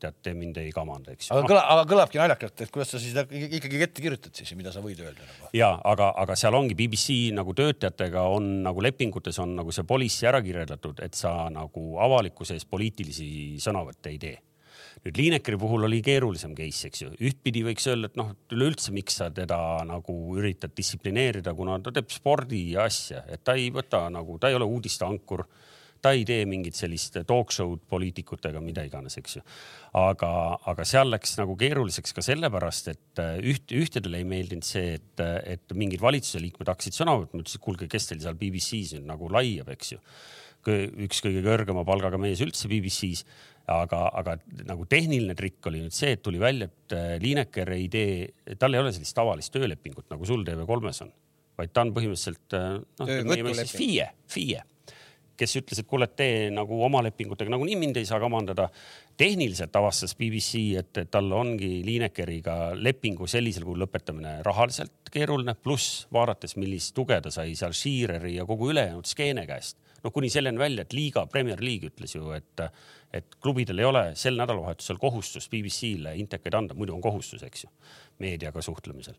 tead, 0.00 0.16
te 0.24 0.32
mind 0.36 0.56
ei 0.62 0.70
kamanda, 0.72 1.12
eks 1.12 1.28
ju. 1.28 1.34
aga 1.36 1.50
kõlab, 1.50 1.66
aga 1.74 1.82
kõlabki 1.90 2.20
naljakalt, 2.20 2.62
et 2.64 2.72
kuidas 2.72 2.94
sa 2.94 3.00
siis 3.02 3.18
ikkagi 3.58 3.82
ette 3.84 4.04
kirjutad 4.04 4.32
siis, 4.38 4.54
mida 4.56 4.72
sa 4.72 4.80
võid 4.84 5.02
öelda 5.02 5.26
nagu. 5.26 5.50
ja 5.56 5.74
aga, 5.84 6.12
aga 6.22 6.38
seal 6.38 6.56
ongi 6.56 6.78
BBC 6.78 7.18
nagu 7.36 7.52
töötajatega 7.58 8.24
on 8.32 8.48
nagu 8.64 8.86
lepingutes 8.86 9.42
on 9.42 9.52
nagu 9.58 9.74
see 9.74 9.84
policy 9.90 10.30
ära 10.30 10.40
kirjeldatud, 10.44 11.02
et 11.04 11.18
sa 11.18 11.50
nagu 11.52 11.98
avalikkuse 12.06 12.56
ees 12.56 12.64
poliitilisi 12.70 13.28
sõnavõtte 13.62 14.14
ei 14.14 14.20
tee 14.22 14.38
nüüd 15.04 15.18
Liinekeri 15.20 15.58
puhul 15.60 15.84
oli 15.88 16.00
keerulisem 16.04 16.54
case, 16.56 16.88
eks 16.88 17.04
ju. 17.04 17.10
ühtpidi 17.28 17.64
võiks 17.66 17.84
öelda, 17.90 18.08
et 18.08 18.16
noh, 18.20 18.32
üleüldse, 18.54 18.92
miks 18.96 19.20
sa 19.20 19.28
teda 19.34 19.58
nagu 19.88 20.16
üritad 20.38 20.72
distsiplineerida, 20.76 21.52
kuna 21.56 21.76
ta 21.84 21.92
teeb 21.92 22.08
spordi 22.12 22.66
asja, 22.80 23.24
et 23.28 23.44
ta 23.44 23.56
ei 23.58 23.68
võta 23.74 24.06
nagu, 24.12 24.38
ta 24.40 24.48
ei 24.48 24.56
ole 24.56 24.68
uudisteankur 24.68 25.44
ta 26.04 26.12
ei 26.12 26.24
tee 26.28 26.44
mingit 26.48 26.76
sellist 26.76 27.16
talk 27.28 27.52
show'd 27.54 27.80
poliitikutega, 27.88 28.60
mida 28.64 28.84
iganes, 28.84 29.16
eks 29.20 29.38
ju. 29.38 29.42
aga, 29.96 30.30
aga 30.68 30.84
seal 30.88 31.08
läks 31.08 31.38
nagu 31.40 31.56
keeruliseks 31.60 32.12
ka 32.16 32.24
sellepärast, 32.24 32.90
et 32.92 33.22
äh, 33.24 33.38
üht, 33.54 33.72
ühtedele 33.72 34.20
ei 34.20 34.28
meeldinud 34.28 34.68
see, 34.68 34.98
et, 34.98 35.24
et 35.48 35.76
mingid 35.76 36.04
valitsuse 36.04 36.42
liikmed 36.44 36.68
hakkasid 36.68 36.98
sõna 36.98 37.16
võtma, 37.22 37.40
ütlesid, 37.40 37.62
kuulge, 37.64 37.88
kes 37.88 38.10
teil 38.10 38.20
seal 38.24 38.36
BBC-s 38.40 38.98
nüüd 38.98 39.08
nagu 39.08 39.32
laiab, 39.32 39.72
eks 39.72 39.94
ju. 39.94 40.02
üks 41.04 41.24
kõige 41.24 41.42
kõrgema 41.44 41.84
palgaga 41.88 42.20
mees 42.20 42.40
üldse 42.44 42.68
BBC-s 42.68 43.24
aga, 43.72 44.00
aga 44.20 44.38
nagu 44.68 44.86
tehniline 44.90 45.36
trikk 45.38 45.70
oli 45.70 45.82
nüüd 45.84 45.94
see, 45.96 46.16
et 46.16 46.22
tuli 46.22 46.40
välja, 46.42 46.68
et 46.68 46.96
äh, 46.96 47.14
Lineker 47.22 47.70
ei 47.76 47.86
tee, 47.92 48.56
tal 48.60 48.74
ei 48.74 48.82
ole 48.82 48.92
sellist 48.92 49.16
tavalist 49.16 49.54
töölepingut 49.54 50.10
nagu 50.12 50.26
sul 50.28 50.44
TV3-s 50.46 51.06
on 51.06 51.14
vaid 51.58 51.74
ta 51.74 51.84
on 51.84 51.92
põhimõtteliselt 51.94 52.56
äh, 52.58 52.78
noh, 53.00 53.66
FIE, 53.70 54.06
FIE, 54.30 54.62
kes 55.38 55.56
ütles, 55.60 55.80
et 55.80 55.88
kuule, 55.90 56.08
tee 56.14 56.48
nagu 56.54 56.78
oma 56.86 57.02
lepingutega 57.06 57.52
nagunii 57.52 57.76
mind 57.78 57.98
ei 57.98 58.08
saa 58.08 58.20
kamandada. 58.22 58.68
tehniliselt 59.16 59.76
avastas 59.76 60.16
BBC, 60.18 60.74
et, 60.78 60.98
tal 61.10 61.30
ongi 61.32 61.84
Linekeriga 61.86 62.74
lepingu 62.74 63.26
sellisel 63.30 63.62
kujul 63.66 63.84
lõpetamine 63.84 64.40
rahaliselt 64.42 65.10
keeruline, 65.14 65.54
pluss 65.54 66.06
vaadates, 66.12 66.56
millist 66.56 66.94
tuge 66.94 67.20
ta 67.22 67.30
sai 67.30 67.54
seal 67.54 67.72
Sheareri 67.72 68.36
ja 68.36 68.46
kogu 68.46 68.72
ülejäänud 68.74 69.06
skeene 69.06 69.46
käest. 69.46 69.78
noh, 70.04 70.12
kuni 70.12 70.28
selleni 70.28 70.58
välja, 70.58 70.82
et 70.82 70.92
liiga, 70.92 71.26
Premier 71.26 71.62
League 71.62 71.88
ütles 71.88 72.14
ju, 72.14 72.30
et, 72.36 72.60
et 73.14 73.36
klubidel 73.42 73.78
ei 73.78 73.86
ole 73.88 74.02
sel 74.18 74.38
nädalavahetusel 74.40 74.98
kohustust 75.02 75.50
BBC-le 75.52 76.16
intekaid 76.18 76.56
anda, 76.58 76.74
muidu 76.74 76.96
on 76.96 77.02
kohustus, 77.04 77.44
eks 77.46 77.66
ju 77.66 77.70
meediaga 78.22 78.62
suhtlemisel. 78.62 79.16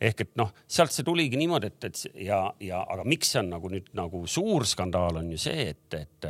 ehk 0.00 0.24
et 0.24 0.34
noh, 0.40 0.52
sealt 0.68 0.92
see 0.92 1.06
tuligi 1.06 1.38
niimoodi, 1.40 1.70
et, 1.72 1.88
et 1.88 2.24
ja, 2.26 2.40
ja 2.60 2.82
aga 2.82 3.06
miks 3.08 3.34
see 3.34 3.42
on 3.42 3.52
nagu 3.54 3.70
nüüd 3.72 3.90
nagu 3.96 4.24
suur 4.30 4.66
skandaal 4.68 5.20
on 5.22 5.32
ju 5.32 5.40
see, 5.46 5.70
et, 5.74 5.98
et 6.00 6.28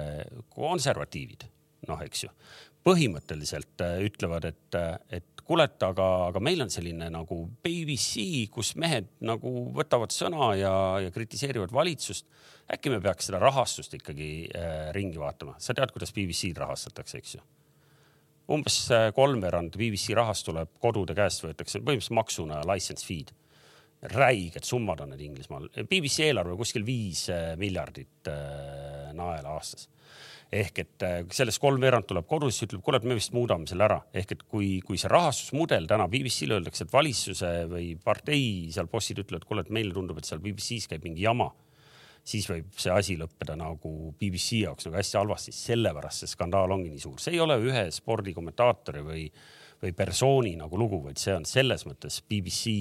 konservatiivid, 0.55 1.47
noh, 1.89 2.03
eks 2.07 2.27
ju, 2.27 2.33
põhimõtteliselt 2.85 3.85
äh, 3.85 4.01
ütlevad, 4.09 4.51
et, 4.51 4.81
et 5.15 5.34
kuule, 5.45 5.67
et 5.69 5.83
aga, 5.87 6.09
aga 6.31 6.41
meil 6.41 6.63
on 6.65 6.71
selline 6.73 7.11
nagu 7.13 7.41
BBC, 7.65 8.47
kus 8.53 8.75
mehed 8.81 9.11
nagu 9.25 9.53
võtavad 9.77 10.15
sõna 10.15 10.53
ja, 10.59 10.73
ja 11.05 11.13
kritiseerivad 11.15 11.75
valitsust. 11.75 12.27
äkki 12.73 12.91
me 12.93 13.01
peaks 13.05 13.29
seda 13.29 13.43
rahastust 13.43 13.95
ikkagi 13.99 14.31
äh, 14.49 14.89
ringi 14.97 15.21
vaatama, 15.21 15.59
sa 15.59 15.77
tead, 15.77 15.93
kuidas 15.93 16.15
BBC-d 16.17 16.65
rahastatakse, 16.65 17.21
eks 17.21 17.37
ju 17.37 17.45
umbes 18.53 18.77
äh, 18.93 19.09
kolmveerand 19.17 19.77
BBC 19.79 20.15
rahast 20.17 20.47
tuleb 20.49 20.75
kodude 20.83 21.17
käest, 21.17 21.45
võetakse 21.45 21.81
põhimõtteliselt 21.81 22.19
maksuna 22.19 22.61
license 22.69 23.07
fee'd. 23.07 23.33
räiged 24.05 24.67
summad 24.69 25.01
on 25.01 25.15
need 25.15 25.23
Inglismaal. 25.25 25.71
BBC 25.89 26.27
eelarve 26.27 26.59
kuskil 26.61 26.85
viis 26.85 27.23
äh, 27.33 27.55
miljardit 27.57 28.29
äh, 28.29 29.15
naela 29.17 29.55
aastas. 29.57 29.89
Ehk 30.55 30.79
et 30.85 31.05
sellest 31.35 31.61
kolmveerand 31.63 32.07
tuleb 32.07 32.27
kodus, 32.31 32.61
ütleb, 32.67 32.83
kuule, 32.85 33.01
et 33.01 33.09
me 33.09 33.17
vist 33.19 33.35
muudame 33.35 33.67
selle 33.71 33.87
ära. 33.89 34.01
ehk 34.15 34.37
et 34.37 34.43
kui, 34.47 34.79
kui 34.87 35.01
see 35.01 35.11
rahastusmudel 35.11 35.89
täna 35.91 36.07
BBC-le 36.11 36.59
öeldakse, 36.59 36.87
et 36.87 36.95
valitsuse 36.95 37.53
või 37.71 37.91
partei 38.05 38.71
seal 38.75 38.89
bossid 38.93 39.19
ütlevad, 39.25 39.47
kuule, 39.49 39.67
et 39.67 39.75
meile 39.75 39.95
tundub, 39.97 40.19
et 40.19 40.29
seal 40.29 40.43
BBC-s 40.45 40.91
käib 40.91 41.07
mingi 41.07 41.27
jama 41.27 41.51
siis 42.25 42.47
võib 42.49 42.71
see 42.81 42.93
asi 42.93 43.17
lõppeda 43.21 43.57
nagu 43.61 44.15
BBC 44.21 44.63
jaoks 44.63 44.89
nagu 44.89 44.97
hästi 44.97 45.19
halvasti, 45.21 45.53
sellepärast 45.53 46.25
see 46.25 46.33
skandaal 46.33 46.73
ongi 46.73 46.89
nii 46.93 47.03
suur, 47.03 47.19
see 47.21 47.37
ei 47.37 47.43
ole 47.45 47.59
ühe 47.61 47.85
spordikommentaatori 47.93 49.05
või, 49.05 49.27
või 49.83 49.93
persooni 49.97 50.55
nagu 50.61 50.81
lugu, 50.81 51.03
vaid 51.05 51.21
see 51.21 51.35
on 51.37 51.45
selles 51.49 51.85
mõttes 51.89 52.23
BBC 52.25 52.73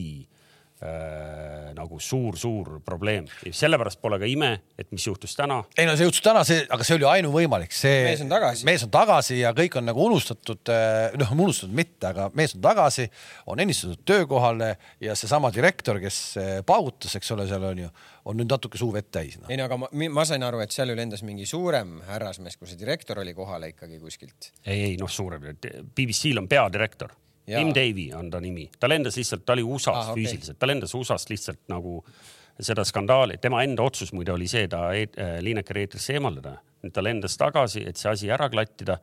äh, 0.84 1.71
nagu 1.73 1.99
suur-suur 1.99 2.79
probleem. 2.86 3.27
sellepärast 3.51 4.01
pole 4.01 4.19
ka 4.21 4.27
ime, 4.29 4.51
et 4.79 4.89
mis 4.91 5.05
juhtus 5.07 5.36
täna. 5.38 5.61
ei 5.77 5.88
no 5.88 5.95
see 5.97 6.07
juhtus 6.07 6.23
täna, 6.25 6.43
see, 6.47 6.63
aga 6.69 6.86
see 6.88 6.97
oli 6.97 7.07
ainuvõimalik, 7.09 7.73
see. 7.75 8.03
mees 8.09 8.23
on 8.25 8.31
tagasi. 8.31 8.65
mees 8.67 8.86
on 8.86 8.93
tagasi 8.93 9.39
ja 9.39 9.53
kõik 9.57 9.77
on 9.79 9.88
nagu 9.89 10.05
unustatud, 10.05 10.61
äh, 10.73 11.15
noh, 11.19 11.34
unustatud 11.38 11.75
mitte, 11.75 12.11
aga 12.11 12.29
mees 12.38 12.55
on 12.57 12.63
tagasi, 12.65 13.07
on 13.51 13.63
ennistatud 13.63 14.03
töökohale 14.07 14.75
ja 15.03 15.17
seesama 15.19 15.51
direktor, 15.55 16.01
kes 16.03 16.19
äh, 16.41 16.53
paugutas, 16.67 17.15
eks 17.19 17.34
ole, 17.36 17.47
seal 17.49 17.67
on 17.71 17.84
ju, 17.86 17.91
on 18.29 18.39
nüüd 18.39 18.51
natuke 18.53 18.79
suu 18.79 18.93
vett 18.95 19.11
täis 19.13 19.39
no.. 19.39 19.49
ei 19.51 19.59
no 19.59 19.67
aga 19.69 19.79
ma, 19.86 19.91
ma 20.19 20.27
sain 20.27 20.45
aru, 20.45 20.61
et 20.63 20.75
seal 20.75 20.93
ju 20.93 20.99
lendas 20.99 21.25
mingi 21.27 21.47
suurem 21.49 21.99
härrasmees, 22.07 22.59
kui 22.59 22.69
see 22.69 22.79
direktor 22.79 23.23
oli 23.23 23.36
kohale 23.38 23.73
ikkagi 23.73 23.99
kuskilt. 24.03 24.53
ei, 24.65 24.93
ei 24.93 24.95
noh, 25.01 25.11
suurem, 25.11 25.53
BBC-l 25.95 26.43
on 26.43 26.49
peadirektor 26.51 27.15
Tim 27.46 27.74
Davy 27.76 28.08
on 28.16 28.30
ta 28.32 28.39
nimi, 28.39 28.70
ta 28.80 28.88
lendas 28.88 29.18
lihtsalt, 29.20 29.44
ta 29.46 29.54
oli 29.54 29.64
USA-s 29.64 29.98
ah, 29.98 30.12
okay. 30.12 30.24
füüsiliselt, 30.24 30.58
ta 30.60 30.68
lendas 30.70 30.94
USA-st 30.96 31.34
lihtsalt 31.34 31.60
nagu 31.72 31.98
seda 32.62 32.86
skandaali, 32.86 33.38
tema 33.41 33.64
enda 33.66 33.84
otsus 33.84 34.14
muide 34.14 34.32
oli 34.32 34.48
see, 34.48 34.68
ta 34.72 34.86
e 34.96 35.08
äh, 35.10 35.38
Lineker 35.44 35.82
eetrisse 35.82 36.16
eemaldada. 36.18 36.58
ta 36.94 37.04
lendas 37.04 37.38
tagasi, 37.39 37.86
et 37.88 37.98
see 37.98 38.10
asi 38.12 38.32
ära 38.32 38.50
klattida. 38.52 38.98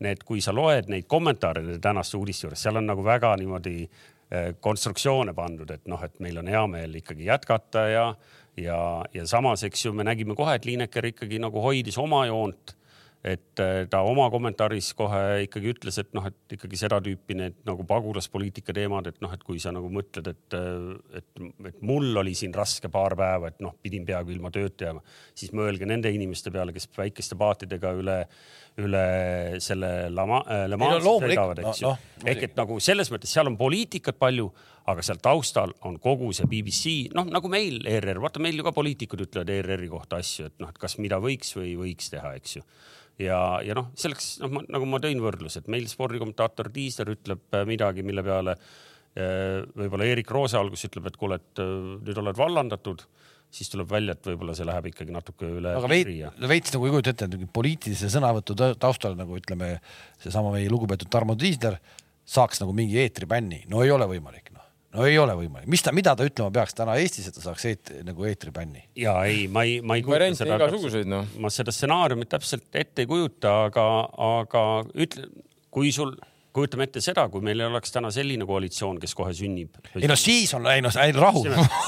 Need, 0.00 0.22
kui 0.24 0.40
sa 0.40 0.52
loed 0.54 0.86
neid 0.88 1.08
kommentaare 1.10 1.60
nende 1.60 1.80
tänaste 1.82 2.16
uudiste 2.16 2.46
juures, 2.46 2.60
seal 2.62 2.78
on 2.78 2.86
nagu 2.86 3.02
väga 3.04 3.32
niimoodi 3.40 3.72
äh, 3.82 4.52
konstruktsioone 4.60 5.34
pandud, 5.34 5.70
et 5.74 5.88
noh, 5.90 6.02
et 6.04 6.20
meil 6.22 6.38
on 6.38 6.46
hea 6.48 6.62
meel 6.70 6.94
ikkagi 7.00 7.26
jätkata 7.26 7.82
ja, 7.90 8.04
ja, 8.56 8.78
ja 9.14 9.26
samas, 9.26 9.64
eks 9.66 9.88
ju, 9.88 9.92
me 9.92 10.06
nägime 10.06 10.36
kohe, 10.38 10.54
et 10.54 10.68
Lineker 10.68 11.10
ikkagi 11.10 11.40
nagu 11.42 11.64
hoidis 11.64 11.98
oma 11.98 12.22
joont 12.30 12.77
et 13.24 13.60
äh, 13.60 13.84
ta 13.90 14.00
oma 14.06 14.28
kommentaaris 14.30 14.92
kohe 14.98 15.22
ikkagi 15.46 15.72
ütles, 15.72 15.98
et 15.98 16.12
noh, 16.14 16.28
et 16.28 16.54
ikkagi 16.54 16.78
seda 16.78 17.00
tüüpi 17.02 17.34
need 17.38 17.56
nagu 17.66 17.82
pagulaspoliitika 17.88 18.74
teemad, 18.76 19.10
et 19.10 19.18
noh, 19.24 19.32
et 19.34 19.42
kui 19.46 19.58
sa 19.62 19.72
nagu 19.74 19.90
mõtled, 19.92 20.30
et, 20.30 20.56
äh, 20.58 21.18
et, 21.18 21.42
et 21.72 21.82
mul 21.82 22.12
oli 22.22 22.36
siin 22.38 22.54
raske 22.54 22.90
paar 22.92 23.16
päeva, 23.18 23.50
et 23.50 23.58
noh, 23.64 23.74
pidin 23.82 24.06
peaaegu 24.06 24.36
ilma 24.36 24.52
tööta 24.54 24.88
jääma, 24.88 25.02
siis 25.34 25.50
mõelge 25.56 25.88
nende 25.88 26.12
inimeste 26.14 26.54
peale, 26.54 26.74
kes 26.76 26.86
väikeste 26.94 27.38
paatidega 27.40 27.92
üle, 27.98 28.20
üle 28.82 29.58
selle 29.62 29.90
lama, 30.14 30.40
äh, 30.46 30.64
Le 30.70 30.78
Mans 30.80 31.04
sõidavad, 31.04 31.60
eks 31.62 31.82
ju. 31.82 31.90
no,. 31.90 31.94
No, 32.18 32.26
ehk 32.32 32.48
et 32.48 32.56
nagu 32.58 32.78
selles 32.82 33.10
mõttes 33.14 33.30
seal 33.34 33.50
on 33.50 33.56
poliitikat 33.58 34.18
palju, 34.18 34.48
aga 34.90 35.04
seal 35.06 35.20
taustal 35.22 35.74
on 35.86 35.98
kogu 36.02 36.30
see 36.36 36.48
BBC, 36.50 36.94
noh 37.14 37.28
nagu 37.30 37.50
meil 37.52 37.80
ERR, 37.86 38.20
vaata 38.22 38.42
meil 38.42 38.58
ju 38.58 38.66
ka 38.66 38.74
poliitikud 38.74 39.22
ütlevad 39.26 39.52
ERR-i 39.54 39.90
kohta 39.92 40.18
asju, 40.22 40.48
et 40.50 40.62
noh, 40.62 40.72
et 40.72 40.80
kas 40.82 40.98
mida 41.02 41.20
võiks 41.22 41.54
või 41.58 41.74
võiks 41.78 42.10
teha, 42.14 42.34
eks 42.38 42.58
ju. 42.58 42.64
Ja, 43.22 43.38
ja 43.66 43.74
noh, 43.74 43.90
selleks 43.98 44.36
noh, 44.44 44.60
nagu 44.70 44.86
ma 44.86 45.00
tõin 45.02 45.22
võrdluse, 45.22 45.62
et 45.62 45.70
meil 45.70 45.88
spordikommentaator 45.90 46.70
Tiisler 46.74 47.14
ütleb 47.16 47.58
äh, 47.58 47.66
midagi, 47.68 48.06
mille 48.06 48.22
peale 48.26 48.54
äh, 48.58 49.64
võib-olla 49.74 50.06
Erik 50.06 50.30
Roose 50.34 50.58
alguses 50.58 50.90
ütleb, 50.90 51.10
et 51.10 51.18
kuule, 51.18 51.40
et 51.42 51.62
nüüd 51.62 52.22
oled 52.22 52.38
vallandatud, 52.38 53.06
siis 53.50 53.70
tuleb 53.72 53.88
välja, 53.90 54.14
et 54.16 54.26
võib-olla 54.28 54.54
see 54.56 54.66
läheb 54.68 54.90
ikkagi 54.90 55.14
natuke 55.14 55.48
üle. 55.48 55.72
aga 55.78 55.90
veits, 55.90 56.44
veits 56.50 56.74
nagu 56.74 56.88
ei 56.88 56.94
kujuta 56.96 57.14
ette, 57.14 57.28
et 57.30 57.48
poliitilise 57.54 58.10
sõnavõtu 58.12 58.56
taustal 58.80 59.16
nagu 59.18 59.38
ütleme, 59.38 59.78
seesama 60.22 60.52
meie 60.54 60.70
lugupeetud 60.72 61.10
Tarmo 61.12 61.36
Tiisler 61.38 61.78
saaks 62.28 62.60
nagu 62.62 62.76
mingi 62.76 63.00
eetribänni, 63.00 63.64
no 63.72 63.84
ei 63.84 63.92
ole 63.94 64.08
võimalik 64.10 64.52
noh 64.52 64.66
no 64.96 65.04
ei 65.08 65.18
ole 65.20 65.34
võimalik, 65.36 65.68
mis 65.70 65.84
ta, 65.84 65.92
mida 65.96 66.14
ta 66.16 66.26
ütlema 66.26 66.52
peaks 66.54 66.76
täna 66.76 66.96
Eestis, 67.00 67.28
et 67.28 67.36
ta 67.36 67.44
saaks 67.44 67.66
eet, 67.68 67.92
nagu 68.06 68.24
eetribänni? 68.28 68.86
ja 68.98 69.14
ei, 69.28 69.44
ma 69.52 69.64
ei, 69.68 69.78
ma 69.84 69.98
ei 69.98 70.04
kujuta 70.06 70.30
seda. 70.40 70.56
igasuguseid 70.56 71.10
noh. 71.10 71.28
ma 71.42 71.52
seda 71.52 71.74
stsenaariumit 71.74 72.30
täpselt 72.32 72.68
ette 72.72 73.04
ei 73.04 73.10
kujuta, 73.10 73.54
aga, 73.68 73.84
aga 74.40 74.64
ütle, 74.96 75.28
kui 75.74 75.92
sul 75.94 76.14
kujutame 76.58 76.88
ette 76.88 77.02
seda, 77.04 77.26
kui 77.32 77.44
meil 77.44 77.62
ei 77.62 77.70
oleks 77.70 77.94
täna 77.94 78.10
selline 78.14 78.46
koalitsioon, 78.48 78.98
kes 79.02 79.14
kohe 79.18 79.32
sünnib. 79.36 79.78
ei 79.94 80.10
no 80.10 80.16
siis 80.18 80.52
on, 80.58 80.66
ei 80.70 80.82
no 80.84 80.92
rahu 81.18 81.44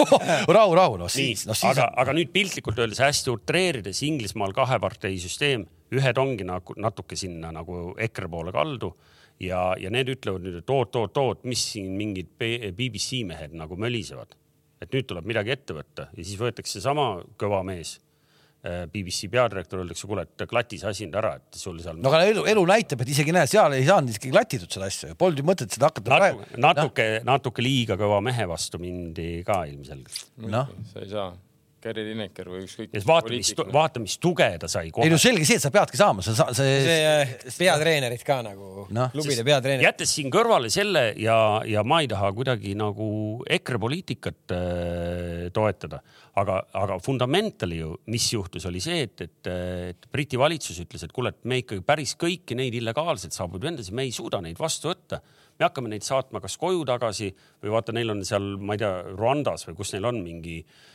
rahu, 0.59 0.75
rahu, 0.79 0.99
no 1.01 1.09
siis, 1.13 1.47
no 1.49 1.57
siis. 1.57 1.73
aga 1.73 1.89
on..., 1.89 1.99
aga 2.05 2.17
nüüd 2.17 2.33
piltlikult 2.35 2.81
öeldes 2.81 3.03
hästi 3.03 3.33
utreerides 3.35 4.03
Inglismaal 4.07 4.55
kaheparteisüsteem, 4.57 5.67
ühed 5.97 6.21
ongi 6.23 6.47
nagu 6.47 6.77
natuke 6.79 7.19
sinna 7.19 7.51
nagu 7.55 7.91
EKRE 7.99 8.31
poole 8.31 8.55
kaldu 8.55 8.93
ja, 9.43 9.71
ja 9.81 9.91
need 9.93 10.13
ütlevad 10.15 10.45
nüüd, 10.45 10.61
et 10.63 10.71
oot, 10.75 10.97
oot, 11.01 11.23
oot, 11.23 11.49
mis 11.49 11.63
siin 11.75 11.91
mingid 11.99 12.31
BBC 12.39 13.25
mehed 13.29 13.57
nagu 13.59 13.79
mölisevad. 13.81 14.37
et 14.81 14.95
nüüd 14.97 15.05
tuleb 15.09 15.27
midagi 15.29 15.53
ette 15.53 15.75
võtta 15.77 16.09
ja 16.17 16.23
siis 16.25 16.39
võetakse 16.41 16.79
seesama 16.79 17.11
kõva 17.41 17.61
mees 17.67 17.99
BBC 18.61 19.31
peadirektor 19.33 19.81
öeldakse, 19.81 20.05
kuule, 20.09 20.27
et 20.29 20.45
klati 20.49 20.77
see 20.81 20.91
asi 20.91 21.07
nüüd 21.07 21.17
ära, 21.17 21.35
et 21.41 21.57
sul 21.57 21.79
seal. 21.81 21.97
no 21.97 22.13
aga 22.13 22.27
elu, 22.29 22.45
elu 22.53 22.65
näitab, 22.69 23.05
et 23.05 23.13
isegi 23.15 23.33
näe, 23.33 23.49
seal 23.49 23.73
ei 23.77 23.87
saanud 23.89 24.13
isegi 24.13 24.33
klatitud 24.35 24.69
seda 24.73 24.91
asja, 24.93 25.15
polnud 25.21 25.41
ju 25.41 25.47
mõtet 25.49 25.73
seda 25.73 25.89
hakata 25.89 26.13
natuke, 26.13 26.19
praegu. 26.21 26.65
natuke 26.67 27.07
no., 27.21 27.29
natuke 27.33 27.65
liiga 27.65 27.97
kõva 28.01 28.21
mehe 28.25 28.49
vastu 28.51 28.83
mindi 28.83 29.31
ka 29.47 29.63
ilmselgelt. 29.71 30.27
noh, 30.45 30.75
sa 30.93 31.07
ei 31.07 31.15
saa 31.15 31.31
Gary 31.81 32.05
Lineker 32.11 32.49
või 32.51 32.65
ükskõik. 32.67 32.93
ja 32.93 33.01
vaata, 33.09 33.33
mis, 33.33 33.51
vaata, 33.73 34.03
mis 34.03 34.17
tuge 34.21 34.49
ta 34.61 34.69
sai 34.71 34.91
kohe. 34.93 35.07
ei 35.07 35.13
no 35.13 35.19
selge 35.21 35.47
see, 35.49 35.57
et 35.57 35.65
sa 35.65 35.73
peadki 35.73 35.97
saama, 36.01 36.25
sa, 36.25 36.35
sa, 36.37 36.47
see. 36.57 36.97
äh, 37.01 37.33
peatreenerid 37.57 38.25
ka 38.27 38.41
nagu 38.45 38.85
no., 38.93 39.07
klubide 39.15 39.45
peatreenerid. 39.47 39.87
jättes 39.89 40.13
siin 40.17 40.29
kõrvale 40.33 40.71
selle 40.73 41.07
ja, 41.21 41.39
ja 41.69 41.85
ma 41.87 42.03
ei 42.05 42.11
taha 42.11 42.33
kuidagi 42.37 42.75
nagu 42.79 43.09
EKRE 43.57 43.81
poliitikat 43.81 44.55
äh, 44.57 45.49
toetada, 45.57 46.03
aga, 46.41 46.61
aga 46.83 47.01
fundamentali 47.05 47.81
ju, 47.81 47.95
mis 48.13 48.29
juhtus, 48.35 48.69
oli 48.69 48.85
see, 48.85 49.07
et, 49.09 49.27
et, 49.27 49.53
et 49.95 50.13
Briti 50.13 50.41
valitsus 50.41 50.83
ütles, 50.85 51.07
et 51.07 51.17
kuule, 51.17 51.33
et 51.33 51.49
me 51.49 51.63
ikkagi 51.65 51.85
päris 51.87 52.15
kõiki 52.21 52.59
neid 52.61 52.77
illegaalselt 52.77 53.37
saabunud 53.37 53.71
vendasid, 53.71 53.97
me 53.97 54.05
ei 54.09 54.15
suuda 54.15 54.43
neid 54.45 54.61
vastu 54.61 54.93
võtta 54.93 55.23
me 55.61 55.67
hakkame 55.67 55.91
neid 55.93 56.05
saatma 56.07 56.41
kas 56.41 56.55
koju 56.57 56.87
tagasi 56.89 57.27
või 57.61 57.73
vaata, 57.75 57.93
neil 57.93 58.15
on 58.15 58.23
seal, 58.25 58.55
ma 58.57 58.77
ei 58.77 58.81
tea, 58.81 58.95
Rwandas 59.13 59.67
või 59.69 59.77
kus 59.83 59.93
neil 59.93 60.09
on 60.09 60.25
mingi 60.25 60.63
äh,. 60.63 60.87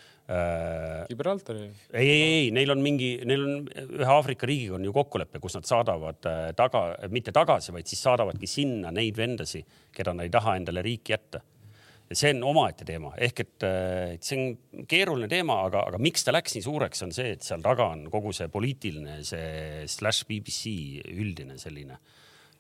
Gibraltari. 1.08 1.68
ei, 1.94 2.10
ei, 2.10 2.22
ei, 2.22 2.46
neil 2.52 2.72
on 2.74 2.80
mingi, 2.82 3.12
neil 3.30 3.44
on 3.46 3.68
ühe 3.70 4.08
Aafrika 4.10 4.48
riigiga 4.50 4.80
on 4.80 4.88
ju 4.88 4.94
kokkulepe, 4.96 5.38
kus 5.44 5.54
nad 5.60 5.68
saadavad 5.70 6.26
äh, 6.26 6.48
taga, 6.58 6.88
mitte 7.14 7.34
tagasi, 7.36 7.70
vaid 7.76 7.86
siis 7.90 8.02
saadavadki 8.08 8.50
sinna 8.50 8.90
neid 8.96 9.20
vendasi, 9.20 9.62
keda 9.94 10.16
nad 10.18 10.26
ei 10.26 10.34
taha 10.34 10.56
endale 10.58 10.82
riiki 10.86 11.14
jätta. 11.14 11.44
ja 12.10 12.18
see 12.18 12.34
on 12.34 12.42
omaette 12.50 12.86
teema, 12.86 13.14
ehk 13.22 13.44
et, 13.44 13.68
äh, 13.70 14.16
et 14.16 14.26
see 14.26 14.42
on 14.42 14.84
keeruline 14.90 15.30
teema, 15.30 15.60
aga, 15.70 15.86
aga 15.92 16.02
miks 16.02 16.26
ta 16.26 16.34
läks 16.34 16.58
nii 16.58 16.66
suureks, 16.66 17.06
on 17.06 17.14
see, 17.14 17.38
et 17.38 17.46
seal 17.46 17.62
taga 17.62 17.92
on 17.94 18.08
kogu 18.14 18.34
see 18.34 18.50
poliitiline, 18.50 19.22
see 19.26 19.86
slash 19.94 20.26
BBC 20.26 20.74
üldine 21.14 21.60
selline 21.62 22.02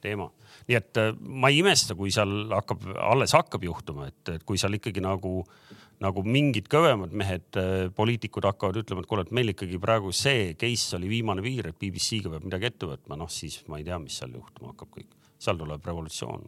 teema. 0.05 0.29
nii 0.69 0.77
et 0.77 1.01
äh, 1.01 1.15
ma 1.17 1.49
ei 1.49 1.63
imesta, 1.65 1.97
kui 1.97 2.13
seal 2.13 2.45
hakkab, 2.53 2.91
alles 3.09 3.33
hakkab 3.33 3.65
juhtuma, 3.65 4.11
et, 4.13 4.37
et 4.37 4.45
kui 4.45 4.61
seal 4.61 4.77
ikkagi 4.77 5.01
nagu 5.01 5.39
äh, 5.41 5.75
nagu 6.03 6.23
mingid 6.27 6.67
kõvemad 6.71 7.13
mehed, 7.15 7.47
äh, 7.59 7.87
poliitikud 7.95 8.47
hakkavad 8.49 8.81
ütlema, 8.81 9.03
et 9.03 9.09
kuule, 9.09 9.25
et 9.25 9.33
meil 9.35 9.53
ikkagi 9.53 9.79
praegu 9.81 10.11
see 10.15 10.53
case 10.59 10.97
oli 10.97 11.09
viimane 11.11 11.43
piir, 11.45 11.69
et 11.71 11.79
BBC-ga 11.79 12.31
peab 12.33 12.47
midagi 12.47 12.69
ette 12.71 12.89
võtma, 12.89 13.17
noh 13.19 13.31
siis 13.31 13.61
ma 13.71 13.79
ei 13.79 13.87
tea, 13.87 13.99
mis 14.03 14.17
seal 14.19 14.35
juhtuma 14.35 14.73
hakkab 14.73 14.91
kõik, 14.97 15.13
seal 15.41 15.59
tuleb 15.61 15.87
revolutsioon. 15.87 16.43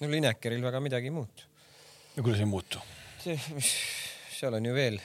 no 0.00 0.10
Linekeril 0.12 0.64
väga 0.64 0.80
midagi 0.84 1.12
ei 1.12 1.16
muutu. 1.18 1.50
no 2.16 2.22
kuidas 2.22 2.40
ei 2.40 2.50
muutu? 2.50 2.82
seal 4.36 4.54
on 4.56 4.64
ju 4.64 4.74
veel 4.76 5.00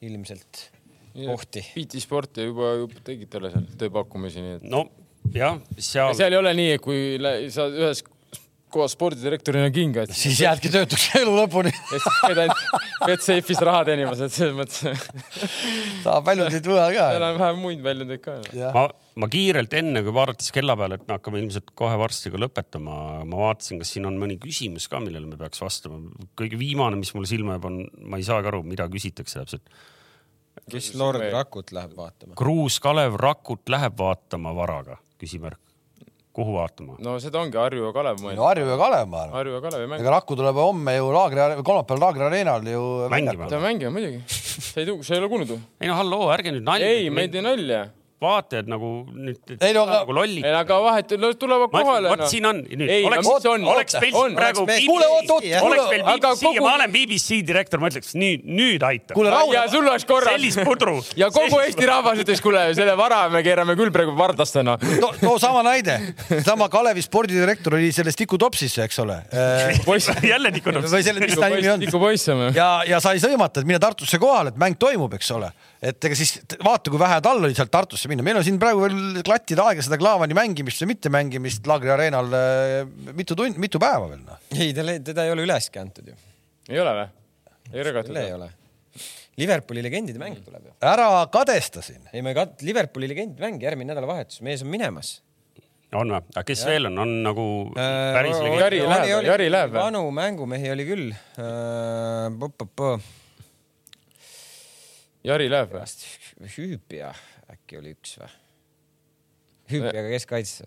ilmselt 0.00 0.70
kohti. 1.26 1.64
BT 1.74 2.00
Sporti 2.00 2.46
juba, 2.46 2.74
juba 2.80 3.04
tegid 3.04 3.30
talle 3.32 3.50
seal 3.52 3.68
tööpakkumisi, 3.80 4.44
nii 4.44 4.56
et. 4.60 4.66
no 4.70 4.86
jah, 5.34 5.60
seal. 5.76 6.14
seal 6.16 6.32
ei 6.32 6.40
ole 6.40 6.54
nii, 6.56 6.72
et 6.76 6.84
kui 6.84 7.18
sa 7.52 7.68
ühes 7.68 8.04
koos 8.72 8.94
spordidirektorina 8.96 9.70
kinga. 9.74 10.04
siis 10.14 10.40
jäädki 10.42 10.70
töötuks 10.72 11.08
elu 11.20 11.32
lõpuni. 11.34 11.72
pead 12.26 12.40
ainult 12.44 12.64
Betsafe'is 13.04 13.60
raha 13.66 13.84
teenimas, 13.88 14.22
et 14.24 14.34
selles 14.34 14.56
mõttes. 14.56 15.12
saab 16.04 16.26
väljundeid 16.28 16.66
võla 16.70 16.88
ka. 16.94 17.06
seal 17.14 17.26
on 17.28 17.38
vähe 17.42 17.58
muid 17.58 17.84
väljundeid 17.84 18.24
ka. 18.24 18.38
ma, 18.76 18.86
ma 19.22 19.30
kiirelt 19.32 19.76
enne, 19.80 20.04
kui 20.06 20.14
vaadates 20.16 20.52
kella 20.54 20.76
peale, 20.80 21.00
et 21.00 21.06
me 21.08 21.16
hakkame 21.16 21.42
ilmselt 21.42 21.72
kohe 21.78 22.00
varsti 22.00 22.32
ka 22.34 22.42
lõpetama, 22.42 22.98
ma 23.28 23.40
vaatasin, 23.44 23.80
kas 23.82 23.94
siin 23.96 24.08
on 24.10 24.18
mõni 24.20 24.38
küsimus 24.42 24.88
ka, 24.90 25.02
millele 25.04 25.30
me 25.30 25.40
peaks 25.40 25.62
vastama. 25.64 26.02
kõige 26.38 26.60
viimane, 26.60 26.98
mis 27.00 27.14
mulle 27.16 27.30
silma 27.30 27.56
jääb, 27.56 27.70
on, 27.70 27.80
ma 28.10 28.20
ei 28.20 28.26
saagi 28.26 28.52
aru, 28.52 28.62
mida 28.66 28.88
küsitakse 28.92 29.40
täpselt. 29.40 29.74
kes 30.70 30.92
Lord 31.00 31.24
Rakut 31.32 31.74
läheb 31.76 31.96
vaatama? 31.98 32.38
Kruus 32.38 32.78
Kalev 32.82 33.18
Rakut 33.20 33.68
läheb 33.72 33.98
vaatama 33.98 34.54
varaga, 34.56 35.00
küsimärk 35.20 35.69
kuhu 36.40 36.56
vaatama? 36.56 36.96
no 37.06 37.16
seda 37.22 37.42
ongi 37.44 37.60
Harju 37.60 37.86
ja 37.86 37.92
Kalev 37.96 38.18
mõeldud. 38.24 38.40
no 38.40 38.48
Harju 38.48 38.66
ja 38.72 38.80
Kalev, 38.80 39.06
ma 39.12 39.22
arvan. 39.24 39.36
Harju 39.38 39.54
ja 39.58 39.62
Kalevi 39.68 39.92
mäng. 39.92 40.02
ega 40.04 40.16
Raku 40.16 40.40
tuleb 40.40 40.60
homme 40.64 40.96
ju 40.96 41.12
Laagri, 41.14 41.46
kolmapäeval 41.62 42.04
Laagri 42.06 42.26
areenal 42.28 42.68
ju 42.74 42.82
mängima. 43.12 43.48
ta 43.52 43.62
mängima 43.62 43.94
muidugi. 43.94 44.20
sa 44.26 44.80
ei 44.80 44.86
tuu, 44.90 45.02
sa 45.04 45.14
ei 45.14 45.22
ole 45.22 45.30
kuulnud 45.32 45.54
või? 45.54 45.62
ei 45.80 45.92
no 45.92 45.96
halloo, 46.00 46.28
ärge 46.34 46.56
nüüd 46.56 46.66
nalja. 46.66 46.88
ei, 46.88 47.10
me 47.10 47.28
ei 47.28 47.32
tee 47.32 47.44
nalja 47.44 47.86
vaatajad 48.20 48.68
nagu 48.68 48.88
nüüd 49.08 49.54
ei, 49.56 49.72
no, 49.72 49.86
nagu 49.88 50.12
lollid. 50.12 50.44
ei, 50.44 50.52
aga 50.52 50.76
vahet, 50.84 51.14
no 51.20 51.30
tulevad 51.40 51.72
kohale. 51.72 52.10
vot 52.12 52.20
no. 52.20 52.26
siin 52.28 52.48
on, 52.50 52.58
nüüd 52.68 52.92
ei, 52.92 53.04
oleks, 53.08 53.24
no, 53.24 53.70
oleks 53.72 53.96
meil 53.96 54.36
praegu 54.36 54.64
oot, 54.66 55.32
oleks 55.64 55.86
meil 55.88 56.04
BBC 56.04 56.52
ja 56.58 56.64
ma 56.64 56.74
olen 56.74 56.92
BBC 56.92 57.40
direktor, 57.48 57.80
ma 57.80 57.88
ütleks 57.88 58.12
nüüd, 58.20 58.44
nüüd 58.44 58.84
aitab. 58.84 59.14
kuule, 59.16 59.32
rahu. 59.32 59.54
ja 59.56 59.64
sul 59.72 59.88
oleks 59.88 60.04
korras. 60.08 60.34
sellist 60.36 60.60
pudru. 60.68 60.98
ja 61.16 61.30
kogu 61.32 61.62
Eesti 61.64 61.88
rahvas 61.88 62.20
ütleks, 62.26 62.44
kuule, 62.44 62.66
selle 62.76 62.96
vara 63.00 63.22
me 63.32 63.40
keerame 63.46 63.76
küll 63.80 63.94
praegu 63.94 64.12
vardastena 64.18 64.76
no,. 64.76 65.12
no 65.24 65.34
sama 65.40 65.64
näide, 65.64 65.96
sama 66.44 66.68
Kalevi 66.72 67.06
spordidirektor 67.06 67.78
oli 67.80 67.88
selles 67.96 68.20
Tiku 68.20 68.36
Topsis, 68.40 68.76
eks 68.84 69.00
ole 69.00 69.22
jälle 70.32 70.52
Tiku 70.52 70.76
Tops. 70.76 70.92
või 70.92 71.08
selle, 71.08 71.24
mis 71.24 71.40
ta 71.40 71.48
nimi 71.48 71.72
on. 71.72 71.80
Tiku 71.88 72.04
poiss 72.04 72.28
on. 72.36 72.50
ja, 72.52 72.70
ja 72.88 73.00
sai 73.00 73.22
sõimata, 73.22 73.64
et 73.64 73.72
mine 73.72 73.80
Tartusse 73.80 74.20
kohale, 74.20 74.52
et 74.52 74.60
mäng 74.60 74.76
toimub, 74.80 75.16
eks 75.16 75.32
ole 75.38 75.48
et 75.80 76.04
ega 76.04 76.16
siis 76.16 76.34
vaata, 76.60 76.92
kui 76.92 77.00
vähe 77.00 77.16
tal 77.24 77.40
oli 77.40 77.56
sealt 77.56 77.72
Tartusse 77.72 78.09
minna, 78.10 78.24
meil 78.26 78.40
on 78.40 78.46
siin 78.46 78.58
praegu 78.60 78.82
veel 78.84 79.22
klattida 79.26 79.66
aega 79.70 79.84
seda 79.84 79.98
Klaavani 80.00 80.36
mängimist 80.36 80.82
või 80.84 80.92
mittemängimist 80.94 81.68
Laagri 81.70 81.92
areenal 81.94 82.30
äh, 82.36 82.82
mitu 83.16 83.38
tund, 83.38 83.58
mitu 83.62 83.80
päeva 83.82 84.10
veel 84.10 84.22
noh. 84.24 84.40
ei, 84.56 84.74
teda 84.74 85.26
ei 85.26 85.34
ole 85.34 85.46
üleski 85.46 85.80
antud 85.82 86.10
ju. 86.10 86.16
ei 86.70 86.82
ole 86.82 86.96
või? 86.98 87.08
ei 87.72 87.86
rõgatud? 87.86 88.20
ei 88.20 88.34
ole. 88.36 88.50
Liverpooli 89.40 89.82
legendide 89.86 90.20
mäng 90.20 90.40
tuleb 90.44 90.68
ju. 90.68 90.76
ära 90.84 91.08
kadesta 91.32 91.82
siin. 91.84 92.02
ei, 92.12 92.22
ma 92.22 92.34
ei 92.34 92.38
kat-, 92.42 92.60
Liverpooli 92.66 93.10
legendide 93.10 93.46
mäng 93.46 93.62
järgmine 93.62 93.94
nädalavahetus, 93.94 94.42
mees 94.46 94.66
on 94.66 94.72
minemas 94.72 95.20
on 95.98 96.12
või? 96.12 96.20
aga 96.20 96.44
kes 96.46 96.62
ja. 96.64 96.70
veel 96.72 96.90
on, 96.90 96.98
on 97.02 97.16
nagu 97.24 97.46
äh, 97.74 98.12
päris 98.14 98.36
äh, 98.36 98.44
legend? 98.44 98.60
Jari 98.62 98.82
läheb, 98.84 99.24
Jari 99.26 99.48
läheb 99.50 99.72
või? 99.74 99.80
vanu 99.80 100.04
mängumehi 100.14 100.70
oli 100.74 100.86
küll 100.88 101.08
äh,. 101.14 103.10
Jari 105.26 105.50
läheb 105.52 105.74
või? 105.74 105.84
hüüpija 106.56 107.10
äkki 107.54 107.80
oli 107.80 107.94
üks 107.96 108.18
või? 108.20 108.30
hüüpijaga 109.70 110.08
keskkaitse. 110.16 110.66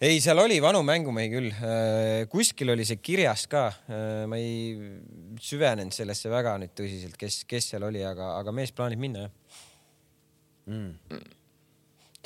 ei, 0.00 0.20
seal 0.24 0.40
oli 0.40 0.56
vanu 0.64 0.82
mängumehi 0.86 1.30
küll. 1.32 1.50
Äh, 1.52 2.24
kuskil 2.32 2.72
oli 2.72 2.86
see 2.88 3.00
kirjas 3.02 3.46
ka. 3.52 3.66
Äh, 3.88 4.24
ma 4.30 4.38
ei 4.40 4.76
süvenenud 5.42 5.94
sellesse 5.96 6.32
väga 6.32 6.56
nüüd 6.62 6.72
tõsiselt, 6.76 7.16
kes, 7.20 7.42
kes 7.48 7.72
seal 7.72 7.84
oli, 7.88 8.04
aga, 8.04 8.34
aga 8.40 8.54
mees 8.56 8.72
plaanib 8.76 9.02
minna 9.02 9.26
jah 9.26 9.34
mm.. 10.66 11.20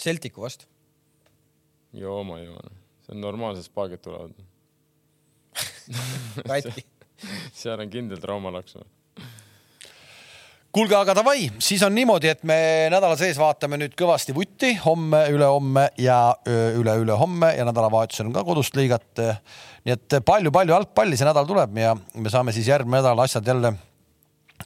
Celticu 0.00 0.40
vastu. 0.40 0.64
joo, 1.92 2.22
ma 2.24 2.38
joo. 2.40 2.60
see 3.04 3.14
on 3.14 3.20
normaalsed 3.20 3.66
spaagid 3.66 4.00
tulevad 4.04 4.32
seal 7.60 7.82
on 7.82 7.90
kindel 7.92 8.20
traumalaks 8.22 8.78
või? 8.78 8.88
Kuulge, 10.74 10.94
aga 10.94 11.14
davai, 11.18 11.48
siis 11.62 11.82
on 11.86 11.94
niimoodi, 11.96 12.30
et 12.30 12.42
me 12.46 12.56
nädala 12.92 13.16
sees 13.18 13.38
vaatame 13.40 13.78
nüüd 13.80 13.94
kõvasti 13.98 14.34
vutti 14.36 14.72
homme, 14.84 15.24
ülehomme 15.34 15.88
ja 15.98 16.20
üle-ülehomme 16.46 17.52
ja 17.56 17.66
nädalavahetusel 17.68 18.28
on 18.30 18.34
ka 18.36 18.44
kodust 18.46 18.76
liigat. 18.78 19.22
nii 19.84 19.94
et 19.96 20.18
palju-palju 20.26 20.76
jalgpalli 20.76 21.18
see 21.18 21.28
nädal 21.28 21.48
tuleb 21.48 21.78
ja 21.80 21.94
me 21.96 22.32
saame 22.32 22.54
siis 22.54 22.68
järgmine 22.70 23.00
nädal 23.00 23.22
asjad 23.24 23.46
jälle, 23.46 23.72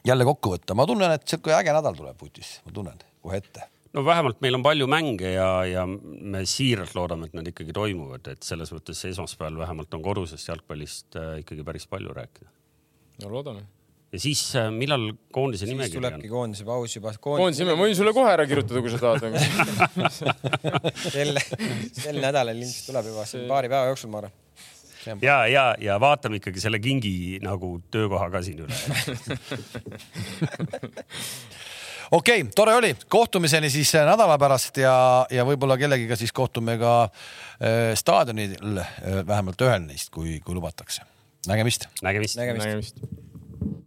jälle 0.05 0.25
kokku 0.29 0.57
võtta. 0.57 0.75
ma 0.75 0.87
tunnen, 0.87 1.15
et 1.17 1.29
sihuke 1.29 1.55
äge 1.57 1.73
nädal 1.73 1.97
tuleb 1.97 2.21
vutis, 2.21 2.59
ma 2.67 2.75
tunnen 2.75 3.07
kohe 3.23 3.41
ette 3.41 3.71
no 3.95 4.05
vähemalt 4.05 4.43
meil 4.45 4.59
on 4.59 4.67
palju 4.67 4.89
mänge 4.91 5.31
ja, 5.33 5.49
ja 5.65 5.87
me 5.87 6.45
siiralt 6.45 6.93
loodame, 6.99 7.31
et 7.31 7.39
need 7.39 7.53
ikkagi 7.55 7.73
toimuvad, 7.73 8.27
et 8.35 8.43
selles 8.45 8.75
mõttes 8.75 9.01
esmaspäeval 9.09 9.63
vähemalt 9.63 9.97
on 9.97 10.05
kodusest 10.05 10.51
jalgpallist 10.51 11.17
äh, 11.17 11.39
ikkagi 11.45 11.65
päris 11.65 11.89
palju 11.89 12.13
rääkida. 12.13 12.51
no 13.23 13.33
loodame 13.33 13.65
ja 14.15 14.21
siis 14.23 14.43
äh, 14.59 14.71
millal 14.75 15.09
koondise 15.35 15.67
nimekiri 15.69 15.99
on? 15.99 16.05
tulebki 16.05 16.31
koondise 16.31 16.67
paus 16.69 16.95
juba. 16.97 17.13
koondise 17.21 17.65
nime, 17.65 17.75
ma 17.75 17.89
võin 17.89 17.99
sulle 17.99 18.15
kohe 18.17 18.31
ära 18.31 18.47
kirjutada, 18.49 18.83
kui 18.85 18.95
sa 18.95 18.99
tahad 19.03 19.21
sel, 21.17 21.35
sel 21.99 22.23
nädalal 22.23 22.55
ilmselt 22.55 22.91
tuleb 22.93 23.11
juba 23.11 23.27
see... 23.29 23.47
paari 23.51 23.73
päeva 23.73 23.91
jooksul, 23.91 24.13
ma 24.15 24.23
arvan 24.23 24.41
ja, 25.25 25.47
ja, 25.51 25.65
ja 25.83 25.99
vaatame 26.01 26.41
ikkagi 26.41 26.63
selle 26.63 26.81
kingi 26.83 27.41
nagu 27.45 27.77
töökoha 27.93 28.31
ka 28.33 28.43
siin 28.47 28.65
üle 28.65 28.75
okei 32.11 32.41
okay,, 32.41 32.53
tore 32.55 32.75
oli, 32.75 32.97
kohtumiseni 33.09 33.71
siis 33.71 33.95
äh, 33.95 34.07
nädala 34.09 34.39
pärast 34.41 34.79
ja, 34.81 34.95
ja 35.31 35.45
võib-olla 35.47 35.77
kellegiga 35.81 36.17
siis 36.21 36.33
kohtume 36.33 36.79
ka 36.81 36.95
äh, 37.05 37.93
staadionil 37.99 38.81
äh, 38.81 38.95
vähemalt 39.27 39.61
ühel 39.67 39.85
neist, 39.87 40.13
kui, 40.15 40.39
kui 40.45 40.55
lubatakse. 40.57 41.03
nägemist, 41.49 41.89
nägemist.. 42.03 42.39
nägemist. 42.39 42.97